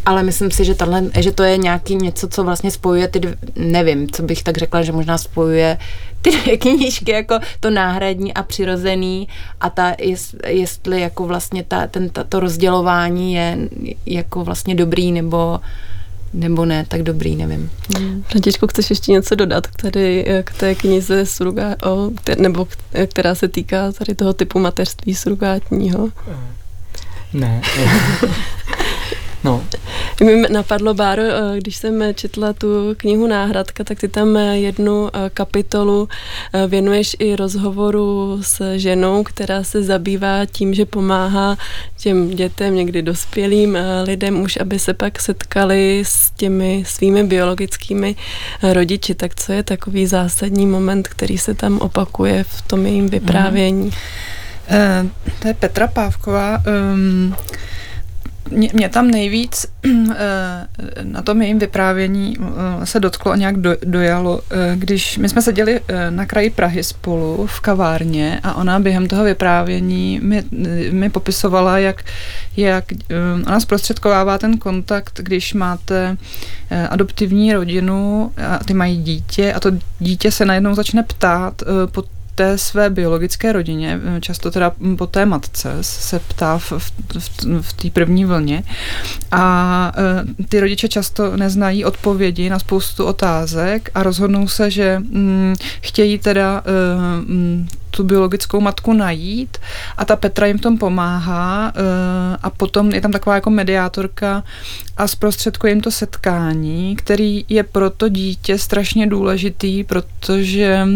ale 0.05 0.23
myslím 0.23 0.51
si, 0.51 0.65
že, 0.65 0.75
tato, 0.75 0.91
že 1.19 1.31
to 1.31 1.43
je 1.43 1.57
nějaký 1.57 1.95
něco, 1.95 2.27
co 2.27 2.43
vlastně 2.43 2.71
spojuje 2.71 3.07
ty, 3.07 3.21
nevím, 3.55 4.11
co 4.11 4.23
bych 4.23 4.43
tak 4.43 4.57
řekla, 4.57 4.81
že 4.81 4.91
možná 4.91 5.17
spojuje 5.17 5.77
ty 6.21 6.31
dvě 6.31 6.57
knížky 6.57 7.11
jako 7.11 7.39
to 7.59 7.69
náhradní 7.69 8.33
a 8.33 8.43
přirozený 8.43 9.27
a 9.61 9.69
ta, 9.69 9.95
jest, 9.99 10.35
jestli 10.47 11.01
jako 11.01 11.25
vlastně 11.25 11.63
ta, 11.63 11.87
ten, 11.87 12.09
ta, 12.09 12.23
to 12.23 12.39
rozdělování 12.39 13.33
je 13.33 13.57
jako 14.05 14.43
vlastně 14.43 14.75
dobrý 14.75 15.11
nebo 15.11 15.59
nebo 16.33 16.65
ne, 16.65 16.85
tak 16.87 17.03
dobrý, 17.03 17.35
nevím. 17.35 17.71
Hmm. 17.97 18.23
Františku, 18.27 18.67
chceš 18.67 18.89
ještě 18.89 19.11
něco 19.11 19.35
dodat 19.35 19.67
k, 19.67 19.81
tady, 19.81 20.25
k 20.43 20.53
té 20.53 20.75
knize 20.75 21.25
surga, 21.25 21.75
o, 21.85 22.11
nebo 22.37 22.67
která 23.07 23.35
se 23.35 23.47
týká 23.47 23.91
tady 23.91 24.15
toho 24.15 24.33
typu 24.33 24.59
mateřství 24.59 25.15
surgátního? 25.15 26.09
Ne. 27.33 27.61
No. 29.47 29.63
Mi 30.23 30.41
napadlo, 30.49 30.93
Báro, 30.93 31.21
eh, 31.23 31.57
když 31.57 31.75
jsem 31.75 32.03
četla 32.13 32.53
tu 32.53 32.93
knihu 32.97 33.27
Náhradka, 33.27 33.83
tak 33.83 33.99
ty 33.99 34.07
tam 34.07 34.37
eh, 34.37 34.57
jednu 34.57 35.09
eh, 35.13 35.29
kapitolu 35.33 36.09
věnuješ 36.67 37.15
i 37.19 37.35
rozhovoru 37.35 38.39
s 38.41 38.77
ženou, 38.77 39.23
která 39.23 39.63
se 39.63 39.83
zabývá 39.83 40.45
tím, 40.45 40.73
že 40.73 40.85
pomáhá 40.85 41.57
těm 41.97 42.29
dětem, 42.29 42.75
někdy 42.75 43.01
dospělým 43.01 43.77
lidem 44.03 44.41
už, 44.41 44.57
aby 44.57 44.79
se 44.79 44.93
pak 44.93 45.21
setkali 45.21 46.03
s 46.05 46.31
těmi 46.31 46.83
svými 46.87 47.23
biologickými 47.23 48.15
rodiči. 48.73 49.15
Tak 49.15 49.35
co 49.35 49.51
je 49.53 49.63
takový 49.63 50.07
zásadní 50.07 50.67
moment, 50.67 51.07
který 51.07 51.37
se 51.37 51.53
tam 51.53 51.79
opakuje 51.79 52.43
v 52.43 52.61
tom 52.61 52.85
jejím 52.85 53.09
vyprávění? 53.09 53.85
Mm. 53.85 53.91
Uh, 55.03 55.09
to 55.39 55.47
je 55.47 55.53
Petra 55.53 55.87
Pávková. 55.87 56.63
Um, 56.93 57.35
mě, 58.51 58.69
mě 58.73 58.89
tam 58.89 59.11
nejvíc 59.11 59.65
eh, 59.85 60.67
na 61.03 61.21
tom 61.21 61.41
jejím 61.41 61.59
vyprávění 61.59 62.37
eh, 62.39 62.85
se 62.85 62.99
dotklo 62.99 63.31
a 63.31 63.35
nějak 63.35 63.57
do, 63.57 63.75
dojalo, 63.85 64.41
eh, 64.51 64.75
když 64.75 65.17
my 65.17 65.29
jsme 65.29 65.41
seděli 65.41 65.79
na 66.09 66.25
kraji 66.25 66.49
Prahy 66.49 66.83
spolu 66.83 67.47
v 67.47 67.59
kavárně 67.59 68.39
a 68.43 68.53
ona 68.53 68.79
během 68.79 69.07
toho 69.07 69.23
vyprávění 69.23 70.19
mi, 70.23 70.43
mi 70.91 71.09
popisovala, 71.09 71.77
jak, 71.77 72.03
jak 72.57 72.85
ona 73.47 73.59
zprostředkovává 73.59 74.37
ten 74.37 74.57
kontakt, 74.57 75.19
když 75.23 75.53
máte 75.53 76.17
adoptivní 76.89 77.53
rodinu 77.53 78.31
a 78.47 78.63
ty 78.63 78.73
mají 78.73 78.97
dítě 78.97 79.53
a 79.53 79.59
to 79.59 79.71
dítě 79.99 80.31
se 80.31 80.45
najednou 80.45 80.75
začne 80.75 81.03
ptát 81.03 81.63
po 81.91 82.03
té 82.37 82.57
své 82.57 82.89
biologické 82.89 83.51
rodině, 83.51 83.99
eh, 84.17 84.21
často 84.21 84.51
teda 84.51 84.71
po 84.97 85.07
té 85.07 85.25
matce, 85.25 85.77
se 85.81 86.19
ptá 86.19 86.57
v, 86.57 86.71
v, 86.71 86.91
v, 87.61 87.73
té 87.73 87.89
první 87.89 88.25
vlně. 88.25 88.63
A 89.31 89.91
uh, 89.97 90.45
ty 90.49 90.59
rodiče 90.59 90.87
často 90.87 91.37
neznají 91.37 91.85
odpovědi 91.85 92.49
na 92.49 92.59
spoustu 92.59 93.05
otázek 93.05 93.89
a 93.93 94.03
rozhodnou 94.03 94.47
se, 94.47 94.71
že 94.71 94.99
mm, 94.99 95.55
chtějí 95.81 96.19
teda 96.19 96.61
uh, 96.61 97.86
tu 97.91 98.03
biologickou 98.03 98.61
matku 98.61 98.93
najít 98.93 99.57
a 99.97 100.05
ta 100.05 100.15
Petra 100.15 100.47
jim 100.47 100.57
v 100.57 100.61
tom 100.61 100.77
pomáhá 100.77 101.73
eh, 101.75 102.37
a 102.43 102.49
potom 102.49 102.91
je 102.91 103.01
tam 103.01 103.11
taková 103.11 103.35
jako 103.35 103.49
mediátorka 103.49 104.43
a 104.97 105.07
zprostředkuje 105.07 105.71
jim 105.71 105.81
to 105.81 105.91
setkání, 105.91 106.95
který 106.95 107.45
je 107.49 107.63
pro 107.63 107.89
to 107.89 108.09
dítě 108.09 108.57
strašně 108.57 109.07
důležitý, 109.07 109.83
protože 109.83 110.87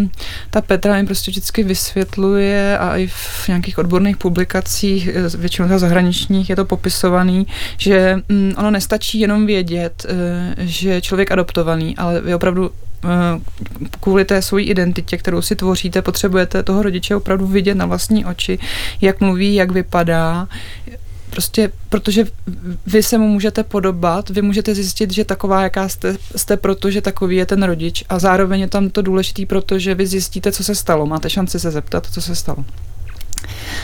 ta 0.50 0.62
Petra 0.62 0.98
jim 0.98 1.06
prostě 1.06 1.32
vždycky 1.32 1.64
vysvětluje 1.64 2.78
a 2.78 2.98
i 2.98 3.08
v 3.08 3.48
nějakých 3.48 3.78
odborných 3.78 4.18
publikacích, 4.18 5.08
eh, 5.08 5.38
většinou 5.38 5.80
zahraničních, 5.80 6.50
je 6.50 6.56
to 6.56 6.66
popisovaný, 6.66 7.48
že 7.78 8.20
mm, 8.30 8.54
ono 8.58 8.72
nestačí 8.72 9.20
jenom 9.20 9.46
vědět, 9.46 10.06
eh, 10.10 10.56
že 10.58 10.90
je 10.90 11.02
člověk 11.02 11.32
adoptovaný, 11.32 11.98
ale 11.98 12.22
vy 12.22 12.36
opravdu 12.36 12.72
kvůli 14.00 14.26
té 14.26 14.42
své 14.42 14.62
identitě, 14.62 15.18
kterou 15.18 15.42
si 15.42 15.56
tvoříte, 15.56 16.02
potřebujete 16.02 16.64
toho 16.64 16.84
rodiče 16.84 17.16
opravdu 17.16 17.48
vidět 17.48 17.76
na 17.76 17.86
vlastní 17.86 18.26
oči, 18.26 18.60
jak 19.02 19.20
mluví, 19.22 19.56
jak 19.56 19.72
vypadá, 19.72 20.48
Prostě, 21.32 21.72
protože 21.90 22.26
vy 22.86 23.04
se 23.04 23.18
mu 23.18 23.28
můžete 23.28 23.64
podobat, 23.64 24.30
vy 24.30 24.42
můžete 24.42 24.76
zjistit, 24.76 25.12
že 25.12 25.26
taková, 25.26 25.64
jaká 25.64 25.90
jste, 25.90 26.18
jste 26.36 26.58
proto, 26.58 26.92
že 26.92 27.02
takový 27.02 27.36
je 27.36 27.46
ten 27.46 27.64
rodič 27.64 28.04
a 28.10 28.20
zároveň 28.20 28.62
je 28.62 28.68
tam 28.68 28.90
to 28.90 29.02
důležitý, 29.02 29.46
protože 29.46 29.96
vy 29.96 30.08
zjistíte, 30.08 30.52
co 30.52 30.64
se 30.64 30.76
stalo. 30.76 31.06
Máte 31.06 31.30
šanci 31.30 31.60
se 31.60 31.72
zeptat, 31.72 32.08
co 32.12 32.22
se 32.22 32.36
stalo. 32.36 32.66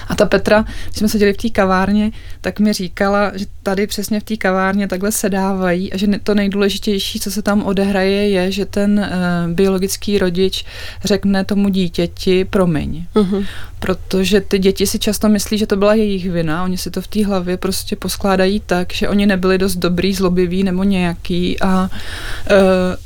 A 0.08 0.16
ta 0.16 0.26
Petra, 0.26 0.66
když 0.86 0.98
jsme 0.98 1.10
seděli 1.10 1.34
v 1.34 1.38
té 1.38 1.50
kavárně, 1.50 2.12
tak 2.42 2.60
mi 2.60 2.74
říkala, 2.74 3.32
že 3.36 3.46
tady 3.64 3.88
přesně 3.88 4.20
v 4.20 4.24
té 4.24 4.38
kavárně 4.38 4.88
takhle 4.88 5.12
sedávají 5.12 5.94
a 5.94 5.98
že 5.98 6.08
to 6.24 6.34
nejdůležitější, 6.34 7.20
co 7.20 7.32
se 7.32 7.42
tam 7.42 7.64
odehraje, 7.64 8.30
je, 8.30 8.52
že 8.52 8.66
ten 8.66 9.00
uh, 9.00 9.54
biologický 9.54 10.18
rodič 10.18 10.66
řekne 11.04 11.46
tomu 11.46 11.70
dítěti 11.70 12.46
promiň. 12.46 13.06
Uh-huh. 13.16 13.46
Protože 13.80 14.42
ty 14.42 14.60
děti 14.60 14.88
si 14.88 15.00
často 15.00 15.30
myslí, 15.30 15.58
že 15.58 15.68
to 15.68 15.76
byla 15.76 15.94
jejich 15.94 16.32
vina, 16.32 16.64
oni 16.64 16.78
si 16.78 16.92
to 16.92 17.02
v 17.02 17.08
té 17.08 17.26
hlavě 17.26 17.58
prostě 17.58 17.96
poskládají 17.96 18.60
tak, 18.66 18.94
že 18.94 19.10
oni 19.10 19.26
nebyli 19.26 19.58
dost 19.58 19.76
dobrý, 19.76 20.14
zlobiví 20.14 20.64
nebo 20.64 20.84
nějaký 20.84 21.60
a 21.60 21.82
uh, 21.84 22.58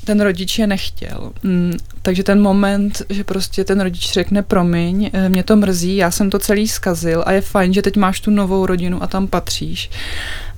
ten 0.05 0.21
rodič 0.21 0.59
je 0.59 0.67
nechtěl. 0.67 1.31
Mm, 1.43 1.73
takže 2.01 2.23
ten 2.23 2.41
moment, 2.41 3.01
že 3.09 3.23
prostě 3.23 3.63
ten 3.63 3.81
rodič 3.81 4.11
řekne 4.11 4.43
promiň, 4.43 5.11
uh, 5.13 5.29
mě 5.29 5.43
to 5.43 5.55
mrzí, 5.55 5.95
já 5.95 6.11
jsem 6.11 6.29
to 6.29 6.39
celý 6.41 6.67
zkazil 6.67 7.23
a 7.25 7.31
je 7.31 7.41
fajn, 7.41 7.73
že 7.73 7.81
teď 7.81 7.97
máš 7.97 8.19
tu 8.19 8.31
novou 8.31 8.65
rodinu 8.65 9.03
a 9.03 9.07
tam 9.07 9.27
patříš. 9.27 9.89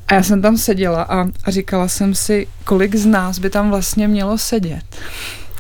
A 0.08 0.14
já 0.14 0.24
jsem 0.24 0.42
tam 0.42 0.58
seděla 0.58 1.04
a, 1.04 1.28
a 1.44 1.52
říkala 1.52 1.88
jsem 1.88 2.16
si, 2.16 2.48
kolik 2.64 2.96
z 2.96 3.06
nás 3.06 3.40
by 3.40 3.50
tam 3.50 3.70
vlastně 3.70 4.08
mělo 4.08 4.38
sedět. 4.38 4.84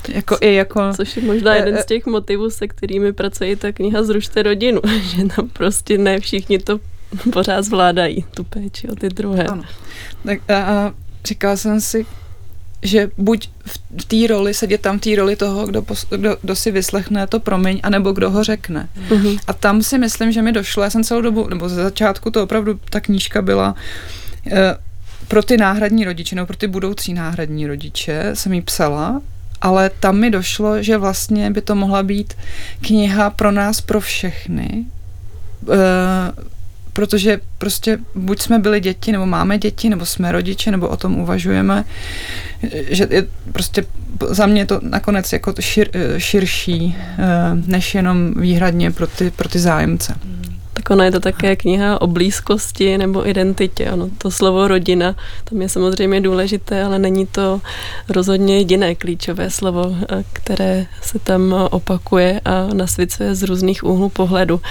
Jako 0.07 0.37
i 0.41 0.53
jako... 0.53 0.81
Což 0.95 1.17
je 1.17 1.23
možná 1.23 1.55
jeden 1.55 1.77
z 1.77 1.85
těch 1.85 2.05
motivů, 2.05 2.49
se 2.49 2.67
kterými 2.67 3.13
pracuje 3.13 3.55
ta 3.55 3.71
kniha 3.71 4.03
Zrušte 4.03 4.43
rodinu, 4.43 4.81
že 5.01 5.25
tam 5.35 5.49
prostě 5.49 5.97
ne 5.97 6.19
všichni 6.19 6.59
to 6.59 6.79
pořád 7.33 7.61
zvládají, 7.61 8.25
tu 8.33 8.43
péči 8.43 8.89
o 8.89 8.95
ty 8.95 9.09
druhé. 9.09 9.43
Ano. 9.43 9.63
Tak 10.25 10.39
a, 10.49 10.63
a 10.63 10.91
říkala 11.25 11.57
jsem 11.57 11.81
si, 11.81 12.05
že 12.83 13.09
buď 13.17 13.49
v 14.01 14.05
té 14.05 14.27
roli, 14.27 14.53
sedět 14.53 14.81
tam 14.81 14.99
v 14.99 15.01
té 15.01 15.15
roli 15.15 15.35
toho, 15.35 15.67
kdo, 15.67 15.81
pos, 15.81 16.05
kdo, 16.09 16.37
kdo 16.41 16.55
si 16.55 16.71
vyslechne 16.71 17.27
to 17.27 17.39
promiň, 17.39 17.79
anebo 17.83 18.11
kdo 18.11 18.29
ho 18.29 18.43
řekne. 18.43 18.89
Mm-hmm. 19.09 19.39
A 19.47 19.53
tam 19.53 19.83
si 19.83 19.97
myslím, 19.97 20.31
že 20.31 20.41
mi 20.41 20.51
došlo, 20.51 20.83
já 20.83 20.89
jsem 20.89 21.03
celou 21.03 21.21
dobu, 21.21 21.47
nebo 21.49 21.69
ze 21.69 21.75
začátku 21.75 22.31
to 22.31 22.43
opravdu, 22.43 22.79
ta 22.89 22.99
knížka 22.99 23.41
byla 23.41 23.75
e, 24.51 24.75
pro 25.27 25.43
ty 25.43 25.57
náhradní 25.57 26.05
rodiče, 26.05 26.35
nebo 26.35 26.45
pro 26.45 26.57
ty 26.57 26.67
budoucí 26.67 27.13
náhradní 27.13 27.67
rodiče 27.67 28.31
jsem 28.33 28.53
jí 28.53 28.61
psala 28.61 29.21
ale 29.63 29.89
tam 29.99 30.19
mi 30.19 30.29
došlo, 30.29 30.83
že 30.83 30.97
vlastně 30.97 31.51
by 31.51 31.61
to 31.61 31.75
mohla 31.75 32.03
být 32.03 32.33
kniha 32.81 33.29
pro 33.29 33.51
nás, 33.51 33.81
pro 33.81 33.99
všechny, 33.99 34.85
e, 35.71 35.77
protože 36.93 37.39
prostě 37.57 37.99
buď 38.15 38.41
jsme 38.41 38.59
byli 38.59 38.79
děti, 38.79 39.11
nebo 39.11 39.25
máme 39.25 39.57
děti, 39.57 39.89
nebo 39.89 40.05
jsme 40.05 40.31
rodiče, 40.31 40.71
nebo 40.71 40.87
o 40.87 40.97
tom 40.97 41.19
uvažujeme, 41.19 41.83
že 42.89 43.07
je 43.09 43.27
prostě 43.51 43.85
za 44.29 44.45
mě 44.45 44.65
to 44.65 44.79
nakonec 44.83 45.33
jako 45.33 45.53
šir, 45.59 45.89
širší, 46.17 46.95
eh, 46.97 47.25
než 47.67 47.95
jenom 47.95 48.33
výhradně 48.33 48.91
pro 48.91 49.07
ty, 49.07 49.31
pro 49.31 49.49
ty 49.49 49.59
zájemce. 49.59 50.15
Tak 50.83 50.91
ona 50.91 51.05
je 51.05 51.11
to 51.11 51.19
také 51.19 51.55
kniha 51.55 52.01
o 52.01 52.07
blízkosti 52.07 52.97
nebo 52.97 53.27
identitě. 53.27 53.91
Ono, 53.91 54.09
to 54.17 54.31
slovo 54.31 54.67
rodina, 54.67 55.15
tam 55.43 55.61
je 55.61 55.69
samozřejmě 55.69 56.21
důležité, 56.21 56.83
ale 56.83 56.99
není 56.99 57.27
to 57.27 57.61
rozhodně 58.09 58.57
jediné 58.57 58.95
klíčové 58.95 59.49
slovo, 59.49 59.95
eh, 59.95 60.23
které 60.33 60.85
se 61.01 61.19
tam 61.19 61.55
opakuje 61.71 62.41
a 62.45 62.67
nasvicuje 62.73 63.35
z 63.35 63.43
různých 63.43 63.83
úhlů 63.83 64.09
pohledu. 64.09 64.61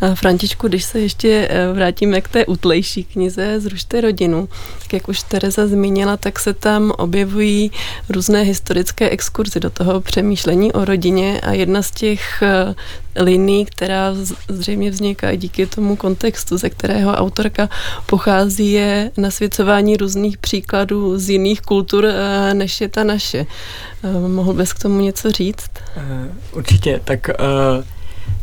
A 0.00 0.14
Frantičku, 0.14 0.68
když 0.68 0.84
se 0.84 1.00
ještě 1.00 1.48
eh, 1.50 1.72
vrátíme 1.72 2.20
k 2.20 2.28
té 2.28 2.46
utlejší 2.46 3.04
knize 3.04 3.60
Zrušte 3.60 4.00
rodinu, 4.00 4.48
tak 4.82 4.92
jak 4.92 5.08
už 5.08 5.22
Tereza 5.22 5.66
zmínila, 5.66 6.16
tak 6.16 6.38
se 6.38 6.54
tam 6.54 6.90
objevují 6.90 7.70
různé 8.08 8.42
historické 8.42 9.10
exkurzy 9.10 9.60
do 9.60 9.70
toho 9.70 10.00
přemýšlení 10.00 10.72
o 10.72 10.84
rodině 10.84 11.40
a 11.40 11.52
jedna 11.52 11.82
z 11.82 11.90
těch 11.90 12.42
eh, 12.42 12.74
liní, 13.16 13.66
která 13.66 14.14
zřejmě 14.48 14.90
vzniká 14.90 15.30
díky 15.44 15.66
tomu 15.66 15.96
kontextu, 15.96 16.56
ze 16.56 16.70
kterého 16.70 17.12
autorka 17.12 17.68
pochází, 18.06 18.72
je 18.72 19.10
nasvěcování 19.16 19.96
různých 19.96 20.38
příkladů 20.38 21.18
z 21.18 21.30
jiných 21.30 21.60
kultur, 21.60 22.06
eh, 22.06 22.54
než 22.54 22.80
je 22.80 22.88
ta 22.88 23.04
naše. 23.04 23.46
Eh, 24.04 24.28
mohl 24.28 24.52
bys 24.52 24.72
k 24.72 24.78
tomu 24.78 25.00
něco 25.00 25.32
říct? 25.32 25.70
Eh, 25.96 26.28
určitě, 26.52 27.00
tak 27.04 27.28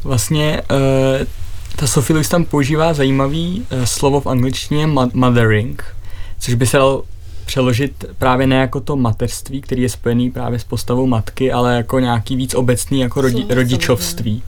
vlastně 0.04 0.62
ta 1.76 1.88
Sophie 1.88 2.16
Lewis 2.16 2.30
tam 2.30 2.46
používá 2.46 2.94
zajímavý 2.94 3.66
slovo 3.84 4.22
v 4.22 4.28
angličtině 4.28 4.88
mothering, 5.14 5.84
což 6.40 6.54
by 6.54 6.66
se 6.68 6.78
dalo 6.78 7.04
přeložit 7.46 8.06
právě 8.18 8.48
ne 8.48 8.56
jako 8.56 8.80
to 8.80 8.96
mateřství, 8.96 9.62
který 9.62 9.82
je 9.82 9.90
spojený 9.90 10.32
právě 10.32 10.60
s 10.60 10.64
postavou 10.64 11.08
matky, 11.08 11.52
ale 11.52 11.76
jako 11.76 12.00
nějaký 12.00 12.36
víc 12.36 12.54
obecný 12.54 13.00
jako 13.00 13.22
rodi, 13.22 13.46
rodičovství 13.50 14.44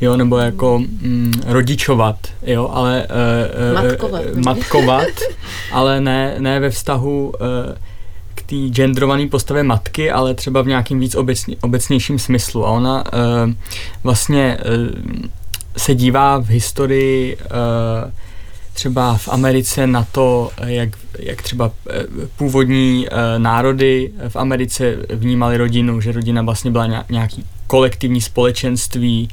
jo, 0.00 0.16
nebo 0.16 0.38
jako 0.38 0.78
mm, 0.78 1.32
rodičovat, 1.46 2.16
jo, 2.42 2.70
ale 2.72 3.06
uh, 3.76 3.82
matkovat, 3.82 4.22
uh, 4.32 4.40
matkovat 4.40 5.08
ale 5.72 6.00
ne, 6.00 6.34
ne 6.38 6.60
ve 6.60 6.70
vztahu 6.70 7.28
uh, 7.28 7.74
k 8.34 8.42
té 8.42 8.56
genderované 8.56 9.26
postavě 9.26 9.62
matky, 9.62 10.10
ale 10.10 10.34
třeba 10.34 10.62
v 10.62 10.66
nějakým 10.66 11.00
víc 11.00 11.14
obecně, 11.14 11.56
obecnějším 11.60 12.18
smyslu. 12.18 12.66
A 12.66 12.70
ona 12.70 13.04
uh, 13.04 13.52
vlastně 14.04 14.58
uh, 14.58 15.26
se 15.76 15.94
dívá 15.94 16.38
v 16.38 16.46
historii 16.46 17.36
uh, 17.36 18.10
třeba 18.72 19.16
v 19.16 19.28
Americe 19.28 19.86
na 19.86 20.06
to, 20.12 20.50
jak, 20.64 20.88
jak 21.18 21.42
třeba 21.42 21.70
původní 22.36 23.06
národy 23.38 24.10
v 24.28 24.36
Americe 24.36 24.96
vnímali 25.10 25.56
rodinu, 25.56 26.00
že 26.00 26.12
rodina 26.12 26.42
vlastně 26.42 26.70
byla 26.70 27.04
nějaký 27.10 27.44
kolektivní 27.68 28.20
společenství, 28.20 29.28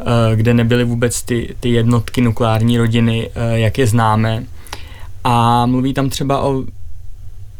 Eh, 0.00 0.36
kde 0.36 0.54
nebyly 0.54 0.84
vůbec 0.84 1.22
ty, 1.22 1.54
ty 1.60 1.68
jednotky 1.68 2.20
nukleární 2.20 2.78
rodiny, 2.78 3.30
eh, 3.34 3.58
jak 3.58 3.78
je 3.78 3.86
známe. 3.86 4.44
A 5.24 5.66
mluví 5.66 5.94
tam 5.94 6.10
třeba 6.10 6.40
o 6.40 6.64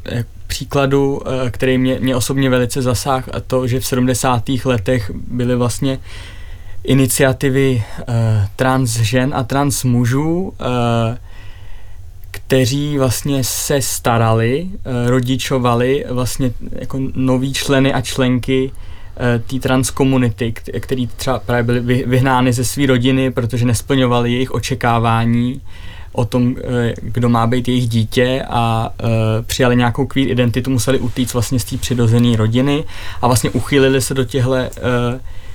eh, 0.07 0.25
příkladu, 0.47 1.23
který 1.51 1.79
mě, 1.79 1.99
mě 2.01 2.17
osobně 2.17 2.51
velice 2.51 2.83
zasáhl, 2.83 3.25
a 3.33 3.41
to, 3.41 3.67
že 3.67 3.81
v 3.81 3.87
70. 3.87 4.43
letech 4.65 5.11
byly 5.15 5.57
vlastně 5.57 5.99
iniciativy 6.85 7.85
trans 8.57 8.91
žen 8.91 9.33
a 9.37 9.43
trans 9.43 9.85
mužů, 9.85 10.53
kteří 12.31 12.99
vlastně 12.99 13.45
se 13.45 13.83
starali, 13.83 14.67
rodičovali 15.07 16.05
vlastně 16.11 16.51
jako 16.73 16.99
noví 17.15 17.53
členy 17.53 17.93
a 17.93 18.01
členky 18.01 18.71
Eh, 18.71 18.96
té 19.47 19.59
trans 19.61 19.91
komunity, 19.91 20.53
který 20.81 21.07
třeba 21.07 21.39
právě 21.39 21.63
byly 21.63 22.05
vyhnány 22.07 22.53
ze 22.53 22.65
své 22.65 22.87
rodiny, 22.87 23.31
protože 23.31 23.67
nesplňovali 23.67 24.33
jejich 24.33 24.51
očekávání 24.51 25.61
o 26.13 26.25
tom, 26.25 26.57
eh, 26.59 26.95
kdo 27.03 27.29
má 27.29 27.47
být 27.47 27.69
jejich 27.69 27.89
dítě 27.89 28.45
a 28.51 28.91
uh, 29.03 29.09
přijali 29.47 29.77
nějakou 29.77 30.07
queer 30.07 30.29
identitu, 30.29 30.71
museli 30.71 30.99
utíct 30.99 31.33
vlastně 31.33 31.61
z 31.61 31.65
té 31.65 31.77
přirozené 31.77 32.37
rodiny 32.37 32.85
a 33.23 33.27
vlastně 33.27 33.51
uchýlili 33.51 34.01
se 34.01 34.15
do 34.15 34.25
těchto 34.25 34.55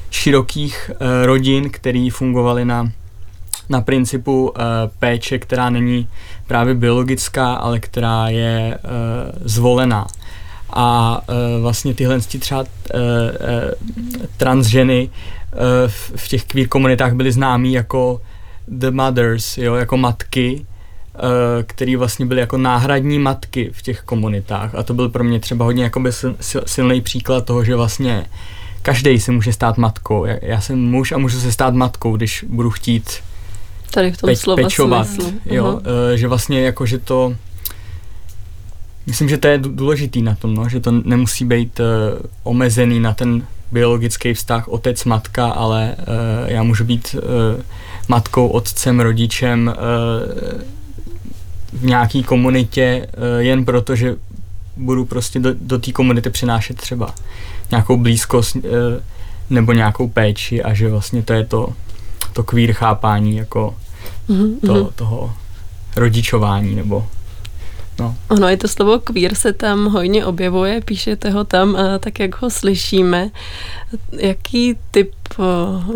širokých 0.10 0.92
rodin, 1.24 1.70
které 1.70 2.10
fungovaly 2.12 2.66
na, 2.66 2.92
na 3.70 3.82
principu 3.82 4.50
uh, 4.50 4.56
péče, 5.00 5.40
která 5.40 5.70
není 5.70 6.08
právě 6.48 6.74
biologická, 6.74 7.54
ale 7.54 7.80
která 7.80 8.30
je 8.30 8.78
uh, 8.84 8.92
zvolená 9.46 10.08
a 10.74 11.20
uh, 11.30 11.62
vlastně 11.62 11.94
tyhle 11.94 12.20
třeba 12.20 12.62
uh, 12.62 12.66
uh, 12.66 14.26
trans 14.38 14.68
ženy 14.68 15.10
uh, 15.54 15.60
v, 15.88 16.12
v 16.16 16.28
těch 16.28 16.44
queer 16.44 16.68
komunitách 16.68 17.14
byly 17.14 17.32
známí 17.32 17.74
jako 17.74 18.22
the 18.68 18.92
mothers, 18.92 19.58
jo, 19.58 19.76
jako 19.76 19.98
matky, 19.98 20.66
uh, 21.16 21.22
který 21.64 21.96
vlastně 21.96 22.26
byly 22.26 22.42
jako 22.42 22.58
náhradní 22.58 23.20
matky 23.20 23.70
v 23.74 23.82
těch 23.82 24.02
komunitách 24.02 24.76
a 24.76 24.84
to 24.84 24.94
byl 24.94 25.10
pro 25.10 25.24
mě 25.24 25.40
třeba 25.40 25.66
hodně 25.66 25.84
jakoby 25.84 26.12
silný 26.66 27.02
příklad 27.02 27.46
toho, 27.46 27.64
že 27.64 27.76
vlastně 27.76 28.26
každý 28.82 29.20
se 29.20 29.32
může 29.32 29.54
stát 29.54 29.78
matkou. 29.78 30.26
Já, 30.26 30.36
já 30.42 30.62
jsem 30.62 30.80
muž 30.80 31.12
a 31.12 31.18
můžu 31.18 31.40
se 31.40 31.52
stát 31.52 31.74
matkou, 31.74 32.18
když 32.18 32.46
budu 32.48 32.70
chtít 32.70 33.12
Tady 33.92 34.12
v 34.12 34.18
tom 34.18 34.28
peč, 34.28 34.46
pečovat. 34.56 35.08
Smyslu. 35.08 35.34
Jo, 35.46 35.74
uh, 35.74 35.82
že 36.16 36.28
vlastně 36.28 36.62
jako, 36.62 36.86
že 36.86 36.98
to 36.98 37.36
Myslím, 39.12 39.30
že 39.30 39.38
to 39.38 39.48
je 39.48 39.58
důležitý 39.58 40.22
na 40.22 40.36
tom, 40.36 40.54
no, 40.54 40.70
že 40.70 40.80
to 40.80 40.92
nemusí 40.92 41.46
být 41.46 41.80
uh, 41.80 41.86
omezený 42.44 43.00
na 43.00 43.14
ten 43.14 43.48
biologický 43.72 44.34
vztah 44.34 44.68
otec-matka, 44.68 45.52
ale 45.52 45.96
uh, 46.00 46.06
já 46.52 46.64
můžu 46.64 46.84
být 46.84 47.16
uh, 47.16 47.62
matkou, 48.08 48.48
otcem, 48.48 49.00
rodičem 49.00 49.68
uh, 49.68 50.62
v 51.74 51.86
nějaký 51.86 52.24
komunitě 52.24 53.08
uh, 53.18 53.40
jen 53.40 53.66
proto, 53.66 53.96
že 53.96 54.16
budu 54.78 55.06
prostě 55.06 55.40
do, 55.40 55.54
do 55.62 55.80
té 55.80 55.92
komunity 55.92 56.30
přinášet 56.30 56.78
třeba 56.78 57.14
nějakou 57.72 57.98
blízkost 57.98 58.56
uh, 58.56 58.62
nebo 59.50 59.74
nějakou 59.74 60.08
péči 60.08 60.64
a 60.64 60.74
že 60.74 60.90
vlastně 60.90 61.24
to 61.24 61.34
je 61.34 61.46
to, 61.46 61.74
to 62.34 62.44
queer 62.44 62.74
chápání 62.74 63.36
jako 63.36 63.76
mm-hmm. 64.30 64.60
to, 64.66 64.92
toho 64.96 65.34
rodičování 65.96 66.76
nebo 66.76 67.08
No. 68.02 68.16
Ono 68.30 68.50
i 68.50 68.58
to 68.58 68.68
slovo 68.68 69.00
queer 69.00 69.36
se 69.36 69.54
tam 69.54 69.86
hojně 69.86 70.26
objevuje, 70.26 70.82
píšete 70.82 71.30
ho 71.30 71.44
tam 71.44 71.78
tak, 72.00 72.20
jak 72.20 72.42
ho 72.42 72.50
slyšíme. 72.50 73.30
Jaký 74.12 74.78
typ 74.92 75.12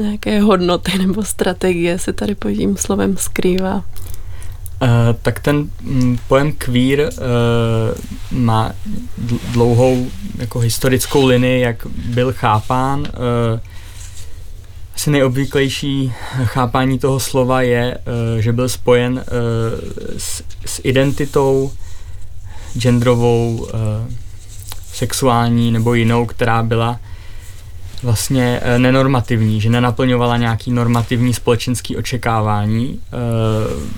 nějaké 0.01 0.41
hodnoty 0.41 0.97
nebo 0.97 1.23
strategie 1.23 1.99
se 1.99 2.13
tady 2.13 2.35
pod 2.35 2.51
tím 2.51 2.77
slovem 2.77 3.17
skrývá? 3.17 3.83
Uh, 4.81 4.89
tak 5.21 5.39
ten 5.39 5.69
mm, 5.81 6.17
pojem 6.27 6.51
queer 6.51 6.99
uh, 6.99 8.39
má 8.39 8.71
dlouhou 9.51 10.07
jako 10.37 10.59
historickou 10.59 11.25
linii, 11.25 11.61
jak 11.61 11.87
byl 11.87 12.33
chápán. 12.33 12.99
Uh, 12.99 13.59
asi 14.95 15.09
nejobvyklejší 15.09 16.13
chápání 16.43 16.99
toho 16.99 17.19
slova 17.19 17.61
je, 17.61 17.97
uh, 17.97 18.41
že 18.41 18.53
byl 18.53 18.69
spojen 18.69 19.13
uh, 19.13 19.21
s, 20.17 20.43
s 20.65 20.81
identitou 20.83 21.71
genderovou, 22.77 23.67
eh, 23.69 23.73
sexuální 24.93 25.71
nebo 25.71 25.93
jinou, 25.93 26.25
která 26.25 26.63
byla 26.63 26.99
vlastně 28.03 28.59
eh, 28.63 28.79
nenormativní, 28.79 29.61
že 29.61 29.69
nenaplňovala 29.69 30.37
nějaký 30.37 30.71
normativní 30.71 31.33
společenský 31.33 31.97
očekávání. 31.97 32.99
Eh, 33.13 33.95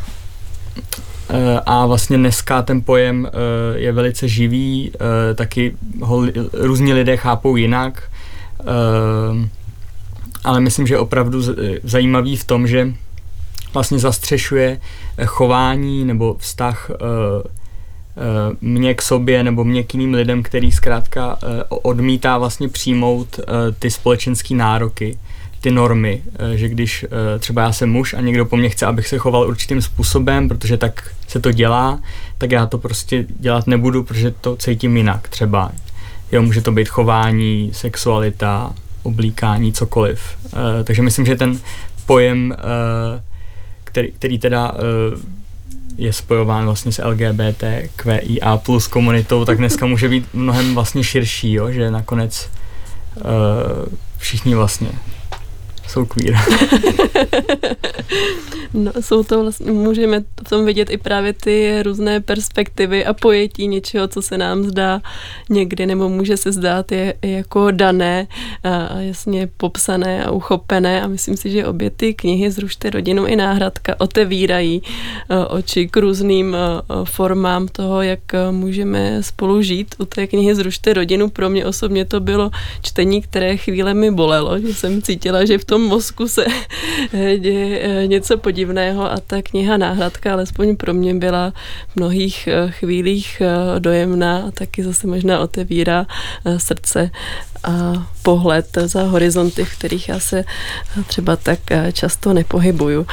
a 1.65 1.85
vlastně 1.85 2.17
dneska 2.17 2.61
ten 2.61 2.81
pojem 2.81 3.29
je 3.75 3.91
velice 3.91 4.27
živý, 4.27 4.91
taky 5.35 5.73
ho 6.01 6.25
různí 6.53 6.93
lidé 6.93 7.17
chápou 7.17 7.55
jinak, 7.55 8.03
ale 10.43 10.59
myslím, 10.59 10.87
že 10.87 10.93
je 10.93 10.99
opravdu 10.99 11.41
zajímavý 11.83 12.37
v 12.37 12.45
tom, 12.45 12.67
že 12.67 12.93
vlastně 13.73 13.99
zastřešuje 13.99 14.79
chování 15.25 16.05
nebo 16.05 16.35
vztah 16.39 16.91
mě 18.61 18.93
k 18.93 19.01
sobě 19.01 19.43
nebo 19.43 19.63
mě 19.63 19.83
k 19.83 19.93
jiným 19.93 20.13
lidem, 20.13 20.43
který 20.43 20.71
zkrátka 20.71 21.39
eh, 21.43 21.63
odmítá 21.69 22.37
vlastně 22.37 22.69
přijmout 22.69 23.39
eh, 23.39 23.43
ty 23.79 23.91
společenské 23.91 24.55
nároky, 24.55 25.17
ty 25.61 25.71
normy, 25.71 26.21
že 26.55 26.69
když 26.69 27.05
třeba 27.39 27.61
já 27.61 27.71
jsem 27.71 27.89
muž 27.89 28.13
a 28.13 28.21
někdo 28.21 28.45
po 28.45 28.57
mně 28.57 28.69
chce, 28.69 28.85
abych 28.85 29.07
se 29.07 29.17
choval 29.17 29.47
určitým 29.47 29.81
způsobem, 29.81 30.49
protože 30.49 30.77
tak 30.77 31.11
se 31.27 31.39
to 31.39 31.51
dělá, 31.51 31.99
tak 32.37 32.51
já 32.51 32.65
to 32.65 32.77
prostě 32.77 33.25
dělat 33.39 33.67
nebudu, 33.67 34.03
protože 34.03 34.31
to 34.31 34.55
cítím 34.55 34.97
jinak 34.97 35.27
třeba. 35.27 35.71
Jo, 36.31 36.41
může 36.41 36.61
to 36.61 36.71
být 36.71 36.89
chování, 36.89 37.71
sexualita, 37.73 38.73
oblíkání, 39.03 39.73
cokoliv. 39.73 40.21
Takže 40.83 41.01
myslím, 41.01 41.25
že 41.25 41.35
ten 41.35 41.59
pojem, 42.05 42.55
který, 43.83 44.11
který 44.11 44.39
teda 44.39 44.71
je 45.97 46.13
spojován 46.13 46.65
vlastně 46.65 46.91
s 46.91 47.03
LGBT, 47.03 47.63
QIA 47.95 48.57
plus 48.57 48.87
komunitou, 48.87 49.45
tak 49.45 49.57
dneska 49.57 49.85
může 49.85 50.09
být 50.09 50.25
mnohem 50.33 50.75
vlastně 50.75 51.03
širší, 51.03 51.53
jo? 51.53 51.71
že 51.71 51.91
nakonec 51.91 52.49
uh, 53.15 53.23
všichni 54.17 54.55
vlastně 54.55 54.89
jsou 55.87 56.05
queer. 56.05 56.35
no, 58.73 58.91
jsou 58.99 59.23
to 59.23 59.41
vlastně, 59.41 59.71
můžeme 59.71 60.19
v 60.19 60.49
tom 60.49 60.65
vidět 60.65 60.89
i 60.89 60.97
právě 60.97 61.33
ty 61.33 61.83
různé 61.83 62.21
perspektivy 62.21 63.05
a 63.05 63.13
pojetí 63.13 63.67
něčeho, 63.67 64.07
co 64.07 64.21
se 64.21 64.37
nám 64.37 64.63
zdá 64.63 65.01
někdy, 65.49 65.85
nebo 65.85 66.09
může 66.09 66.37
se 66.37 66.51
zdát 66.51 66.91
je, 66.91 67.13
je 67.21 67.31
jako 67.31 67.71
dané 67.71 68.27
a 68.63 68.99
jasně 68.99 69.49
popsané 69.57 70.25
a 70.25 70.31
uchopené 70.31 71.01
a 71.01 71.07
myslím 71.07 71.37
si, 71.37 71.49
že 71.49 71.65
obě 71.65 71.89
ty 71.89 72.13
knihy 72.13 72.51
Zrušte 72.51 72.89
rodinu 72.89 73.25
i 73.25 73.35
náhradka 73.35 73.95
otevírají 73.99 74.81
e, 75.29 75.45
oči 75.45 75.87
k 75.87 75.97
různým 75.97 76.55
e, 76.55 76.57
formám 77.03 77.67
toho, 77.67 78.01
jak 78.01 78.33
e, 78.33 78.51
můžeme 78.51 79.23
spolu 79.23 79.61
žít. 79.61 79.95
U 79.97 80.05
té 80.05 80.27
knihy 80.27 80.55
Zrušte 80.55 80.93
rodinu 80.93 81.29
pro 81.29 81.49
mě 81.49 81.65
osobně 81.65 82.05
to 82.05 82.19
bylo 82.19 82.51
čtení, 82.81 83.21
které 83.21 83.57
chvíle 83.57 83.93
mi 83.93 84.11
bolelo, 84.11 84.59
že 84.59 84.73
jsem 84.73 85.01
cítila, 85.01 85.45
že 85.45 85.57
v 85.57 85.65
tom 85.65 85.76
tom 85.77 85.87
mozku 85.87 86.27
se 86.27 86.45
děje 87.37 87.79
eh, 87.81 88.07
něco 88.07 88.37
podivného 88.37 89.11
a 89.11 89.17
ta 89.27 89.41
kniha 89.41 89.77
Náhradka 89.77 90.33
alespoň 90.33 90.75
pro 90.75 90.93
mě 90.93 91.15
byla 91.15 91.53
v 91.87 91.95
mnohých 91.95 92.47
eh, 92.47 92.71
chvílích 92.71 93.41
eh, 93.41 93.79
dojemná 93.79 94.37
a 94.37 94.51
taky 94.51 94.83
zase 94.83 95.07
možná 95.07 95.39
otevírá 95.39 96.05
srdce 96.57 97.11
a 97.63 98.07
pohled 98.23 98.65
za 98.85 99.03
horizonty, 99.03 99.65
v 99.65 99.77
kterých 99.77 100.09
já 100.09 100.19
se 100.19 100.43
třeba 101.07 101.35
tak 101.35 101.59
často 101.93 102.33
nepohybuju. 102.33 103.05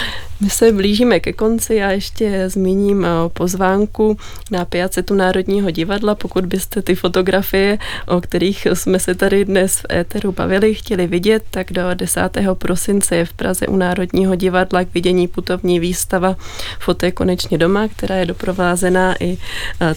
My 0.44 0.50
se 0.50 0.72
blížíme 0.72 1.20
ke 1.20 1.32
konci, 1.32 1.74
já 1.74 1.90
ještě 1.90 2.50
zmíním 2.50 3.06
pozvánku 3.32 4.16
na 4.50 4.64
Piacetu 4.64 5.14
Národního 5.14 5.70
divadla, 5.70 6.14
pokud 6.14 6.46
byste 6.46 6.82
ty 6.82 6.94
fotografie, 6.94 7.78
o 8.06 8.20
kterých 8.20 8.66
jsme 8.74 8.98
se 8.98 9.14
tady 9.14 9.44
dnes 9.44 9.76
v 9.76 9.86
éteru 9.92 10.32
bavili, 10.32 10.74
chtěli 10.74 11.06
vidět, 11.06 11.42
tak 11.50 11.72
do 11.72 11.82
10. 11.94 12.20
prosince 12.54 13.16
je 13.16 13.24
v 13.24 13.32
Praze 13.32 13.66
u 13.66 13.76
Národního 13.76 14.34
divadla 14.34 14.84
k 14.84 14.94
vidění 14.94 15.28
putovní 15.28 15.80
výstava 15.80 16.36
Foto 16.78 17.06
je 17.06 17.12
konečně 17.12 17.58
doma, 17.58 17.88
která 17.88 18.16
je 18.16 18.26
doprovázená 18.26 19.14
i 19.20 19.38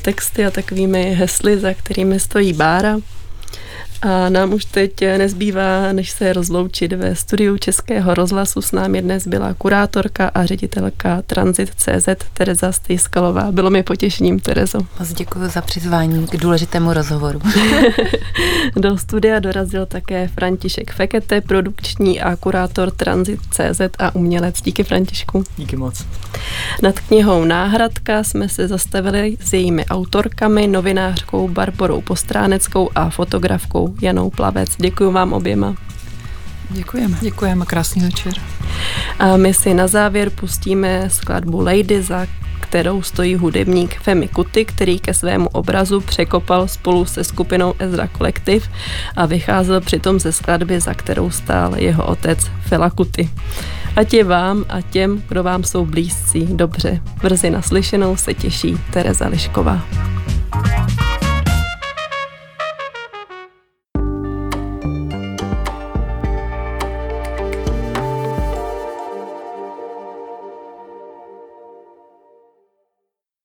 texty 0.02 0.46
a 0.46 0.52
takovými 0.52 1.04
hesly, 1.14 1.60
za 1.60 1.74
kterými 1.74 2.20
stojí 2.20 2.54
Bára. 2.54 2.98
A 4.02 4.30
nám 4.30 4.54
už 4.54 4.66
teď 4.66 5.02
nezbývá, 5.02 5.92
než 5.92 6.10
se 6.10 6.34
rozloučit 6.34 6.94
ve 6.94 7.16
studiu 7.16 7.58
Českého 7.58 8.14
rozhlasu. 8.14 8.62
S 8.62 8.72
námi 8.72 9.02
dnes 9.02 9.28
byla 9.28 9.54
kurátorka 9.54 10.32
a 10.34 10.46
ředitelka 10.46 11.22
Transit.cz 11.22 12.10
Tereza 12.34 12.72
Stejskalová. 12.72 13.52
Bylo 13.52 13.70
mi 13.70 13.84
potěšením, 13.84 14.40
Terezo. 14.40 14.80
Moc 15.00 15.14
děkuji 15.14 15.50
za 15.50 15.62
přizvání 15.62 16.28
k 16.28 16.38
důležitému 16.38 16.94
rozhovoru. 16.94 17.42
Do 18.76 18.98
studia 18.98 19.40
dorazil 19.40 19.86
také 19.86 20.28
František 20.28 20.92
Fekete, 20.92 21.42
produkční 21.42 22.22
a 22.22 22.36
kurátor 22.36 22.92
Transit.cz 22.92 23.82
a 24.00 24.16
umělec. 24.16 24.62
Díky 24.62 24.84
Františku. 24.84 25.44
Díky 25.58 25.76
moc. 25.76 26.06
Nad 26.84 27.00
knihou 27.00 27.46
Náhradka 27.46 28.24
jsme 28.24 28.50
se 28.50 28.68
zastavili 28.68 29.38
s 29.42 29.54
jejími 29.54 29.86
autorkami, 29.86 30.68
novinářkou 30.68 31.48
Barborou 31.48 32.02
Postráneckou 32.02 32.90
a 32.96 33.10
fotografkou 33.10 33.87
Janou 34.02 34.30
Plavec. 34.30 34.70
Děkuji 34.78 35.12
vám 35.12 35.34
oběma. 35.34 35.76
Děkujeme. 36.70 37.18
Děkujeme, 37.22 37.66
krásný 37.66 38.02
večer. 38.02 38.34
A 39.20 39.38
my 39.38 39.54
si 39.54 39.74
na 39.74 39.88
závěr 39.88 40.30
pustíme 40.30 41.10
skladbu 41.10 41.62
Lady, 41.62 42.02
za 42.02 42.28
kterou 42.60 43.02
stojí 43.02 43.36
hudebník 43.36 43.96
Femi 44.02 44.28
Kuty, 44.28 44.66
který 44.66 45.00
ke 45.00 45.14
svému 45.14 45.48
obrazu 45.50 46.02
překopal 46.02 46.68
spolu 46.68 47.06
se 47.06 47.24
skupinou 47.24 47.74
Ezra 47.80 48.10
Collective 48.18 48.68
a 49.16 49.26
vycházel 49.26 49.82
přitom 49.82 50.20
ze 50.20 50.32
skladby, 50.32 50.80
za 50.80 50.94
kterou 50.94 51.30
stál 51.30 51.76
jeho 51.78 52.06
otec 52.06 52.40
Fela 52.62 52.90
Kuty. 52.90 53.30
Ať 53.96 54.14
je 54.14 54.24
vám 54.24 54.66
a 54.70 54.82
těm, 54.82 55.24
kdo 55.30 55.44
vám 55.44 55.64
jsou 55.64 55.86
blízcí, 55.86 56.48
dobře. 56.52 57.02
Brzy 57.22 57.50
naslyšenou 57.50 58.16
se 58.16 58.34
těší 58.34 58.78
Tereza 58.92 59.28
Lišková. 59.28 59.82